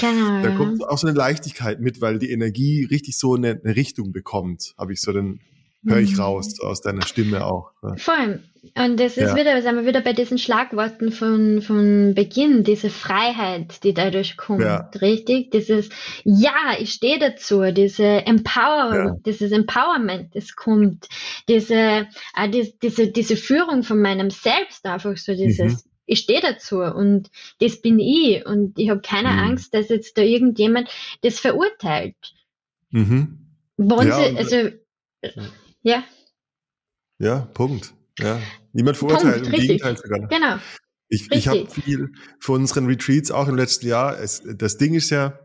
Genau. 0.00 0.42
da 0.42 0.56
kommt 0.56 0.86
auch 0.86 0.98
so 0.98 1.08
eine 1.08 1.16
Leichtigkeit 1.16 1.80
mit, 1.80 2.00
weil 2.00 2.20
die 2.20 2.30
Energie 2.30 2.84
richtig 2.84 3.18
so 3.18 3.34
eine, 3.34 3.60
eine 3.62 3.74
Richtung 3.74 4.12
bekommt, 4.12 4.74
habe 4.78 4.92
ich 4.92 5.00
so 5.00 5.12
den, 5.12 5.40
höre 5.84 5.98
ich 5.98 6.12
mhm. 6.12 6.20
raus 6.20 6.60
aus 6.60 6.80
deiner 6.82 7.04
Stimme 7.06 7.44
auch. 7.44 7.72
Ne? 7.82 7.96
Vor 7.98 8.14
allem. 8.14 8.40
Und 8.74 8.98
das 8.98 9.16
ist 9.16 9.30
ja. 9.30 9.36
wieder, 9.36 9.60
sind 9.62 9.76
wir 9.76 9.86
wieder 9.86 10.00
bei 10.00 10.12
diesen 10.12 10.38
Schlagworten 10.38 11.12
von, 11.12 11.60
von 11.60 12.14
Beginn, 12.14 12.64
diese 12.64 12.88
Freiheit, 12.88 13.84
die 13.84 13.92
dadurch 13.92 14.36
kommt, 14.36 14.62
ja. 14.62 14.90
richtig? 15.00 15.50
Dieses, 15.50 15.90
ja, 16.24 16.74
ich 16.78 16.92
stehe 16.92 17.18
dazu, 17.18 17.62
diese 17.72 18.04
Empower, 18.04 18.94
ja. 18.94 19.16
dieses 19.26 19.52
Empowerment, 19.52 20.34
das 20.34 20.56
kommt, 20.56 21.08
diese, 21.48 22.08
äh, 22.36 22.48
die, 22.48 22.74
diese, 22.82 23.08
diese 23.08 23.36
Führung 23.36 23.82
von 23.82 24.00
meinem 24.00 24.30
Selbst, 24.30 24.86
einfach 24.86 25.16
so 25.16 25.34
dieses, 25.34 25.84
mhm. 25.84 25.90
ich 26.06 26.20
stehe 26.20 26.40
dazu 26.40 26.78
und 26.78 27.30
das 27.60 27.80
bin 27.82 27.98
ich 27.98 28.46
und 28.46 28.78
ich 28.78 28.88
habe 28.88 29.02
keine 29.02 29.30
mhm. 29.30 29.38
Angst, 29.38 29.74
dass 29.74 29.88
jetzt 29.88 30.16
da 30.16 30.22
irgendjemand 30.22 30.88
das 31.22 31.38
verurteilt. 31.38 32.16
Mhm. 32.90 33.38
Wollen 33.76 34.12
Sie, 34.12 34.38
also, 34.38 34.70
ja. 35.82 36.04
Ja, 37.18 37.48
Punkt. 37.52 37.92
Ja. 38.18 38.40
Niemand 38.72 38.96
verurteilt, 38.96 39.42
Punkt, 39.42 39.46
im 39.46 39.52
richtig. 39.52 39.68
Gegenteil 39.68 39.96
sogar. 39.96 40.28
Genau. 40.28 40.56
Ich, 41.08 41.30
ich 41.30 41.48
habe 41.48 41.66
viel 41.66 42.12
für 42.40 42.52
unseren 42.52 42.86
Retreats 42.86 43.30
auch 43.30 43.48
im 43.48 43.56
letzten 43.56 43.86
Jahr. 43.86 44.18
Es, 44.18 44.42
das 44.44 44.78
Ding 44.78 44.94
ist 44.94 45.10
ja, 45.10 45.38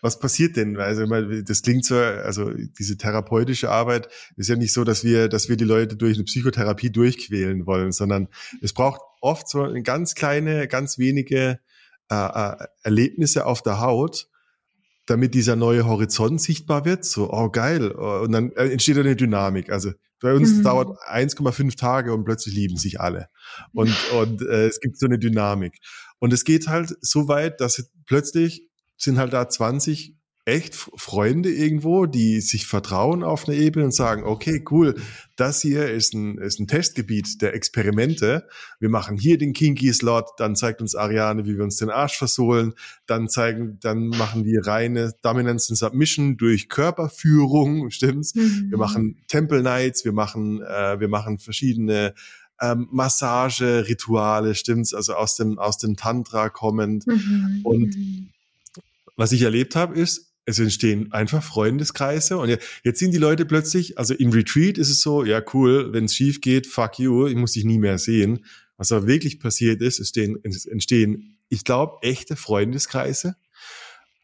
was 0.00 0.18
passiert 0.18 0.56
denn? 0.56 0.76
Also 0.76 1.06
das 1.06 1.62
klingt 1.62 1.84
so, 1.84 1.96
also 1.96 2.50
diese 2.50 2.98
therapeutische 2.98 3.70
Arbeit 3.70 4.08
ist 4.36 4.48
ja 4.48 4.56
nicht 4.56 4.72
so, 4.72 4.84
dass 4.84 5.02
wir, 5.02 5.28
dass 5.28 5.48
wir 5.48 5.56
die 5.56 5.64
Leute 5.64 5.96
durch 5.96 6.16
eine 6.16 6.24
Psychotherapie 6.24 6.90
durchquälen 6.90 7.66
wollen, 7.66 7.90
sondern 7.90 8.28
es 8.60 8.74
braucht 8.74 9.00
oft 9.22 9.48
so 9.48 9.62
eine 9.62 9.82
ganz 9.82 10.14
kleine, 10.14 10.68
ganz 10.68 10.98
wenige 10.98 11.58
äh, 12.10 12.14
äh 12.14 12.66
Erlebnisse 12.82 13.46
auf 13.46 13.62
der 13.62 13.80
Haut, 13.80 14.28
damit 15.06 15.32
dieser 15.32 15.56
neue 15.56 15.86
Horizont 15.86 16.40
sichtbar 16.40 16.84
wird. 16.84 17.06
So, 17.06 17.32
oh 17.32 17.48
geil. 17.48 17.90
Und 17.90 18.32
dann 18.32 18.52
äh, 18.52 18.68
entsteht 18.68 18.98
eine 18.98 19.16
Dynamik. 19.16 19.70
Also 19.70 19.92
bei 20.24 20.32
uns 20.32 20.54
mhm. 20.54 20.62
dauert 20.62 20.98
1,5 21.06 21.76
Tage 21.76 22.14
und 22.14 22.24
plötzlich 22.24 22.54
lieben 22.54 22.78
sich 22.78 22.98
alle. 22.98 23.28
Und, 23.72 23.94
und 24.14 24.40
äh, 24.40 24.66
es 24.66 24.80
gibt 24.80 24.98
so 24.98 25.04
eine 25.04 25.18
Dynamik. 25.18 25.76
Und 26.18 26.32
es 26.32 26.44
geht 26.44 26.66
halt 26.66 26.96
so 27.02 27.28
weit, 27.28 27.60
dass 27.60 27.90
plötzlich 28.06 28.66
sind 28.96 29.18
halt 29.18 29.34
da 29.34 29.50
20 29.50 30.16
echt 30.46 30.74
Freunde 30.74 31.50
irgendwo, 31.50 32.04
die 32.04 32.42
sich 32.42 32.66
vertrauen 32.66 33.22
auf 33.22 33.48
einer 33.48 33.56
Ebene 33.56 33.86
und 33.86 33.94
sagen, 33.94 34.24
okay, 34.24 34.62
cool, 34.70 34.94
das 35.36 35.62
hier 35.62 35.90
ist 35.90 36.12
ein, 36.12 36.36
ist 36.36 36.60
ein 36.60 36.66
Testgebiet 36.66 37.40
der 37.40 37.54
Experimente. 37.54 38.46
Wir 38.78 38.90
machen 38.90 39.16
hier 39.16 39.38
den 39.38 39.54
Kinky-Slot, 39.54 40.32
dann 40.36 40.54
zeigt 40.54 40.82
uns 40.82 40.94
Ariane, 40.94 41.46
wie 41.46 41.56
wir 41.56 41.64
uns 41.64 41.78
den 41.78 41.88
Arsch 41.88 42.18
versohlen, 42.18 42.74
dann 43.06 43.30
zeigen, 43.30 43.78
dann 43.80 44.08
machen 44.08 44.44
wir 44.44 44.66
reine 44.66 45.14
Dominance 45.22 45.70
and 45.70 45.78
Submission 45.78 46.36
durch 46.36 46.68
Körperführung, 46.68 47.90
stimmt's? 47.90 48.34
Mhm. 48.34 48.66
Wir 48.68 48.78
machen 48.78 49.16
Temple 49.28 49.62
Nights, 49.62 50.04
wir 50.04 50.12
machen, 50.12 50.60
äh, 50.60 51.00
wir 51.00 51.08
machen 51.08 51.38
verschiedene 51.38 52.14
ähm, 52.60 52.86
Massage-Rituale, 52.92 54.54
stimmt's? 54.54 54.92
Also 54.92 55.14
aus 55.14 55.36
dem, 55.36 55.58
aus 55.58 55.78
dem 55.78 55.96
Tantra 55.96 56.50
kommend. 56.50 57.06
Mhm. 57.06 57.60
Und 57.62 57.96
mhm. 57.96 58.28
was 59.16 59.32
ich 59.32 59.40
erlebt 59.40 59.74
habe, 59.74 59.98
ist, 59.98 60.33
es 60.46 60.58
entstehen 60.58 61.10
einfach 61.12 61.42
Freundeskreise 61.42 62.36
und 62.38 62.50
jetzt 62.82 62.98
sind 62.98 63.12
die 63.12 63.18
Leute 63.18 63.46
plötzlich, 63.46 63.98
also 63.98 64.14
im 64.14 64.30
Retreat 64.30 64.78
ist 64.78 64.90
es 64.90 65.00
so, 65.00 65.24
ja 65.24 65.42
cool, 65.54 65.92
wenn 65.92 66.04
es 66.04 66.14
schief 66.14 66.40
geht, 66.40 66.66
fuck 66.66 66.98
you, 66.98 67.26
ich 67.26 67.36
muss 67.36 67.52
dich 67.52 67.64
nie 67.64 67.78
mehr 67.78 67.98
sehen. 67.98 68.44
Was 68.76 68.92
aber 68.92 69.06
wirklich 69.06 69.38
passiert 69.38 69.80
ist, 69.80 70.00
es 70.00 70.08
entstehen, 70.08 70.38
es 70.42 70.66
entstehen 70.66 71.34
ich 71.48 71.64
glaube, 71.64 71.98
echte 72.02 72.36
Freundeskreise. 72.36 73.36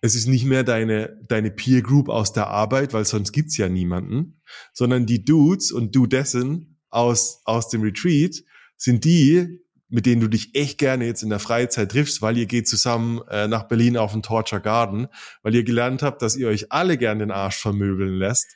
Es 0.00 0.14
ist 0.14 0.26
nicht 0.26 0.44
mehr 0.44 0.64
deine, 0.64 1.18
deine 1.28 1.50
Peer 1.50 1.82
Group 1.82 2.08
aus 2.08 2.32
der 2.32 2.48
Arbeit, 2.48 2.92
weil 2.92 3.04
sonst 3.04 3.32
gibt's 3.32 3.56
ja 3.56 3.68
niemanden, 3.68 4.40
sondern 4.72 5.06
die 5.06 5.24
Dudes 5.24 5.72
und 5.72 5.94
du 5.94 6.06
dessen 6.06 6.78
aus, 6.88 7.42
aus 7.44 7.68
dem 7.68 7.82
Retreat 7.82 8.42
sind 8.76 9.04
die, 9.04 9.60
mit 9.90 10.06
denen 10.06 10.20
du 10.20 10.28
dich 10.28 10.54
echt 10.54 10.78
gerne 10.78 11.04
jetzt 11.04 11.22
in 11.22 11.30
der 11.30 11.40
Freizeit 11.40 11.90
triffst, 11.90 12.22
weil 12.22 12.38
ihr 12.38 12.46
geht 12.46 12.68
zusammen 12.68 13.20
äh, 13.28 13.48
nach 13.48 13.64
Berlin 13.64 13.96
auf 13.96 14.12
den 14.12 14.22
Torture 14.22 14.60
Garden, 14.60 15.08
weil 15.42 15.54
ihr 15.54 15.64
gelernt 15.64 16.02
habt, 16.02 16.22
dass 16.22 16.36
ihr 16.36 16.48
euch 16.48 16.72
alle 16.72 16.96
gerne 16.96 17.24
den 17.24 17.32
Arsch 17.32 17.58
vermöbeln 17.58 18.14
lässt 18.14 18.46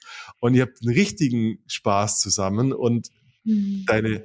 und 0.41 0.55
ihr 0.55 0.63
habt 0.63 0.79
einen 0.81 0.95
richtigen 0.95 1.59
Spaß 1.67 2.21
zusammen 2.21 2.73
und 2.73 3.09
mhm. 3.43 3.85
deine, 3.87 4.25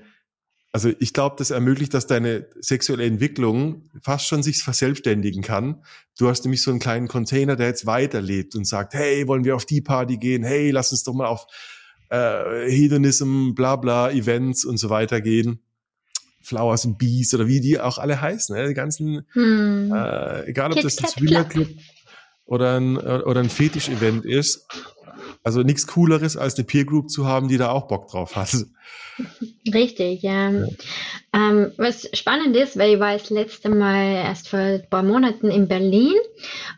also 0.71 0.91
ich 0.99 1.13
glaube, 1.13 1.35
das 1.39 1.49
ermöglicht, 1.49 1.95
dass 1.95 2.05
deine 2.05 2.47
sexuelle 2.59 3.05
Entwicklung 3.05 3.89
fast 4.03 4.27
schon 4.27 4.43
sich 4.43 4.61
verselbstständigen 4.61 5.41
kann. 5.41 5.83
Du 6.17 6.29
hast 6.29 6.45
nämlich 6.45 6.61
so 6.61 6.69
einen 6.69 6.79
kleinen 6.79 7.07
Container, 7.07 7.55
der 7.55 7.67
jetzt 7.67 7.87
weiterlebt 7.87 8.55
und 8.55 8.65
sagt, 8.65 8.93
hey, 8.93 9.27
wollen 9.27 9.45
wir 9.45 9.55
auf 9.55 9.65
die 9.65 9.81
Party 9.81 10.17
gehen? 10.17 10.43
Hey, 10.43 10.69
lass 10.69 10.91
uns 10.91 11.03
doch 11.03 11.13
mal 11.13 11.27
auf 11.27 11.47
äh, 12.09 12.69
Hedonism, 12.69 13.53
bla 13.55 13.77
bla, 13.77 14.11
Events 14.11 14.63
und 14.63 14.77
so 14.77 14.91
weiter 14.91 15.21
gehen. 15.21 15.63
Flowers 16.41 16.85
and 16.85 16.97
Bees 16.97 17.33
oder 17.33 17.47
wie 17.47 17.59
die 17.59 17.79
auch 17.79 17.97
alle 17.97 18.19
heißen, 18.19 18.55
ne? 18.55 18.67
die 18.67 18.73
ganzen, 18.73 19.25
hm. 19.33 19.91
äh, 19.93 20.45
egal 20.45 20.71
ob 20.71 20.75
Kit 20.75 20.85
das 20.85 20.97
ein 20.97 21.07
Swinger 21.07 21.43
Club 21.45 21.67
oder 22.45 22.77
ein, 22.79 22.97
oder 22.97 23.41
ein 23.41 23.49
Fetisch-Event 23.49 24.25
ist. 24.25 24.65
Also 25.43 25.61
nichts 25.61 25.87
Cooleres, 25.87 26.37
als 26.37 26.55
eine 26.55 26.65
Peer 26.65 26.85
Group 26.85 27.09
zu 27.09 27.25
haben, 27.25 27.47
die 27.47 27.57
da 27.57 27.71
auch 27.71 27.87
Bock 27.87 28.07
drauf 28.09 28.35
hat. 28.35 28.49
Richtig, 29.73 30.21
ja. 30.23 30.49
ja. 30.49 30.67
Ähm, 31.31 31.71
was 31.77 32.09
spannend 32.13 32.55
ist, 32.55 32.77
weil 32.77 32.95
ich 32.95 32.99
war 32.99 33.13
das 33.13 33.29
letzte 33.29 33.69
Mal 33.69 34.15
erst 34.15 34.49
vor 34.49 34.59
ein 34.59 34.89
paar 34.89 35.03
Monaten 35.03 35.51
in 35.51 35.67
Berlin 35.67 36.15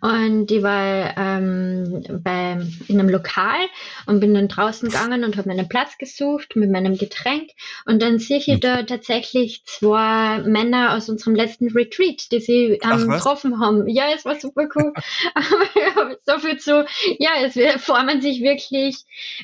und 0.01 0.51
ich 0.51 0.61
war 0.61 1.17
ähm, 1.17 2.03
bei, 2.21 2.59
in 2.89 2.99
einem 2.99 3.07
Lokal 3.07 3.59
und 4.07 4.19
bin 4.19 4.33
dann 4.33 4.49
draußen 4.49 4.89
gegangen 4.89 5.23
und 5.23 5.37
habe 5.37 5.47
meinen 5.47 5.69
Platz 5.69 5.97
gesucht 5.97 6.57
mit 6.57 6.69
meinem 6.69 6.97
Getränk 6.97 7.51
und 7.85 8.01
dann 8.01 8.19
sehe 8.19 8.39
ich 8.39 8.47
hm. 8.47 8.59
da 8.59 8.83
tatsächlich 8.83 9.63
zwei 9.65 10.39
Männer 10.39 10.95
aus 10.95 11.07
unserem 11.07 11.35
letzten 11.35 11.71
Retreat, 11.71 12.29
die 12.33 12.41
sie 12.41 12.79
ähm, 12.83 13.09
getroffen 13.09 13.61
haben. 13.61 13.87
Ja, 13.87 14.05
es 14.13 14.25
war 14.25 14.37
super 14.37 14.67
cool. 14.75 14.91
Aber 15.95 16.17
so 16.25 16.39
viel 16.39 16.57
zu, 16.57 16.85
ja, 17.19 17.29
es 17.41 17.57
formen 17.81 18.21
sich 18.21 18.41
wirklich, 18.41 18.50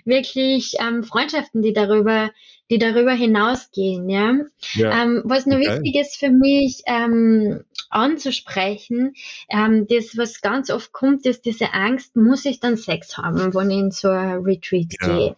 wirklich 0.06 0.74
ähm, 0.80 1.04
Freundschaften, 1.04 1.62
die 1.62 1.74
darüber 1.74 2.30
die 2.70 2.80
darüber 2.80 3.14
hinausgehen. 3.14 4.10
Ja? 4.10 4.34
ja. 4.74 5.04
Ähm, 5.04 5.22
was 5.26 5.46
nur 5.46 5.58
okay. 5.58 5.82
wichtig 5.82 6.02
ist 6.02 6.18
für 6.18 6.30
mich 6.30 6.82
ähm, 6.86 7.64
anzusprechen, 7.90 9.14
ähm, 9.50 9.88
das, 9.88 10.18
was 10.18 10.42
ganz 10.42 10.70
oft 10.70 10.92
kommt, 10.92 11.26
ist 11.26 11.46
diese 11.46 11.74
Angst, 11.74 12.16
muss 12.16 12.46
ich 12.46 12.60
dann 12.60 12.78
Sex 12.78 13.18
haben, 13.18 13.54
wenn 13.54 13.72
ich 13.72 13.78
in 13.78 13.92
so 13.92 14.10
ein 14.10 14.42
Retreat 14.42 14.94
ja. 15.02 15.08
gehe. 15.08 15.36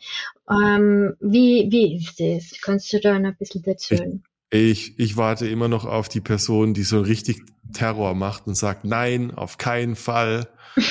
Ähm, 0.50 1.16
wie, 1.20 1.68
wie 1.70 1.98
ist 1.98 2.20
das? 2.20 2.60
Kannst 2.62 2.92
du 2.94 3.00
da 3.00 3.20
noch 3.20 3.30
ein 3.30 3.38
bisschen 3.38 3.64
erzählen? 3.64 4.24
Ich, 4.50 4.98
ich 4.98 5.16
warte 5.16 5.48
immer 5.48 5.68
noch 5.68 5.86
auf 5.86 6.10
die 6.10 6.22
Person, 6.22 6.74
die 6.74 6.82
so 6.82 7.02
richtig 7.02 7.44
Terror 7.72 8.16
macht 8.16 8.48
und 8.48 8.56
sagt, 8.56 8.84
nein, 8.84 9.32
auf 9.32 9.58
keinen 9.58 9.96
Fall. 9.96 10.48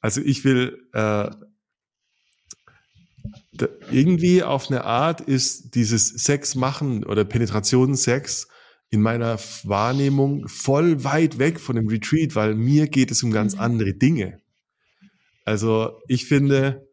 Also 0.00 0.20
ich 0.20 0.44
will, 0.44 0.86
äh, 0.92 1.28
irgendwie 3.90 4.42
auf 4.42 4.70
eine 4.70 4.84
Art 4.84 5.20
ist 5.20 5.74
dieses 5.74 6.08
Sex 6.08 6.54
machen 6.54 7.04
oder 7.04 7.24
Penetrationssex 7.24 8.48
in 8.90 9.02
meiner 9.02 9.38
Wahrnehmung 9.64 10.48
voll 10.48 11.04
weit 11.04 11.38
weg 11.38 11.60
von 11.60 11.76
dem 11.76 11.88
Retreat, 11.88 12.34
weil 12.34 12.54
mir 12.54 12.88
geht 12.88 13.10
es 13.10 13.22
um 13.22 13.30
ganz 13.30 13.54
mhm. 13.54 13.60
andere 13.60 13.94
Dinge. 13.94 14.40
Also 15.44 16.00
ich 16.08 16.26
finde, 16.26 16.88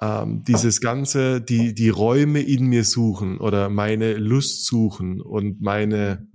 ähm, 0.00 0.42
dieses 0.46 0.80
ganze, 0.80 1.40
die, 1.40 1.74
die 1.74 1.88
Räume 1.88 2.40
in 2.40 2.66
mir 2.66 2.84
suchen 2.84 3.38
oder 3.38 3.68
meine 3.68 4.14
Lust 4.14 4.66
suchen 4.66 5.20
und 5.20 5.60
meine, 5.60 6.26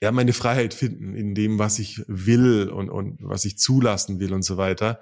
ja, 0.00 0.10
meine 0.12 0.32
Freiheit 0.32 0.74
finden 0.74 1.14
in 1.14 1.34
dem, 1.34 1.58
was 1.58 1.78
ich 1.78 2.02
will 2.08 2.68
und, 2.68 2.90
und 2.90 3.18
was 3.20 3.44
ich 3.44 3.58
zulassen 3.58 4.18
will 4.18 4.32
und 4.32 4.42
so 4.42 4.56
weiter. 4.56 5.00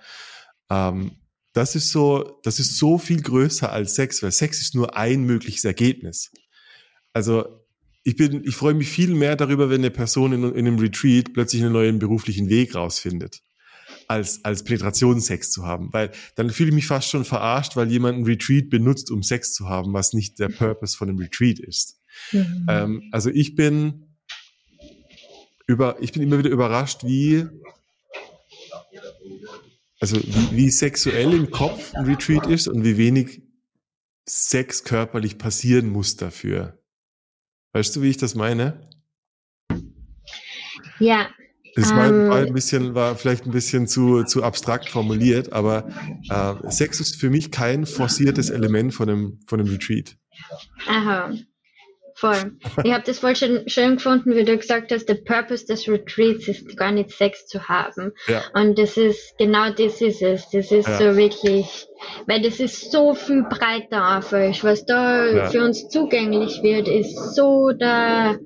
Ähm, 0.70 1.21
das 1.52 1.76
ist 1.76 1.90
so, 1.90 2.40
das 2.42 2.58
ist 2.58 2.78
so 2.78 2.98
viel 2.98 3.20
größer 3.20 3.70
als 3.70 3.94
Sex, 3.94 4.22
weil 4.22 4.32
Sex 4.32 4.60
ist 4.60 4.74
nur 4.74 4.96
ein 4.96 5.24
mögliches 5.24 5.64
Ergebnis. 5.64 6.30
Also 7.12 7.44
ich 8.04 8.16
bin, 8.16 8.42
ich 8.44 8.56
freue 8.56 8.74
mich 8.74 8.88
viel 8.88 9.14
mehr 9.14 9.36
darüber, 9.36 9.70
wenn 9.70 9.80
eine 9.80 9.90
Person 9.90 10.32
in, 10.32 10.42
in 10.44 10.66
einem 10.66 10.78
Retreat 10.78 11.32
plötzlich 11.32 11.62
einen 11.62 11.72
neuen 11.72 11.98
beruflichen 11.98 12.48
Weg 12.48 12.74
rausfindet, 12.74 13.42
als, 14.08 14.44
als 14.44 14.64
Penetrationssex 14.64 15.50
zu 15.50 15.64
haben. 15.64 15.92
Weil 15.92 16.10
dann 16.34 16.50
fühle 16.50 16.70
ich 16.70 16.74
mich 16.74 16.86
fast 16.86 17.08
schon 17.08 17.24
verarscht, 17.24 17.76
weil 17.76 17.90
jemand 17.90 18.16
einen 18.16 18.26
Retreat 18.26 18.70
benutzt, 18.70 19.10
um 19.10 19.22
Sex 19.22 19.52
zu 19.52 19.68
haben, 19.68 19.92
was 19.92 20.14
nicht 20.14 20.38
der 20.38 20.48
Purpose 20.48 20.96
von 20.96 21.08
einem 21.08 21.18
Retreat 21.18 21.60
ist. 21.60 22.00
Mhm. 22.32 22.66
Ähm, 22.68 23.02
also 23.12 23.30
ich 23.30 23.54
bin 23.54 24.16
über, 25.66 25.96
ich 26.00 26.12
bin 26.12 26.22
immer 26.22 26.38
wieder 26.38 26.50
überrascht, 26.50 27.04
wie, 27.04 27.46
also 30.02 30.16
wie, 30.16 30.56
wie 30.56 30.70
sexuell 30.70 31.32
im 31.32 31.52
Kopf 31.52 31.94
ein 31.94 32.06
Retreat 32.06 32.48
ist 32.48 32.66
und 32.66 32.82
wie 32.82 32.96
wenig 32.96 33.40
Sex 34.28 34.82
körperlich 34.82 35.38
passieren 35.38 35.88
muss 35.90 36.16
dafür. 36.16 36.82
Weißt 37.72 37.94
du, 37.94 38.02
wie 38.02 38.08
ich 38.08 38.16
das 38.16 38.34
meine? 38.34 38.90
Ja. 40.98 41.28
Es 41.76 41.94
war, 41.94 42.10
um, 42.10 42.28
war, 42.28 42.40
ähm, 42.40 42.48
ein 42.48 42.52
bisschen, 42.52 42.96
war 42.96 43.14
vielleicht 43.14 43.46
ein 43.46 43.52
bisschen 43.52 43.86
zu, 43.86 44.24
zu 44.24 44.42
abstrakt 44.42 44.88
formuliert, 44.88 45.52
aber 45.52 45.88
äh, 46.28 46.70
Sex 46.70 46.98
ist 46.98 47.14
für 47.14 47.30
mich 47.30 47.52
kein 47.52 47.86
forciertes 47.86 48.50
Element 48.50 48.92
von 48.92 49.08
einem, 49.08 49.40
von 49.46 49.60
einem 49.60 49.70
Retreat. 49.70 50.16
Aha. 50.88 51.32
Voll. 52.22 52.52
Ich 52.84 52.92
habe 52.92 53.02
das 53.04 53.18
voll 53.18 53.34
schön, 53.34 53.68
schön 53.68 53.96
gefunden, 53.96 54.36
wie 54.36 54.44
du 54.44 54.56
gesagt 54.56 54.92
hast, 54.92 55.08
der 55.08 55.16
Purpose 55.16 55.66
des 55.66 55.88
Retreats 55.88 56.46
ist 56.46 56.76
gar 56.76 56.92
nicht 56.92 57.10
Sex 57.10 57.48
zu 57.48 57.66
haben. 57.66 58.12
Ja. 58.28 58.44
Und 58.54 58.78
das 58.78 58.96
ist, 58.96 59.36
genau 59.38 59.70
das 59.70 60.00
ist 60.00 60.22
es. 60.22 60.48
Das 60.50 60.70
ist 60.70 60.86
ja. 60.86 60.98
so 60.98 61.16
wirklich, 61.16 61.88
weil 62.28 62.40
das 62.40 62.60
ist 62.60 62.92
so 62.92 63.14
viel 63.14 63.42
breiter 63.42 64.04
einfach. 64.04 64.62
Was 64.62 64.86
da 64.86 65.26
ja. 65.26 65.50
für 65.50 65.64
uns 65.64 65.88
zugänglich 65.88 66.62
wird, 66.62 66.86
ist 66.86 67.34
so 67.34 67.72
da, 67.76 68.36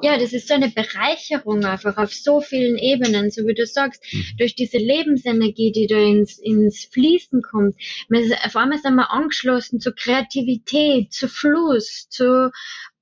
ja, 0.00 0.16
das 0.16 0.32
ist 0.32 0.46
so 0.46 0.54
eine 0.54 0.68
Bereicherung 0.68 1.64
einfach 1.64 1.96
auf 1.96 2.14
so 2.14 2.40
vielen 2.40 2.78
Ebenen, 2.78 3.32
so 3.32 3.44
wie 3.48 3.54
du 3.54 3.66
sagst, 3.66 4.00
mhm. 4.12 4.24
durch 4.38 4.54
diese 4.54 4.78
Lebensenergie, 4.78 5.72
die 5.72 5.88
da 5.88 5.98
ins, 5.98 6.38
ins 6.38 6.84
Fließen 6.84 7.42
kommt. 7.42 7.74
Auf 8.44 8.54
einmal 8.54 8.78
sind 8.78 8.94
wir 8.94 9.10
angeschlossen 9.10 9.80
zu 9.80 9.92
Kreativität, 9.92 11.12
zu 11.12 11.26
Fluss, 11.26 12.06
zu 12.08 12.52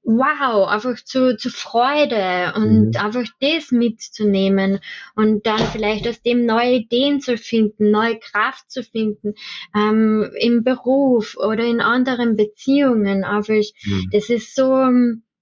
wow, 0.07 0.69
einfach 0.69 1.03
zu, 1.05 1.37
zu 1.37 1.51
Freude 1.51 2.53
und 2.55 2.91
mhm. 2.91 2.97
einfach 2.97 3.25
das 3.41 3.73
mitzunehmen 3.73 4.79
und 5.17 5.47
dann 5.47 5.59
vielleicht 5.59 6.07
aus 6.07 6.23
dem 6.23 6.47
neue 6.47 6.77
Ideen 6.77 7.21
zu 7.21 7.37
finden, 7.37 7.91
neue 7.91 8.19
Kraft 8.19 8.71
zu 8.71 8.85
finden, 8.85 9.35
ähm, 9.75 10.31
im 10.41 10.63
Beruf 10.63 11.37
oder 11.37 11.65
in 11.65 11.81
anderen 11.81 12.37
Beziehungen. 12.37 13.25
Einfach, 13.25 13.55
mhm. 13.55 14.09
das 14.13 14.31
ist 14.31 14.55
so, 14.55 14.65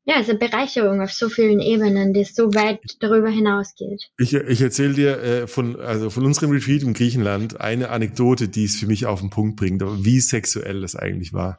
ja, 0.07 0.15
es 0.17 0.29
ist 0.29 0.31
eine 0.31 0.39
Bereicherung 0.39 1.03
auf 1.03 1.13
so 1.13 1.29
vielen 1.29 1.61
Ebenen, 1.61 2.15
die 2.15 2.25
so 2.25 2.55
weit 2.55 2.81
darüber 3.01 3.29
hinausgeht. 3.29 4.03
Ich, 4.19 4.33
ich 4.33 4.61
erzähle 4.63 4.95
dir 4.95 5.23
äh, 5.23 5.47
von, 5.47 5.79
also 5.79 6.09
von 6.09 6.25
unserem 6.25 6.51
Retreat 6.51 6.83
in 6.83 6.95
Griechenland 6.95 7.61
eine 7.61 7.91
Anekdote, 7.91 8.49
die 8.49 8.65
es 8.65 8.77
für 8.77 8.87
mich 8.87 9.05
auf 9.05 9.21
den 9.21 9.29
Punkt 9.29 9.57
bringt, 9.57 9.83
wie 9.83 10.21
sexuell 10.21 10.81
das 10.81 10.97
eigentlich 10.97 11.35
war. 11.35 11.59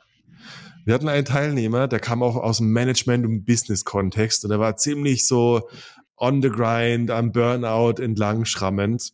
Wir 0.86 0.94
hatten 0.94 1.10
einen 1.10 1.26
Teilnehmer, 1.26 1.88
der 1.88 2.00
kam 2.00 2.22
auch 2.22 2.36
aus 2.36 2.58
dem 2.58 2.72
Management- 2.72 3.26
und 3.26 3.44
Business-Kontext 3.44 4.46
und 4.46 4.52
er 4.52 4.60
war 4.60 4.78
ziemlich 4.78 5.28
so 5.28 5.68
on 6.16 6.44
the 6.44 6.50
grind, 6.50 7.10
am 7.10 7.32
Burnout 7.32 8.00
entlang 8.02 8.46
schrammend. 8.46 9.14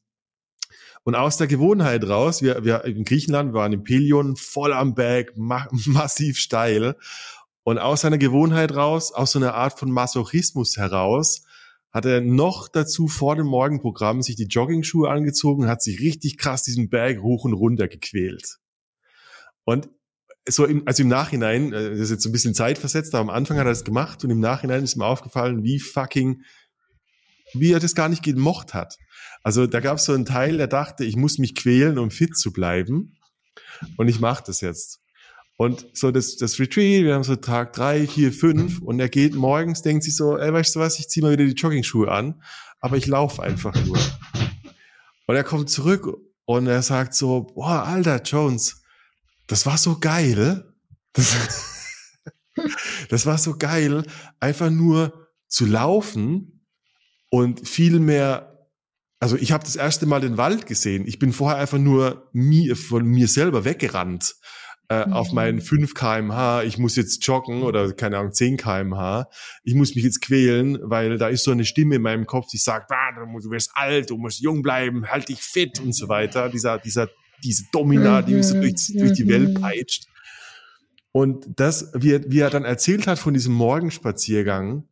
Und 1.03 1.15
aus 1.15 1.37
der 1.37 1.47
Gewohnheit 1.47 2.07
raus, 2.07 2.41
wir, 2.41 2.65
wir 2.65 2.83
in 2.83 3.05
Griechenland, 3.05 3.53
waren 3.53 3.71
im 3.71 3.83
Pelion, 3.85 4.35
voll 4.35 4.73
am 4.73 4.95
Berg, 4.95 5.37
ma 5.37 5.67
massiv 5.85 6.37
steil. 6.37 6.97
Und 7.63 7.77
aus 7.77 8.01
seiner 8.01 8.17
Gewohnheit 8.17 8.75
raus, 8.75 9.13
aus 9.13 9.31
so 9.31 9.39
einer 9.39 9.53
Art 9.53 9.79
von 9.79 9.91
Masochismus 9.91 10.75
heraus, 10.75 11.43
hat 11.91 12.05
er 12.05 12.19
noch 12.19 12.67
dazu 12.67 13.07
vor 13.07 13.37
dem 13.37 13.47
Morgenprogramm 13.47 14.21
sich 14.21 14.35
die 14.35 14.45
Jogging-Schuhe 14.45 15.09
angezogen 15.09 15.67
hat 15.67 15.81
sich 15.81 16.01
richtig 16.01 16.37
krass 16.37 16.63
diesen 16.63 16.89
Berg 16.89 17.21
hoch 17.21 17.45
und 17.45 17.53
runter 17.53 17.87
gequält. 17.87 18.59
Und 19.63 19.89
so 20.47 20.65
im, 20.65 20.83
also 20.87 21.03
im 21.03 21.09
Nachhinein, 21.09 21.73
äh, 21.73 21.91
das 21.91 21.99
ist 21.99 22.11
jetzt 22.11 22.25
ein 22.25 22.31
bisschen 22.31 22.53
Zeit 22.53 22.77
versetzt, 22.77 23.13
aber 23.13 23.21
am 23.21 23.35
Anfang 23.35 23.57
hat 23.57 23.65
er 23.65 23.71
das 23.71 23.83
gemacht 23.83 24.23
und 24.23 24.29
im 24.29 24.39
Nachhinein 24.39 24.83
ist 24.83 24.95
mir 24.95 25.05
aufgefallen, 25.05 25.63
wie 25.63 25.79
fucking, 25.79 26.41
wie 27.53 27.71
er 27.71 27.79
das 27.79 27.95
gar 27.95 28.09
nicht 28.09 28.23
gemocht 28.23 28.73
hat. 28.73 28.97
Also 29.43 29.67
da 29.67 29.79
gab 29.79 29.97
es 29.97 30.05
so 30.05 30.13
einen 30.13 30.25
Teil, 30.25 30.57
der 30.57 30.67
dachte, 30.67 31.03
ich 31.03 31.15
muss 31.15 31.37
mich 31.37 31.55
quälen, 31.55 31.97
um 31.97 32.11
fit 32.11 32.37
zu 32.37 32.51
bleiben. 32.51 33.17
Und 33.97 34.07
ich 34.07 34.19
mache 34.19 34.43
das 34.45 34.61
jetzt. 34.61 34.99
Und 35.57 35.85
so 35.93 36.11
das, 36.11 36.37
das 36.37 36.59
Retreat, 36.59 37.03
wir 37.03 37.13
haben 37.13 37.23
so 37.23 37.35
Tag 37.35 37.73
drei, 37.73 38.07
vier, 38.07 38.31
fünf 38.31 38.81
und 38.81 38.99
er 38.99 39.09
geht 39.09 39.35
morgens, 39.35 39.83
denkt 39.83 40.03
sich 40.03 40.15
so, 40.15 40.37
ey, 40.37 40.51
weißt 40.51 40.75
du 40.75 40.79
was, 40.79 40.97
ich 40.97 41.07
zieh 41.07 41.21
mal 41.21 41.33
wieder 41.33 41.45
die 41.45 41.53
Jogging-Schuhe 41.53 42.09
an, 42.09 42.41
aber 42.79 42.97
ich 42.97 43.05
laufe 43.05 43.43
einfach 43.43 43.75
nur. 43.85 43.99
Und 45.27 45.35
er 45.35 45.43
kommt 45.43 45.69
zurück 45.69 46.07
und 46.45 46.65
er 46.65 46.81
sagt 46.81 47.13
so, 47.13 47.43
boah, 47.53 47.83
Alter, 47.83 48.21
Jones, 48.23 48.80
das 49.51 49.65
war 49.65 49.77
so 49.77 49.99
geil. 49.99 50.65
Das, 51.13 51.35
das 53.09 53.25
war 53.25 53.37
so 53.37 53.57
geil, 53.57 54.05
einfach 54.39 54.69
nur 54.69 55.29
zu 55.47 55.65
laufen 55.65 56.65
und 57.29 57.67
viel 57.67 57.99
mehr 57.99 58.47
also 59.19 59.37
ich 59.37 59.51
habe 59.51 59.63
das 59.63 59.75
erste 59.75 60.07
Mal 60.07 60.19
den 60.19 60.37
Wald 60.37 60.65
gesehen. 60.65 61.05
Ich 61.05 61.19
bin 61.19 61.31
vorher 61.31 61.59
einfach 61.59 61.77
nur 61.77 62.31
mir, 62.33 62.75
von 62.75 63.05
mir 63.05 63.27
selber 63.27 63.65
weggerannt 63.65 64.33
äh, 64.89 65.05
mhm. 65.05 65.13
auf 65.13 65.31
meinen 65.31 65.61
5 65.61 65.93
kmh. 65.93 66.63
Ich 66.63 66.79
muss 66.79 66.95
jetzt 66.95 67.23
joggen 67.27 67.61
oder 67.61 67.93
keine 67.93 68.17
Ahnung 68.17 68.33
10 68.33 68.57
kmh. 68.57 69.27
Ich 69.63 69.75
muss 69.75 69.93
mich 69.93 70.03
jetzt 70.03 70.21
quälen, 70.21 70.79
weil 70.81 71.19
da 71.19 71.27
ist 71.27 71.43
so 71.43 71.51
eine 71.51 71.65
Stimme 71.65 71.97
in 71.97 72.01
meinem 72.01 72.25
Kopf, 72.25 72.47
die 72.47 72.57
sagt, 72.57 72.91
ah, 72.91 73.11
du 73.11 73.51
wirst 73.51 73.69
alt, 73.75 74.09
du 74.09 74.17
musst 74.17 74.41
jung 74.41 74.63
bleiben, 74.63 75.05
halt 75.07 75.29
dich 75.29 75.41
fit 75.41 75.79
und 75.79 75.93
so 75.93 76.09
weiter. 76.09 76.49
Dieser 76.49 76.79
dieser 76.79 77.07
diese 77.43 77.65
Domina, 77.71 78.21
die 78.21 78.41
so 78.43 78.55
durch, 78.55 78.89
mhm. 78.89 78.99
durch 78.99 79.13
die 79.13 79.27
Welt 79.27 79.49
mhm. 79.49 79.61
peitscht. 79.61 80.07
Und 81.11 81.45
das, 81.57 81.91
wie 81.93 82.13
er, 82.13 82.31
wie 82.31 82.39
er 82.39 82.49
dann 82.49 82.63
erzählt 82.63 83.07
hat 83.07 83.19
von 83.19 83.33
diesem 83.33 83.53
Morgenspaziergang, 83.53 84.85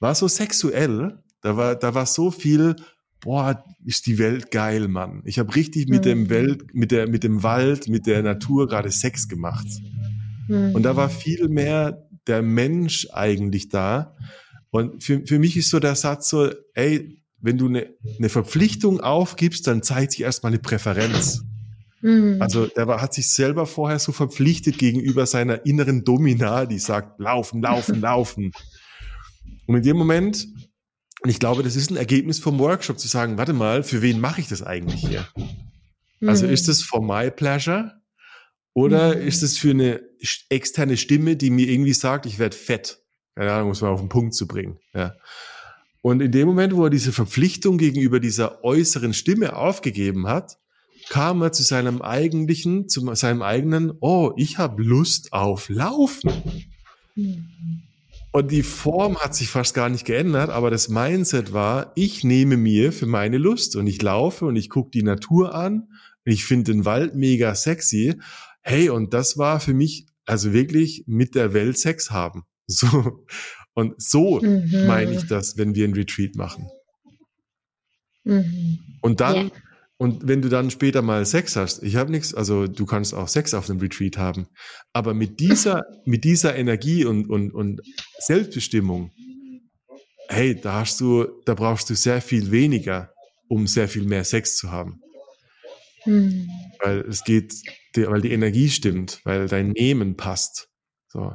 war 0.00 0.14
so 0.14 0.28
sexuell. 0.28 1.18
Da 1.42 1.56
war, 1.56 1.76
da 1.76 1.94
war 1.94 2.06
so 2.06 2.30
viel, 2.30 2.76
boah, 3.20 3.62
ist 3.84 4.06
die 4.06 4.18
Welt 4.18 4.50
geil, 4.50 4.88
Mann. 4.88 5.22
Ich 5.24 5.38
habe 5.38 5.54
richtig 5.54 5.88
mit 5.88 6.04
dem 6.04 6.24
mhm. 6.24 6.30
Welt, 6.30 6.74
mit 6.74 6.90
der, 6.90 7.08
mit 7.08 7.24
dem 7.24 7.42
Wald, 7.42 7.88
mit 7.88 8.06
der 8.06 8.22
Natur 8.22 8.66
gerade 8.66 8.90
Sex 8.90 9.28
gemacht. 9.28 9.66
Und 10.48 10.82
da 10.82 10.96
war 10.96 11.10
viel 11.10 11.48
mehr 11.48 12.08
der 12.26 12.40
Mensch 12.40 13.06
eigentlich 13.12 13.68
da. 13.68 14.16
Und 14.70 15.02
für, 15.02 15.26
für 15.26 15.38
mich 15.38 15.56
ist 15.56 15.70
so 15.70 15.78
der 15.78 15.94
Satz 15.94 16.30
so, 16.30 16.50
ey, 16.74 17.22
wenn 17.40 17.58
du 17.58 17.66
eine, 17.66 17.94
eine 18.18 18.28
Verpflichtung 18.28 19.00
aufgibst, 19.00 19.66
dann 19.66 19.82
zeigt 19.82 20.12
sich 20.12 20.22
erstmal 20.22 20.52
eine 20.52 20.58
Präferenz. 20.58 21.44
Mhm. 22.00 22.40
Also 22.40 22.66
der 22.66 22.86
war, 22.86 23.00
hat 23.00 23.14
sich 23.14 23.30
selber 23.30 23.66
vorher 23.66 23.98
so 23.98 24.12
verpflichtet 24.12 24.78
gegenüber 24.78 25.26
seiner 25.26 25.66
inneren 25.66 26.04
Domina, 26.04 26.66
die 26.66 26.78
sagt, 26.78 27.18
laufen, 27.20 27.62
laufen, 27.62 28.00
laufen. 28.00 28.52
Und 29.66 29.76
in 29.76 29.82
dem 29.82 29.96
Moment, 29.96 30.46
und 31.22 31.30
ich 31.30 31.40
glaube, 31.40 31.62
das 31.62 31.76
ist 31.76 31.90
ein 31.90 31.96
Ergebnis 31.96 32.38
vom 32.38 32.58
Workshop, 32.58 32.98
zu 32.98 33.08
sagen, 33.08 33.38
warte 33.38 33.52
mal, 33.52 33.82
für 33.82 34.02
wen 34.02 34.20
mache 34.20 34.40
ich 34.40 34.48
das 34.48 34.62
eigentlich 34.62 35.00
hier? 35.00 35.26
Mhm. 36.20 36.28
Also 36.28 36.46
ist 36.46 36.68
es 36.68 36.82
for 36.82 37.02
my 37.02 37.30
pleasure? 37.30 37.92
Oder 38.74 39.16
mhm. 39.16 39.22
ist 39.22 39.42
es 39.42 39.58
für 39.58 39.70
eine 39.70 40.00
externe 40.48 40.96
Stimme, 40.96 41.36
die 41.36 41.50
mir 41.50 41.68
irgendwie 41.68 41.94
sagt, 41.94 42.26
ich 42.26 42.38
werde 42.38 42.56
fett? 42.56 43.02
Keine 43.34 43.52
Ahnung, 43.52 43.68
muss 43.68 43.80
man 43.80 43.90
auf 43.90 44.00
den 44.00 44.08
Punkt 44.08 44.34
zu 44.34 44.46
bringen. 44.46 44.78
Ja. 44.94 45.14
Und 46.00 46.20
in 46.20 46.30
dem 46.30 46.46
Moment, 46.46 46.74
wo 46.74 46.84
er 46.84 46.90
diese 46.90 47.12
Verpflichtung 47.12 47.76
gegenüber 47.78 48.20
dieser 48.20 48.64
äußeren 48.64 49.14
Stimme 49.14 49.56
aufgegeben 49.56 50.28
hat, 50.28 50.58
kam 51.08 51.42
er 51.42 51.52
zu 51.52 51.62
seinem 51.62 52.02
eigentlichen, 52.02 52.88
zu 52.88 53.14
seinem 53.14 53.42
eigenen, 53.42 53.92
oh, 54.00 54.32
ich 54.36 54.58
habe 54.58 54.82
Lust 54.82 55.32
auf 55.32 55.68
Laufen. 55.68 56.30
Und 58.30 58.50
die 58.50 58.62
Form 58.62 59.16
hat 59.18 59.34
sich 59.34 59.48
fast 59.48 59.74
gar 59.74 59.88
nicht 59.88 60.04
geändert, 60.04 60.50
aber 60.50 60.70
das 60.70 60.88
Mindset 60.88 61.52
war, 61.52 61.92
ich 61.96 62.24
nehme 62.24 62.56
mir 62.56 62.92
für 62.92 63.06
meine 63.06 63.38
Lust 63.38 63.74
und 63.76 63.86
ich 63.86 64.00
laufe 64.02 64.44
und 64.44 64.56
ich 64.56 64.68
gucke 64.68 64.90
die 64.90 65.02
Natur 65.02 65.54
an 65.54 65.88
und 66.24 66.32
ich 66.32 66.44
finde 66.44 66.72
den 66.72 66.84
Wald 66.84 67.14
mega 67.14 67.54
sexy. 67.54 68.16
Hey, 68.60 68.90
und 68.90 69.14
das 69.14 69.38
war 69.38 69.60
für 69.60 69.74
mich 69.74 70.06
also 70.26 70.52
wirklich 70.52 71.04
mit 71.06 71.34
der 71.34 71.54
Welt 71.54 71.78
Sex 71.78 72.10
haben. 72.10 72.44
So. 72.70 73.24
Und 73.72 73.94
so 73.96 74.40
mhm. 74.42 74.86
meine 74.86 75.12
ich 75.14 75.26
das, 75.26 75.56
wenn 75.56 75.74
wir 75.74 75.88
ein 75.88 75.94
Retreat 75.94 76.34
machen. 76.34 76.68
Mhm. 78.24 78.80
Und 79.00 79.20
dann, 79.20 79.36
yeah. 79.36 79.50
Und 79.98 80.28
wenn 80.28 80.40
du 80.42 80.48
dann 80.48 80.70
später 80.70 81.02
mal 81.02 81.26
Sex 81.26 81.56
hast, 81.56 81.82
ich 81.82 81.96
habe 81.96 82.12
nichts, 82.12 82.32
also 82.32 82.68
du 82.68 82.86
kannst 82.86 83.14
auch 83.14 83.26
Sex 83.26 83.52
auf 83.52 83.68
einem 83.68 83.80
Retreat 83.80 84.16
haben, 84.16 84.46
aber 84.92 85.12
mit 85.12 85.40
dieser, 85.40 85.82
mit 86.04 86.22
dieser 86.22 86.54
Energie 86.54 87.04
und, 87.04 87.28
und, 87.28 87.52
und 87.52 87.82
Selbstbestimmung, 88.20 89.10
hey, 90.28 90.58
da 90.58 90.80
hast 90.80 91.00
du, 91.00 91.26
da 91.44 91.54
brauchst 91.54 91.90
du 91.90 91.94
sehr 91.94 92.22
viel 92.22 92.52
weniger, 92.52 93.12
um 93.48 93.66
sehr 93.66 93.88
viel 93.88 94.04
mehr 94.04 94.22
Sex 94.22 94.56
zu 94.56 94.70
haben. 94.70 95.00
Mhm. 96.06 96.48
Weil 96.80 97.00
es 97.00 97.24
geht, 97.24 97.54
weil 97.96 98.20
die 98.20 98.30
Energie 98.30 98.70
stimmt, 98.70 99.20
weil 99.24 99.48
dein 99.48 99.70
Nehmen 99.70 100.16
passt. 100.16 100.68
So. 101.08 101.32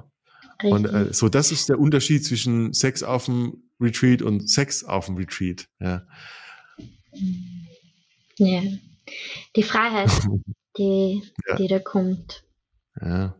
Und 0.61 0.85
äh, 0.85 1.13
so, 1.13 1.27
das 1.27 1.51
ist 1.51 1.67
der 1.67 1.79
Unterschied 1.79 2.23
zwischen 2.23 2.71
Sex 2.71 3.03
auf 3.03 3.25
dem 3.25 3.63
Retreat 3.81 4.21
und 4.21 4.49
Sex 4.49 4.85
auf 4.85 5.07
dem 5.07 5.17
Retreat. 5.17 5.67
Ja. 5.81 6.07
Ja. 8.37 8.61
Die 9.55 9.63
Freiheit, 9.63 10.11
die, 10.77 11.21
ja. 11.47 11.55
die 11.55 11.67
da 11.67 11.79
kommt. 11.79 12.43
Ja. 13.01 13.35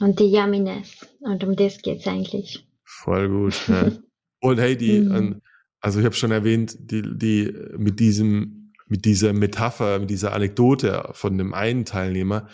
Und 0.00 0.18
die 0.18 0.32
Yumminess. 0.32 1.06
Und 1.20 1.44
um 1.44 1.56
das 1.56 1.82
geht 1.82 2.00
es 2.00 2.06
eigentlich. 2.06 2.66
Voll 2.84 3.28
gut. 3.28 3.68
Ja. 3.68 3.92
Und 4.42 4.58
hey, 4.58 4.74
die, 4.76 5.00
mhm. 5.00 5.42
also 5.80 5.98
ich 5.98 6.06
habe 6.06 6.14
schon 6.14 6.30
erwähnt, 6.30 6.74
die, 6.80 7.02
die 7.02 7.52
mit 7.76 8.00
diesem, 8.00 8.72
mit 8.86 9.04
dieser 9.04 9.34
Metapher, 9.34 9.98
mit 9.98 10.08
dieser 10.08 10.32
Anekdote 10.32 11.10
von 11.12 11.36
dem 11.36 11.52
einen 11.52 11.84
Teilnehmer, 11.84 12.48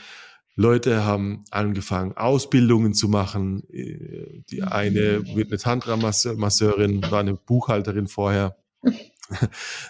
Leute 0.56 1.04
haben 1.04 1.44
angefangen, 1.50 2.16
Ausbildungen 2.16 2.94
zu 2.94 3.08
machen. 3.08 3.62
Die 3.70 4.62
eine 4.62 5.22
wird 5.36 5.48
eine 5.48 5.58
Tantra-Masseurin, 5.58 7.02
war 7.10 7.20
eine 7.20 7.34
Buchhalterin 7.34 8.08
vorher. 8.08 8.56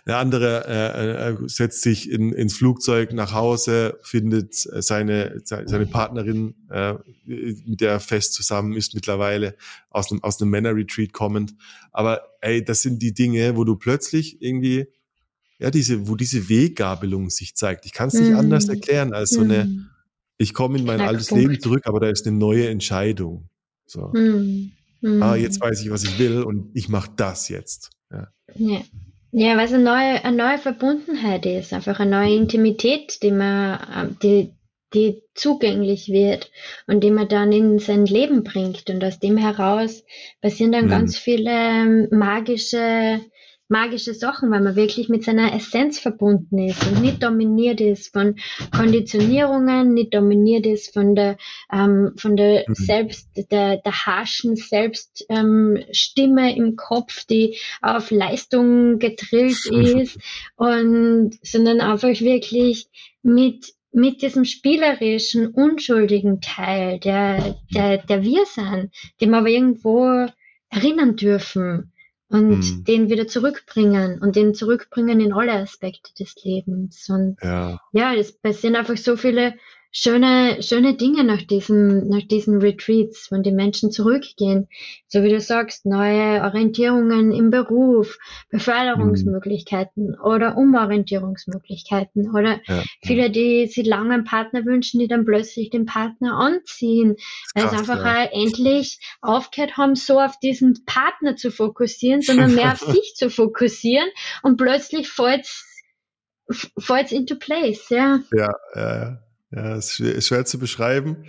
Der 0.07 0.19
andere 0.19 0.65
äh, 0.67 1.31
äh, 1.31 1.49
setzt 1.49 1.83
sich 1.83 2.11
in, 2.11 2.33
ins 2.33 2.57
Flugzeug 2.57 3.13
nach 3.13 3.33
Hause, 3.33 3.99
findet 4.03 4.55
seine, 4.55 5.41
seine 5.45 5.87
Partnerin, 5.87 6.55
äh, 6.71 6.95
mit 7.25 7.81
der 7.81 7.91
er 7.91 8.01
fest 8.01 8.35
zusammen 8.35 8.75
ist 8.75 8.95
mittlerweile, 8.95 9.57
aus 9.91 10.11
einem, 10.11 10.23
aus 10.23 10.41
einem 10.41 10.51
Männer-Retreat 10.51 11.13
kommend. 11.13 11.55
Aber 11.93 12.23
ey, 12.41 12.65
das 12.65 12.83
sind 12.83 13.03
die 13.03 13.15
Dinge, 13.15 13.57
wo 13.57 13.65
du 13.65 13.77
plötzlich 13.77 14.41
irgendwie, 14.41 14.87
ja, 15.59 15.71
diese, 15.71 16.09
wo 16.09 16.17
diese 16.17 16.49
Weggabelung 16.49 17.31
sich 17.31 17.55
zeigt. 17.57 17.87
Ich 17.87 17.93
kann 17.93 18.09
es 18.09 18.15
nicht 18.15 18.33
mm. 18.33 18.37
anders 18.37 18.69
erklären 18.69 19.13
als 19.13 19.31
so 19.31 19.41
eine, 19.41 19.65
mm. 19.65 19.91
ich 20.39 20.55
komme 20.55 20.79
in 20.79 20.85
mein 20.85 21.01
altes 21.01 21.31
Leben 21.31 21.59
zurück, 21.61 21.83
aber 21.85 22.01
da 22.01 22.09
ist 22.09 22.27
eine 22.27 22.37
neue 22.37 22.69
Entscheidung. 22.69 23.49
So. 23.87 24.13
Mm. 24.13 24.73
Ah, 25.23 25.37
jetzt 25.37 25.61
weiß 25.61 25.83
ich, 25.83 25.91
was 25.91 26.05
ich 26.05 26.19
will 26.19 26.43
und 26.43 26.71
ich 26.75 26.89
mache 26.89 27.11
das 27.17 27.49
jetzt. 27.49 27.91
Ja. 28.11 28.29
ja. 28.55 28.81
Ja, 29.39 29.55
weil 29.59 29.67
es 29.67 29.75
eine 29.75 29.85
neue, 29.85 30.25
eine 30.25 30.35
neue 30.35 30.57
Verbundenheit 30.57 31.45
ist, 31.45 31.75
einfach 31.75 32.01
eine 32.01 32.11
neue 32.11 32.35
Intimität, 32.35 33.23
die 33.23 33.31
man, 33.31 33.79
ähm, 33.95 34.17
die, 34.23 34.55
die 34.95 35.23
zugänglich 35.35 36.09
wird 36.09 36.51
und 36.87 37.05
die 37.05 37.11
man 37.11 37.29
dann 37.29 37.53
in 37.53 37.79
sein 37.79 38.07
Leben 38.07 38.45
bringt. 38.45 38.89
Und 38.89 39.05
aus 39.05 39.19
dem 39.19 39.37
heraus 39.37 40.05
passieren 40.41 40.73
dann 40.73 40.87
mhm. 40.87 40.91
ganz 40.91 41.19
viele 41.19 41.51
ähm, 41.51 42.09
magische 42.13 43.21
magische 43.69 44.15
Sachen, 44.15 44.51
weil 44.51 44.61
man 44.61 44.77
wirklich 44.77 45.09
mit 45.09 45.25
seiner 45.25 45.55
Essenz 45.55 45.99
verbunden 45.99 46.59
ist 46.59 46.87
und 46.87 47.01
nicht 47.01 47.23
dominiert 47.23 47.81
ist 47.81 48.13
von 48.13 48.37
Konditionierungen, 48.75 49.93
nicht 49.95 50.15
dominiert 50.15 50.67
ist 50.67 50.93
von 50.95 51.15
der 51.15 51.37
ähm, 51.73 52.13
von 52.17 52.37
der 52.37 52.65
mhm. 52.67 52.75
selbst 52.75 53.29
der 53.51 53.79
der 53.79 54.07
harschen 54.07 54.57
Selbststimme 54.57 55.21
ähm, 55.29 56.57
im 56.57 56.77
Kopf, 56.77 57.25
die 57.25 57.57
auf 57.83 58.11
Leistung 58.11 58.99
getrillt 58.99 59.67
ist 59.71 60.19
und 60.57 61.39
sondern 61.43 61.81
einfach 61.81 62.21
wirklich 62.21 62.89
mit 63.23 63.75
mit 63.93 64.21
diesem 64.21 64.45
spielerischen, 64.45 65.47
unschuldigen 65.47 66.43
Teil, 66.43 67.01
der, 67.01 67.57
der, 67.75 67.97
der 67.97 68.23
wir 68.23 68.45
sind, 68.45 68.91
dem 69.23 69.31
wir 69.31 69.39
aber 69.39 69.49
irgendwo 69.49 70.27
erinnern 70.69 71.17
dürfen 71.17 71.93
und 72.29 72.59
mhm. 72.59 72.85
den 72.85 73.09
wieder 73.09 73.27
zurückbringen 73.27 74.21
und 74.21 74.37
den 74.37 74.55
zurückbringen 74.55 75.21
in 75.21 75.33
alle 75.33 75.53
Aspekte 75.53 76.13
des 76.15 76.35
Lebens. 76.45 77.09
Und 77.09 77.37
ja, 77.43 77.81
ja 77.93 78.15
es 78.15 78.33
passieren 78.33 78.77
einfach 78.77 78.97
so 78.97 79.17
viele 79.17 79.55
schöne, 79.99 80.63
schöne 80.63 80.95
Dinge 80.95 81.25
nach 81.25 81.41
diesen, 81.41 82.09
nach 82.09 82.23
diesen 82.23 82.61
Retreats, 82.61 83.33
wenn 83.33 83.43
die 83.43 83.51
Menschen 83.51 83.91
zurückgehen. 83.91 84.69
So 85.09 85.23
wie 85.23 85.31
du 85.31 85.41
sagst, 85.41 85.87
neue 85.87 86.43
Orientierungen 86.43 87.33
im 87.33 87.51
Beruf, 87.51 88.19
Beförderungsmöglichkeiten 88.51 90.09
mhm. 90.09 90.21
oder 90.23 90.59
Umorientierungsmöglichkeiten 90.59 92.31
oder 92.31 92.61
ja, 92.67 92.83
viele, 93.03 93.31
die 93.31 93.67
sich 93.69 93.87
lange 93.87 94.13
einen 94.15 94.25
Partner 94.25 94.67
wünschen, 94.67 95.01
die 95.01 95.09
dann 95.09 95.25
plötzlich 95.25 95.71
den 95.71 95.87
Partner 95.87 96.35
anziehen, 96.35 97.17
weil 97.55 97.71
sie 97.71 97.77
einfach 97.77 98.05
ja. 98.05 98.25
endlich 98.25 98.99
aufgehört 99.23 99.79
haben, 99.79 99.95
so 99.95 100.21
auf 100.21 100.39
diesen 100.41 100.85
Partner 100.85 101.37
zu 101.37 101.51
fokussieren, 101.51 102.21
sondern 102.21 102.55
mehr 102.55 102.73
auf 102.73 102.81
sich 102.95 103.15
zu 103.17 103.31
fokussieren 103.31 104.09
und 104.43 104.59
plötzlich 104.59 105.09
fällt 105.09 105.47
es 105.47 107.13
into 107.13 107.37
place, 107.37 107.89
ja. 107.89 108.21
Ja, 108.31 108.55
ja, 108.75 109.26
ja. 109.57 109.77
Ist 109.77 109.95
schwer, 109.95 110.15
ist 110.15 110.29
schwer 110.29 110.45
zu 110.45 110.59
beschreiben. 110.59 111.25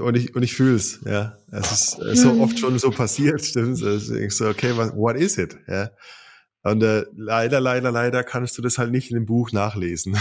Und 0.00 0.16
ich, 0.16 0.34
und 0.34 0.42
ich 0.42 0.54
fühle 0.54 0.76
es, 0.76 1.00
ja. 1.04 1.36
Es 1.50 1.72
ist 1.72 1.98
äh, 1.98 2.14
so 2.14 2.40
oft 2.40 2.58
schon 2.58 2.78
so 2.78 2.90
passiert, 2.90 3.44
stimmt. 3.44 3.82
Also 3.82 4.14
ich 4.14 4.32
so, 4.32 4.48
okay, 4.48 4.72
was, 4.76 4.94
what 4.94 5.16
is 5.16 5.38
it? 5.38 5.56
Ja. 5.66 5.90
Und 6.64 6.82
äh, 6.84 7.04
leider, 7.16 7.60
leider, 7.60 7.90
leider 7.90 8.22
kannst 8.22 8.56
du 8.56 8.62
das 8.62 8.78
halt 8.78 8.92
nicht 8.92 9.10
in 9.10 9.16
dem 9.16 9.26
Buch 9.26 9.50
nachlesen. 9.50 10.16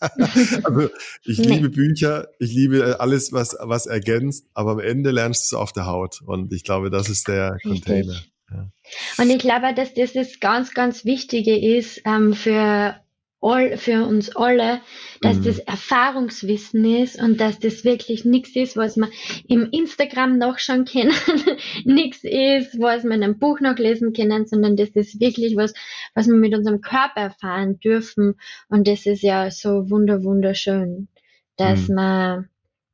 also 0.00 0.88
ich 1.22 1.38
nee. 1.38 1.56
liebe 1.56 1.68
Bücher, 1.68 2.28
ich 2.38 2.52
liebe 2.54 2.78
äh, 2.78 2.92
alles, 2.94 3.32
was, 3.32 3.54
was 3.60 3.84
ergänzt, 3.84 4.46
aber 4.54 4.72
am 4.72 4.80
Ende 4.80 5.10
lernst 5.10 5.52
du 5.52 5.56
es 5.56 5.60
auf 5.60 5.72
der 5.72 5.84
Haut. 5.84 6.22
Und 6.24 6.52
ich 6.54 6.64
glaube, 6.64 6.88
das 6.88 7.10
ist 7.10 7.28
der 7.28 7.54
Richtig. 7.56 7.70
Container. 7.70 8.22
Ja. 8.50 8.70
Und 9.18 9.30
ich 9.30 9.38
glaube, 9.38 9.74
dass 9.74 9.92
das 9.92 10.14
das 10.14 10.40
ganz, 10.40 10.72
ganz 10.72 11.04
Wichtige 11.04 11.58
ist 11.58 12.00
ähm, 12.06 12.32
für 12.32 12.96
all, 13.40 13.76
für 13.76 14.04
uns 14.04 14.34
alle, 14.34 14.80
dass 15.20 15.38
mhm. 15.38 15.44
das 15.44 15.58
Erfahrungswissen 15.58 16.84
ist 16.84 17.20
und 17.20 17.40
dass 17.40 17.58
das 17.58 17.84
wirklich 17.84 18.24
nichts 18.24 18.56
ist, 18.56 18.76
was 18.76 18.96
man 18.96 19.10
im 19.46 19.68
Instagram 19.70 20.38
noch 20.38 20.58
schon 20.58 20.84
kennen, 20.84 21.14
nichts 21.84 22.24
ist, 22.24 22.80
was 22.80 23.04
man 23.04 23.18
in 23.18 23.24
einem 23.24 23.38
Buch 23.38 23.60
noch 23.60 23.76
lesen 23.76 24.12
können, 24.12 24.46
sondern 24.46 24.76
das 24.76 24.90
ist 24.90 25.20
wirklich 25.20 25.56
was, 25.56 25.74
was 26.14 26.26
wir 26.26 26.34
mit 26.34 26.54
unserem 26.54 26.80
Körper 26.80 27.20
erfahren 27.20 27.78
dürfen. 27.80 28.34
Und 28.68 28.88
das 28.88 29.06
ist 29.06 29.22
ja 29.22 29.50
so 29.50 29.90
wunder, 29.90 30.24
wunderschön, 30.24 31.08
dass 31.56 31.88
mhm. 31.88 31.94
man 31.94 32.48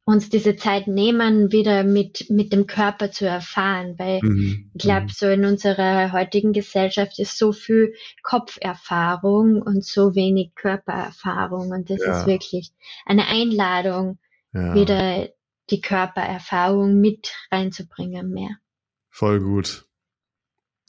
uns 0.05 0.29
diese 0.29 0.57
Zeit 0.57 0.89
nehmen, 0.89 1.53
wieder 1.53 1.85
mit, 1.85 2.29
mit 2.29 2.53
dem 2.53 2.67
Körper 2.67 3.13
zu 3.13 3.27
erfahren, 3.27 3.95
weil 3.99 4.21
mhm. 4.23 4.71
ich 4.75 4.83
glaube, 4.83 5.05
mhm. 5.05 5.11
so 5.11 5.27
in 5.27 5.45
unserer 5.45 6.13
heutigen 6.13 6.53
Gesellschaft 6.53 7.19
ist 7.19 7.39
so 7.39 7.53
viel 7.53 7.95
Kopferfahrung 8.23 9.63
und 9.63 9.85
so 9.85 10.15
wenig 10.15 10.55
Körpererfahrung 10.55 11.71
und 11.71 11.89
das 11.89 12.01
ja. 12.05 12.19
ist 12.19 12.27
wirklich 12.27 12.73
eine 13.07 13.29
Einladung, 13.29 14.19
ja. 14.53 14.75
wieder 14.75 15.29
die 15.71 15.81
Körpererfahrung 15.81 17.01
mit 17.01 17.33
reinzubringen 17.53 18.31
mehr. 18.31 18.57
Voll 19.09 19.41
gut. 19.41 19.87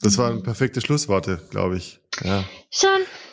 Das 0.00 0.18
waren 0.18 0.42
perfekte 0.42 0.80
Schlussworte, 0.80 1.40
glaube 1.50 1.76
ich. 1.76 2.00
Ja. 2.22 2.44
Schon. 2.70 2.88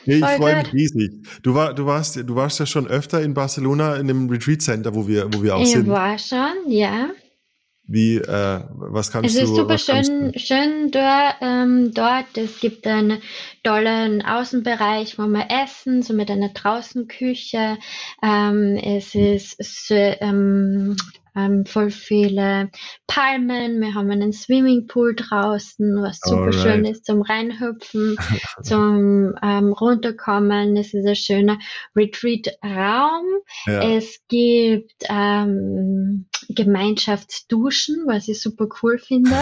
Nee, 0.06 0.16
ich 0.16 0.26
freue 0.26 0.58
mich 0.58 0.74
riesig. 0.74 1.12
Du, 1.44 1.54
war, 1.54 1.74
du, 1.74 1.86
warst, 1.86 2.16
du 2.16 2.36
warst 2.36 2.60
ja 2.60 2.66
schon 2.66 2.88
öfter 2.88 3.22
in 3.22 3.34
Barcelona 3.34 3.96
in 3.96 4.08
dem 4.08 4.30
Retreat 4.30 4.62
Center, 4.62 4.96
wo 4.96 5.08
wir, 5.08 5.32
wo 5.34 5.44
wir 5.44 5.56
auch 5.56 5.62
ich 5.62 5.72
sind. 5.72 5.84
Ich 5.84 5.90
war 5.90 6.18
schon, 6.18 6.54
ja. 6.68 7.10
Wie, 7.84 8.18
äh, 8.18 8.60
was 8.72 9.12
kannst 9.12 9.36
du? 9.36 9.40
Es 9.40 9.50
ist 9.50 9.56
super 9.56 9.78
schön, 9.78 10.32
schön 10.38 10.92
dort, 10.92 11.36
ähm, 11.42 11.92
dort. 11.94 12.38
Es 12.38 12.60
gibt 12.60 12.88
einen 12.88 13.22
tollen 13.64 14.22
Außenbereich, 14.24 15.20
wo 15.20 15.28
wir 15.28 15.48
essen, 15.50 16.02
so 16.02 16.14
mit 16.14 16.32
einer 16.32 16.50
Draußenküche. 16.50 17.78
Ähm, 18.24 18.78
es 18.78 19.14
ist 19.14 19.88
so, 19.88 19.96
ähm, 19.96 20.96
ähm, 21.36 21.66
voll 21.66 21.92
viele 21.92 22.70
Palmen. 23.08 23.80
Wir 23.80 23.94
haben 23.94 24.12
einen 24.12 24.34
Swimmingpool 24.34 25.16
draußen, 25.16 26.02
was 26.02 26.20
super 26.22 26.44
Alright. 26.44 26.56
schön 26.56 26.86
ist 26.86 27.06
zum 27.06 27.22
Reinhüpfen, 27.22 28.18
zum 28.64 29.34
ähm, 29.42 29.74
Runterkommen. 29.74 30.76
Es 30.78 30.94
ist 30.94 31.06
ein 31.06 31.16
schöner 31.16 31.60
Retreat-Raum. 31.96 33.26
Ja. 33.66 33.96
Es 33.96 34.20
gibt 34.28 34.94
ähm, 35.10 36.28
Gemeinschaftsduschen, 36.50 38.04
was 38.08 38.28
ich 38.28 38.42
super 38.42 38.68
cool 38.82 38.98
finde. 38.98 39.42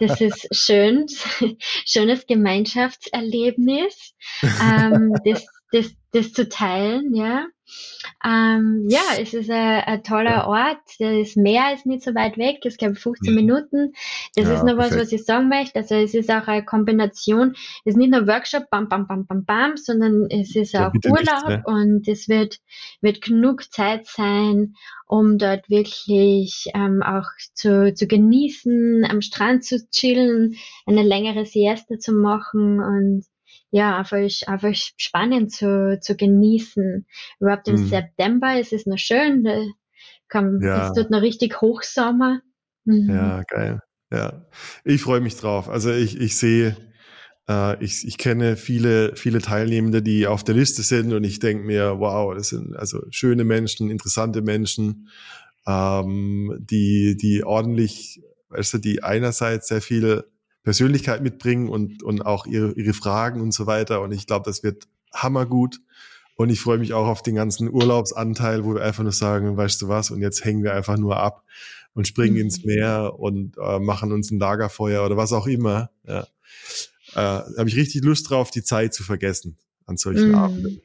Das 0.00 0.20
ist 0.20 0.48
schön, 0.52 1.06
schönes 1.86 2.26
Gemeinschaftserlebnis. 2.26 4.14
ähm, 4.42 5.14
das 5.24 5.46
das, 5.74 5.92
das 6.12 6.32
zu 6.32 6.48
teilen, 6.48 7.14
ja. 7.14 7.46
Ähm, 8.24 8.86
ja, 8.88 9.00
es 9.18 9.34
ist 9.34 9.50
ein, 9.50 9.80
ein 9.80 10.02
toller. 10.04 10.46
Ort. 10.46 10.78
Das 10.98 11.34
Meer 11.34 11.74
ist 11.74 11.86
nicht 11.86 12.04
so 12.04 12.14
weit 12.14 12.38
weg. 12.38 12.58
Es 12.64 12.76
gibt 12.76 12.98
15 12.98 13.32
mhm. 13.32 13.36
Minuten. 13.36 13.92
Das 14.36 14.46
ja, 14.46 14.54
ist 14.54 14.62
noch 14.62 14.76
perfekt. 14.76 14.94
was, 14.94 15.00
was 15.00 15.12
ich 15.12 15.24
sagen 15.24 15.48
möchte. 15.48 15.80
Also 15.80 15.96
es 15.96 16.14
ist 16.14 16.30
auch 16.30 16.46
eine 16.46 16.64
Kombination. 16.64 17.54
Es 17.84 17.94
ist 17.94 17.96
nicht 17.96 18.12
nur 18.12 18.26
Workshop, 18.28 18.70
bam, 18.70 18.88
bam, 18.88 19.08
bam, 19.08 19.26
bam, 19.26 19.44
bam, 19.44 19.76
sondern 19.76 20.28
es 20.30 20.54
ist 20.54 20.74
ja, 20.74 20.88
auch 20.88 20.92
Urlaub 21.10 21.48
nicht, 21.48 21.48
ne? 21.48 21.62
und 21.66 22.06
es 22.06 22.28
wird, 22.28 22.60
wird 23.00 23.20
genug 23.20 23.72
Zeit 23.72 24.06
sein, 24.06 24.74
um 25.06 25.38
dort 25.38 25.68
wirklich 25.68 26.66
ähm, 26.74 27.02
auch 27.02 27.26
zu, 27.54 27.92
zu 27.94 28.06
genießen, 28.06 29.04
am 29.10 29.22
Strand 29.22 29.64
zu 29.64 29.88
chillen, 29.90 30.54
eine 30.86 31.02
längere 31.02 31.46
Siesta 31.46 31.98
zu 31.98 32.12
machen 32.12 32.80
und 32.80 33.24
ja, 33.74 33.98
einfach, 33.98 34.18
einfach 34.46 34.72
spannend 34.96 35.50
zu, 35.50 35.98
zu 36.00 36.16
genießen. 36.16 37.06
Überhaupt 37.40 37.66
im 37.66 37.74
mhm. 37.74 37.88
September 37.88 38.56
ist 38.56 38.72
es 38.72 38.86
noch 38.86 38.98
schön, 38.98 39.42
da 39.42 39.64
kann, 40.28 40.60
ja. 40.62 40.86
es 40.86 40.94
tut 40.94 41.10
noch 41.10 41.22
richtig 41.22 41.60
Hochsommer. 41.60 42.40
Mhm. 42.84 43.10
Ja, 43.10 43.42
geil. 43.48 43.80
Ja, 44.12 44.46
ich 44.84 45.02
freue 45.02 45.20
mich 45.20 45.34
drauf. 45.34 45.68
Also 45.68 45.90
ich, 45.90 46.20
ich 46.20 46.36
sehe, 46.36 46.76
äh, 47.48 47.82
ich, 47.82 48.06
ich 48.06 48.16
kenne 48.16 48.56
viele, 48.56 49.16
viele 49.16 49.40
Teilnehmende, 49.40 50.02
die 50.02 50.28
auf 50.28 50.44
der 50.44 50.54
Liste 50.54 50.82
sind 50.82 51.12
und 51.12 51.24
ich 51.24 51.40
denke 51.40 51.64
mir, 51.64 51.98
wow, 51.98 52.32
das 52.32 52.50
sind 52.50 52.76
also 52.76 53.02
schöne 53.10 53.42
Menschen, 53.42 53.90
interessante 53.90 54.40
Menschen, 54.40 55.08
ähm, 55.66 56.56
die, 56.60 57.16
die 57.16 57.42
ordentlich, 57.42 58.22
weißt 58.50 58.74
du, 58.74 58.78
die 58.78 59.02
einerseits 59.02 59.66
sehr 59.66 59.82
viel 59.82 60.22
Persönlichkeit 60.64 61.22
mitbringen 61.22 61.68
und, 61.68 62.02
und 62.02 62.22
auch 62.22 62.46
ihre, 62.46 62.72
ihre 62.72 62.94
Fragen 62.94 63.40
und 63.40 63.52
so 63.52 63.66
weiter. 63.66 64.00
Und 64.00 64.12
ich 64.12 64.26
glaube, 64.26 64.44
das 64.46 64.62
wird 64.62 64.88
hammergut. 65.12 65.80
Und 66.36 66.50
ich 66.50 66.60
freue 66.60 66.78
mich 66.78 66.94
auch 66.94 67.06
auf 67.06 67.22
den 67.22 67.36
ganzen 67.36 67.70
Urlaubsanteil, 67.70 68.64
wo 68.64 68.74
wir 68.74 68.82
einfach 68.82 69.04
nur 69.04 69.12
sagen, 69.12 69.56
weißt 69.56 69.80
du 69.82 69.88
was, 69.88 70.10
und 70.10 70.20
jetzt 70.20 70.44
hängen 70.44 70.64
wir 70.64 70.74
einfach 70.74 70.96
nur 70.96 71.16
ab 71.18 71.44
und 71.92 72.08
springen 72.08 72.36
ins 72.36 72.64
mhm. 72.64 72.74
Meer 72.74 73.14
und 73.18 73.56
äh, 73.56 73.78
machen 73.78 74.10
uns 74.10 74.32
ein 74.32 74.40
Lagerfeuer 74.40 75.06
oder 75.06 75.16
was 75.16 75.32
auch 75.32 75.46
immer. 75.46 75.90
Ja. 76.08 76.26
Äh, 77.14 77.20
Habe 77.58 77.68
ich 77.68 77.76
richtig 77.76 78.02
Lust 78.02 78.30
drauf, 78.30 78.50
die 78.50 78.64
Zeit 78.64 78.94
zu 78.94 79.04
vergessen 79.04 79.56
an 79.86 79.96
solchen 79.96 80.32
mm. 80.32 80.34
Abenden. 80.34 80.80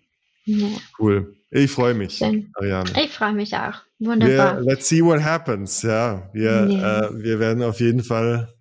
Ja. 0.45 0.67
Cool. 0.99 1.35
Ich 1.51 1.71
freue 1.71 1.93
mich, 1.93 2.21
Ariane. 2.21 2.91
Ich 3.03 3.11
freue 3.11 3.33
mich 3.33 3.55
auch. 3.55 3.75
Wunderbar. 3.97 4.57
Wir, 4.57 4.63
let's 4.63 4.87
see 4.87 5.03
what 5.03 5.23
happens. 5.23 5.81
Ja, 5.81 6.29
wir, 6.33 6.67
ja. 6.69 7.05
Äh, 7.05 7.23
wir 7.23 7.39
werden 7.39 7.63
auf 7.63 7.79
jeden 7.79 8.03
Fall 8.03 8.53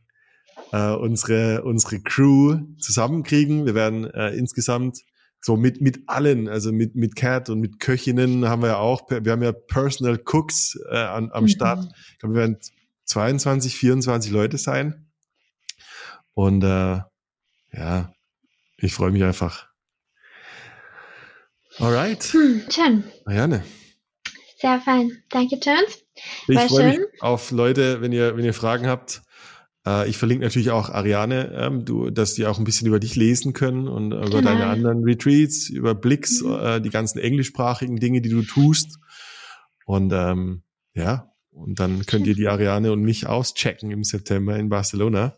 äh, 0.72 0.90
unsere, 0.92 1.62
unsere 1.64 2.00
Crew 2.00 2.58
zusammenkriegen. 2.78 3.66
Wir 3.66 3.74
werden 3.74 4.04
äh, 4.04 4.30
insgesamt 4.30 4.98
so 5.40 5.56
mit, 5.56 5.80
mit 5.80 6.00
allen, 6.06 6.48
also 6.48 6.72
mit, 6.72 6.94
mit 6.96 7.16
Cat 7.16 7.48
und 7.48 7.60
mit 7.60 7.78
Köchinnen 7.80 8.48
haben 8.48 8.62
wir 8.62 8.68
ja 8.68 8.76
auch, 8.78 9.08
wir 9.08 9.32
haben 9.32 9.42
ja 9.42 9.52
Personal 9.52 10.18
Cooks 10.24 10.78
äh, 10.90 10.96
an, 10.96 11.30
am 11.32 11.44
mhm. 11.44 11.48
Start. 11.48 11.86
Ich 12.12 12.18
glaube, 12.18 12.34
wir 12.34 12.40
werden 12.40 12.58
22, 13.04 13.76
24 13.76 14.32
Leute 14.32 14.58
sein. 14.58 15.06
Und 16.34 16.62
äh, 16.62 17.00
ja, 17.72 18.12
ich 18.76 18.92
freue 18.92 19.10
mich 19.10 19.24
einfach. 19.24 19.68
Alright. 21.78 22.24
Hm, 22.24 22.62
schön. 22.70 23.04
Marianne. 23.24 23.64
Sehr 24.60 24.80
fein. 24.80 25.22
Danke, 25.30 25.56
Jones. 25.56 26.04
Ich 26.48 26.60
freue 26.62 26.98
mich 26.98 27.00
auf 27.20 27.52
Leute, 27.52 28.00
wenn 28.00 28.10
ihr, 28.10 28.36
wenn 28.36 28.44
ihr 28.44 28.54
Fragen 28.54 28.88
habt, 28.88 29.22
äh, 29.86 30.08
ich 30.08 30.16
verlinke 30.16 30.44
natürlich 30.44 30.70
auch 30.70 30.90
Ariane, 30.90 31.52
ähm, 31.54 31.84
du, 31.84 32.10
dass 32.10 32.34
die 32.34 32.46
auch 32.46 32.58
ein 32.58 32.64
bisschen 32.64 32.86
über 32.86 33.00
dich 33.00 33.16
lesen 33.16 33.52
können 33.52 33.88
und 33.88 34.12
über 34.12 34.24
genau. 34.24 34.40
deine 34.42 34.66
anderen 34.66 35.04
Retreats, 35.04 35.68
über 35.68 35.94
Blicks, 35.94 36.42
mhm. 36.42 36.58
äh, 36.60 36.80
die 36.80 36.90
ganzen 36.90 37.18
englischsprachigen 37.18 37.96
Dinge, 37.96 38.20
die 38.20 38.30
du 38.30 38.42
tust. 38.42 38.98
Und 39.86 40.12
ähm, 40.12 40.62
ja, 40.94 41.32
und 41.50 41.80
dann 41.80 42.06
könnt 42.06 42.26
ihr 42.26 42.34
die 42.34 42.48
Ariane 42.48 42.92
und 42.92 43.02
mich 43.02 43.26
auschecken 43.26 43.90
im 43.90 44.04
September 44.04 44.56
in 44.56 44.68
Barcelona. 44.68 45.34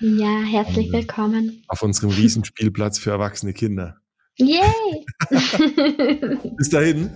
Ja, 0.00 0.42
herzlich 0.42 0.88
und, 0.88 0.94
äh, 0.94 0.98
willkommen. 0.98 1.62
Auf 1.68 1.82
unserem 1.82 2.10
Riesenspielplatz 2.10 2.98
für 2.98 3.10
erwachsene 3.10 3.52
Kinder. 3.52 3.96
Yay! 4.36 5.06
Bis 6.56 6.68
dahin. 6.68 7.10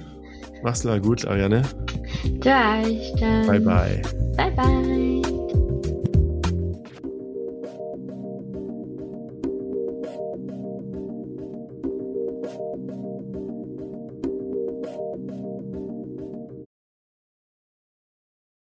Mach's 0.63 0.85
mal 0.85 1.01
gut, 1.01 1.25
Ariane. 1.27 1.63
Dann. 2.41 2.85
Bye, 3.47 3.61
bye. 3.61 4.03
Bye, 4.37 4.51
bye. 4.51 5.20